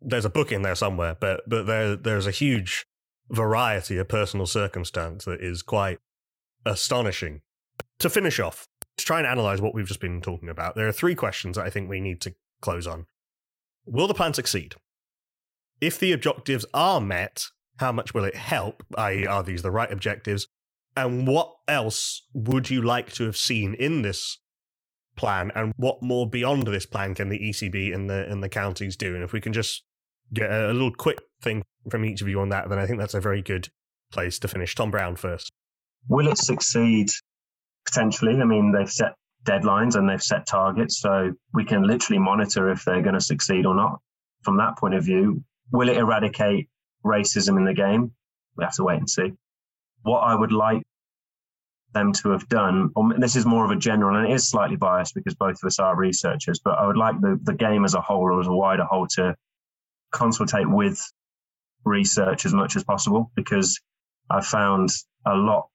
there's 0.02 0.26
a 0.26 0.30
book 0.30 0.52
in 0.52 0.64
there 0.64 0.76
somewhere, 0.76 1.16
but 1.20 1.42
but 1.48 1.66
there 1.66 1.96
there's 1.96 2.28
a 2.28 2.32
huge 2.32 2.86
variety 3.30 3.98
of 3.98 4.10
personal 4.10 4.46
circumstance 4.46 5.26
that 5.26 5.42
is 5.42 5.62
quite 5.62 6.00
astonishing. 6.66 7.42
To 8.00 8.10
finish 8.10 8.40
off, 8.40 8.68
to 8.98 9.06
try 9.06 9.20
and 9.20 9.28
analyze 9.28 9.62
what 9.62 9.74
we've 9.74 9.88
just 9.88 10.02
been 10.02 10.22
talking 10.22 10.50
about, 10.50 10.76
there 10.76 10.88
are 10.88 10.92
three 10.92 11.16
questions 11.16 11.56
that 11.56 11.66
I 11.66 11.70
think 11.70 11.90
we 11.90 12.02
need 12.02 12.20
to 12.22 12.34
close 12.62 12.88
on. 12.88 13.06
Will 13.86 14.08
the 14.08 14.14
plan 14.14 14.34
succeed? 14.34 14.76
If 15.80 16.00
the 16.00 16.12
objectives 16.12 16.66
are 16.74 17.02
met, 17.02 17.48
how 17.78 17.92
much 17.92 18.14
will 18.14 18.24
it 18.24 18.36
help? 18.36 18.84
I.e., 18.98 19.26
are 19.26 19.44
these 19.44 19.62
the 19.62 19.72
right 19.72 19.92
objectives? 19.92 20.48
And 20.96 21.28
what 21.28 21.56
else 21.68 22.24
would 22.34 22.70
you 22.70 22.82
like 22.82 23.14
to 23.14 23.26
have 23.26 23.38
seen 23.38 23.74
in 23.76 24.02
this 24.02 24.40
plan? 25.16 25.52
And 25.56 25.74
what 25.78 26.04
more 26.04 26.30
beyond 26.30 26.68
this 26.68 26.86
plan 26.86 27.16
can 27.16 27.30
the 27.30 27.40
ECB 27.40 27.94
and 27.94 28.10
the 28.10 28.30
and 28.30 28.44
the 28.44 28.50
counties 28.50 28.96
do? 28.96 29.16
And 29.16 29.24
if 29.24 29.32
we 29.32 29.42
can 29.42 29.54
just 29.54 29.84
get 30.34 30.52
a 30.52 30.74
little 30.74 30.94
quick 30.94 31.20
thing 31.42 31.64
from 31.90 32.06
each 32.06 32.22
of 32.22 32.28
you 32.28 32.40
on 32.40 32.50
that, 32.50 32.70
then 32.70 32.80
I 32.80 32.86
think 32.86 33.00
that's 33.00 33.14
a 33.14 33.22
very 33.22 33.42
good 33.42 33.70
place 34.12 34.40
to 34.40 34.48
finish. 34.48 34.76
Tom 34.76 34.92
Brown 34.92 35.16
first. 35.16 35.52
Will 36.08 36.28
it 36.28 36.38
succeed? 36.38 37.10
potentially. 37.86 38.40
I 38.42 38.46
mean, 38.46 38.72
they've 38.72 38.92
set 38.92 39.14
deadlines 39.44 39.96
and 39.96 40.08
they've 40.10 40.22
set 40.22 40.46
targets, 40.48 41.00
so 41.00 41.32
we 41.54 41.66
can 41.66 41.84
literally 41.84 42.20
monitor 42.20 42.70
if 42.70 42.84
they're 42.86 43.02
going 43.02 43.16
to 43.16 43.22
succeed 43.22 43.66
or 43.66 43.76
not. 43.76 44.00
From 44.44 44.58
that 44.58 44.78
point 44.78 44.96
of 44.96 45.04
view, 45.04 45.44
will 45.72 45.90
it 45.90 45.98
eradicate 45.98 46.70
racism 47.06 47.58
in 47.58 47.66
the 47.66 47.74
game? 47.74 48.12
We 48.58 48.64
have 48.64 48.74
to 48.76 48.84
wait 48.84 49.00
and 49.00 49.10
see. 49.10 49.34
What 50.04 50.20
I 50.20 50.36
would 50.36 50.52
like 50.52 50.82
them 51.94 52.14
to 52.14 52.30
have 52.30 52.48
done, 52.48 52.92
or 52.96 53.14
this 53.18 53.36
is 53.36 53.46
more 53.46 53.66
of 53.66 53.72
a 53.72 53.76
general, 53.76 54.18
and 54.18 54.28
it 54.30 54.34
is 54.34 54.50
slightly 54.50 54.78
biased 54.78 55.14
because 55.14 55.36
both 55.36 55.58
of 55.62 55.68
us 55.68 55.80
are 55.80 55.96
researchers, 55.96 56.60
but 56.64 56.80
I 56.80 56.88
would 56.88 56.98
like 56.98 57.20
the, 57.20 57.40
the 57.44 57.54
game 57.54 57.86
as 57.86 57.94
a 57.94 58.02
whole 58.02 58.24
or 58.24 58.40
as 58.40 58.48
a 58.48 58.54
wider 58.54 58.86
whole 58.86 59.08
to 59.16 59.36
consultate 60.14 60.72
with 60.72 61.02
research 61.84 62.46
as 62.46 62.54
much 62.54 62.76
as 62.76 62.84
possible 62.84 63.32
because 63.36 63.80
I've 64.30 64.46
found 64.46 64.90
a 65.26 65.34
lot 65.34 65.68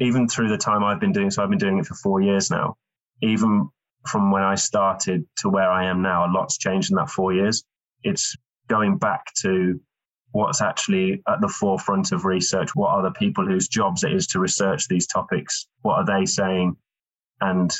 even 0.00 0.28
through 0.28 0.48
the 0.48 0.58
time 0.58 0.84
I've 0.84 1.00
been 1.00 1.12
doing, 1.12 1.30
so 1.30 1.42
I've 1.42 1.50
been 1.50 1.58
doing 1.58 1.78
it 1.78 1.86
for 1.86 1.94
four 1.94 2.20
years 2.20 2.50
now, 2.50 2.76
even 3.22 3.68
from 4.06 4.30
when 4.30 4.42
I 4.42 4.54
started 4.54 5.24
to 5.38 5.48
where 5.48 5.70
I 5.70 5.86
am 5.86 6.02
now, 6.02 6.26
a 6.26 6.30
lot's 6.30 6.58
changed 6.58 6.90
in 6.90 6.96
that 6.96 7.10
four 7.10 7.32
years. 7.32 7.64
It's 8.02 8.36
going 8.68 8.98
back 8.98 9.32
to 9.42 9.80
what's 10.32 10.60
actually 10.60 11.22
at 11.26 11.40
the 11.40 11.48
forefront 11.48 12.12
of 12.12 12.24
research. 12.24 12.70
What 12.74 12.90
are 12.90 13.02
the 13.02 13.10
people 13.10 13.46
whose 13.46 13.68
jobs 13.68 14.04
it 14.04 14.12
is 14.12 14.26
to 14.28 14.38
research 14.38 14.86
these 14.86 15.06
topics? 15.06 15.66
What 15.82 15.94
are 15.94 16.04
they 16.04 16.26
saying? 16.26 16.76
And 17.40 17.72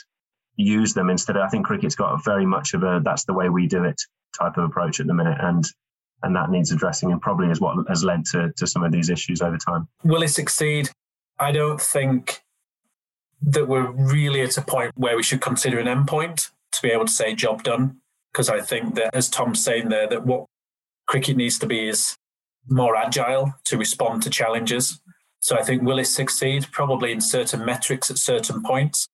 use 0.57 0.95
them 0.95 1.11
instead. 1.11 1.37
Of, 1.37 1.43
I 1.43 1.49
think 1.49 1.67
cricket's 1.67 1.97
got 1.97 2.25
very 2.25 2.47
much 2.47 2.73
of 2.73 2.83
a 2.83 3.01
that's 3.05 3.25
the 3.25 3.35
way 3.35 3.49
we 3.49 3.67
do 3.67 3.85
it 3.85 4.01
type 4.39 4.57
of 4.57 4.65
approach 4.65 5.01
at 5.01 5.07
the 5.07 5.15
minute. 5.15 5.39
And 5.41 5.65
and 6.23 6.35
that 6.35 6.51
needs 6.51 6.73
addressing 6.73 7.13
and 7.13 7.21
probably 7.21 7.51
is 7.51 7.61
what 7.61 7.77
has 7.89 8.03
led 8.05 8.25
to, 8.27 8.53
to 8.57 8.67
some 8.67 8.83
of 8.83 8.93
these 8.93 9.11
issues 9.11 9.43
over 9.43 9.59
time. 9.59 9.89
Will 10.03 10.23
it 10.23 10.29
succeed? 10.29 10.91
I 11.39 11.53
don't 11.53 11.81
think 11.81 12.43
that 13.43 13.69
we're 13.69 13.91
really 13.91 14.41
at 14.41 14.57
a 14.57 14.63
point 14.63 14.93
where 14.97 15.17
we 15.17 15.23
should 15.23 15.41
consider 15.41 15.79
an 15.79 15.87
endpoint 15.87 16.51
to 16.73 16.83
be 16.83 16.91
able 16.91 17.05
to 17.05 17.13
say 17.13 17.35
job 17.35 17.63
done. 17.63 18.01
because 18.33 18.49
I 18.49 18.61
think 18.61 18.95
that, 18.97 19.15
as 19.15 19.29
Tom's 19.29 19.63
saying 19.63 19.89
there, 19.89 20.09
that 20.09 20.27
what 20.27 20.47
cricket 21.07 21.37
needs 21.37 21.59
to 21.61 21.67
be 21.67 21.89
is 21.89 22.17
more 22.69 22.97
agile 22.97 23.55
to 23.65 23.79
respond 23.79 24.23
to 24.23 24.31
challenges. 24.31 25.01
So 25.41 25.57
I 25.57 25.63
think 25.63 25.83
will 25.83 25.99
it 25.99 26.07
succeed? 26.07 26.67
Probably 26.73 27.13
in 27.13 27.21
certain 27.21 27.65
metrics 27.65 28.11
at 28.11 28.19
certain 28.19 28.63
points, 28.63 29.07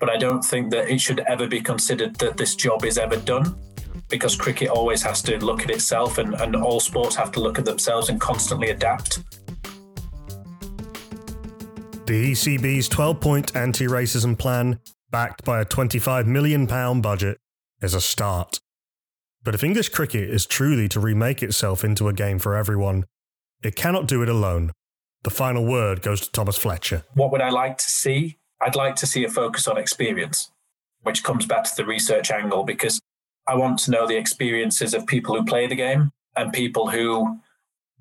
but 0.00 0.10
I 0.10 0.16
don't 0.16 0.42
think 0.42 0.70
that 0.72 0.90
it 0.90 1.00
should 1.00 1.20
ever 1.20 1.46
be 1.46 1.60
considered 1.60 2.16
that 2.16 2.36
this 2.36 2.54
job 2.54 2.84
is 2.84 2.98
ever 2.98 3.16
done 3.16 3.56
because 4.08 4.36
cricket 4.36 4.68
always 4.68 5.02
has 5.02 5.22
to 5.22 5.38
look 5.44 5.62
at 5.62 5.70
itself 5.70 6.18
and, 6.18 6.34
and 6.34 6.54
all 6.54 6.80
sports 6.80 7.16
have 7.16 7.32
to 7.32 7.40
look 7.40 7.58
at 7.58 7.64
themselves 7.64 8.08
and 8.08 8.20
constantly 8.20 8.70
adapt. 8.70 9.20
The 12.06 12.32
ECB's 12.32 12.88
12 12.88 13.20
point 13.20 13.56
anti 13.56 13.86
racism 13.86 14.38
plan, 14.38 14.78
backed 15.10 15.44
by 15.44 15.60
a 15.60 15.64
£25 15.64 16.26
million 16.26 16.66
budget, 17.00 17.38
is 17.82 17.94
a 17.94 18.00
start. 18.00 18.60
But 19.42 19.54
if 19.54 19.64
English 19.64 19.88
cricket 19.90 20.30
is 20.30 20.46
truly 20.46 20.88
to 20.88 21.00
remake 21.00 21.42
itself 21.42 21.84
into 21.84 22.08
a 22.08 22.12
game 22.12 22.38
for 22.38 22.54
everyone, 22.54 23.04
it 23.62 23.76
cannot 23.76 24.06
do 24.06 24.22
it 24.22 24.28
alone. 24.28 24.72
The 25.24 25.30
final 25.30 25.64
word 25.66 26.02
goes 26.02 26.20
to 26.20 26.30
Thomas 26.30 26.56
Fletcher. 26.56 27.02
What 27.14 27.32
would 27.32 27.40
I 27.40 27.50
like 27.50 27.78
to 27.78 27.90
see? 27.90 28.38
I'd 28.60 28.76
like 28.76 28.94
to 28.96 29.06
see 29.06 29.24
a 29.24 29.28
focus 29.28 29.66
on 29.66 29.76
experience, 29.76 30.50
which 31.02 31.24
comes 31.24 31.46
back 31.46 31.64
to 31.64 31.76
the 31.76 31.84
research 31.84 32.30
angle 32.30 32.62
because 32.62 33.00
I 33.48 33.54
want 33.54 33.78
to 33.80 33.90
know 33.90 34.06
the 34.06 34.16
experiences 34.16 34.94
of 34.94 35.06
people 35.06 35.36
who 35.36 35.44
play 35.44 35.66
the 35.66 35.76
game 35.76 36.12
and 36.36 36.52
people 36.52 36.90
who 36.90 37.40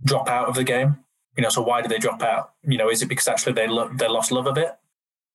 drop 0.04 0.30
out 0.30 0.48
of 0.48 0.56
the 0.56 0.64
game. 0.64 0.98
You 1.38 1.44
know, 1.44 1.50
so 1.50 1.62
why 1.62 1.82
do 1.82 1.90
they 1.90 1.98
drop 1.98 2.24
out? 2.24 2.54
You 2.64 2.78
know, 2.78 2.90
is 2.90 3.02
it 3.02 3.08
because 3.08 3.28
actually 3.28 3.54
they 3.54 3.68
lo- 3.68 3.92
they 3.94 4.08
lost 4.08 4.32
love 4.32 4.48
of 4.48 4.58
it? 4.58 4.72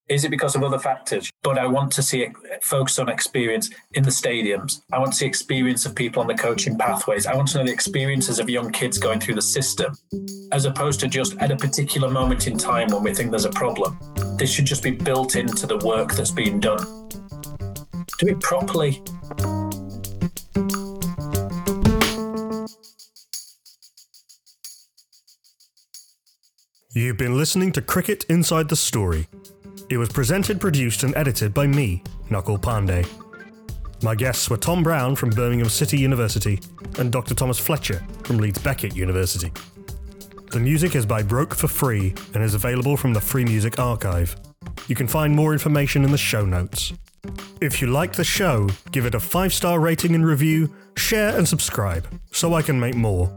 Is 0.08 0.24
it 0.24 0.30
because 0.30 0.56
of 0.56 0.64
other 0.64 0.78
factors? 0.78 1.30
But 1.44 1.56
I 1.56 1.68
want 1.68 1.92
to 1.92 2.02
see 2.02 2.22
it 2.22 2.32
focus 2.64 2.98
on 2.98 3.08
experience 3.08 3.70
in 3.92 4.02
the 4.02 4.10
stadiums. 4.10 4.82
I 4.92 4.98
want 4.98 5.12
to 5.12 5.16
see 5.16 5.26
experience 5.26 5.86
of 5.86 5.94
people 5.94 6.20
on 6.20 6.26
the 6.26 6.34
coaching 6.34 6.76
pathways. 6.76 7.26
I 7.26 7.36
want 7.36 7.48
to 7.48 7.58
know 7.58 7.64
the 7.64 7.72
experiences 7.72 8.40
of 8.40 8.50
young 8.50 8.72
kids 8.72 8.98
going 8.98 9.20
through 9.20 9.36
the 9.36 9.42
system, 9.42 9.94
as 10.50 10.64
opposed 10.64 10.98
to 11.00 11.08
just 11.08 11.36
at 11.38 11.52
a 11.52 11.56
particular 11.56 12.10
moment 12.10 12.48
in 12.48 12.58
time 12.58 12.88
when 12.88 13.04
we 13.04 13.14
think 13.14 13.30
there's 13.30 13.44
a 13.44 13.50
problem. 13.50 14.00
This 14.36 14.50
should 14.50 14.64
just 14.64 14.82
be 14.82 14.90
built 14.90 15.36
into 15.36 15.68
the 15.68 15.78
work 15.78 16.14
that's 16.14 16.32
being 16.32 16.58
done. 16.58 16.84
Do 18.18 18.26
it 18.26 18.40
properly. 18.40 19.00
You've 26.92 27.18
been 27.18 27.36
listening 27.36 27.70
to 27.72 27.82
Cricket 27.82 28.24
Inside 28.24 28.68
the 28.68 28.74
Story. 28.74 29.28
It 29.88 29.96
was 29.96 30.08
presented, 30.08 30.60
produced, 30.60 31.04
and 31.04 31.16
edited 31.16 31.54
by 31.54 31.68
me, 31.68 32.02
Nakul 32.30 32.60
Pande. 32.60 33.06
My 34.02 34.16
guests 34.16 34.50
were 34.50 34.56
Tom 34.56 34.82
Brown 34.82 35.14
from 35.14 35.30
Birmingham 35.30 35.68
City 35.68 36.00
University 36.00 36.58
and 36.98 37.12
Dr. 37.12 37.36
Thomas 37.36 37.60
Fletcher 37.60 38.04
from 38.24 38.38
Leeds 38.38 38.58
Beckett 38.58 38.96
University. 38.96 39.52
The 40.50 40.58
music 40.58 40.96
is 40.96 41.06
by 41.06 41.22
Broke 41.22 41.54
for 41.54 41.68
Free 41.68 42.12
and 42.34 42.42
is 42.42 42.54
available 42.54 42.96
from 42.96 43.12
the 43.12 43.20
Free 43.20 43.44
Music 43.44 43.78
Archive. 43.78 44.34
You 44.88 44.96
can 44.96 45.06
find 45.06 45.32
more 45.32 45.52
information 45.52 46.02
in 46.02 46.10
the 46.10 46.18
show 46.18 46.44
notes. 46.44 46.92
If 47.60 47.80
you 47.80 47.86
like 47.86 48.14
the 48.14 48.24
show, 48.24 48.68
give 48.90 49.06
it 49.06 49.14
a 49.14 49.20
five 49.20 49.54
star 49.54 49.78
rating 49.78 50.16
and 50.16 50.26
review, 50.26 50.74
share 50.96 51.38
and 51.38 51.46
subscribe 51.46 52.08
so 52.32 52.54
I 52.54 52.62
can 52.62 52.80
make 52.80 52.96
more. 52.96 53.30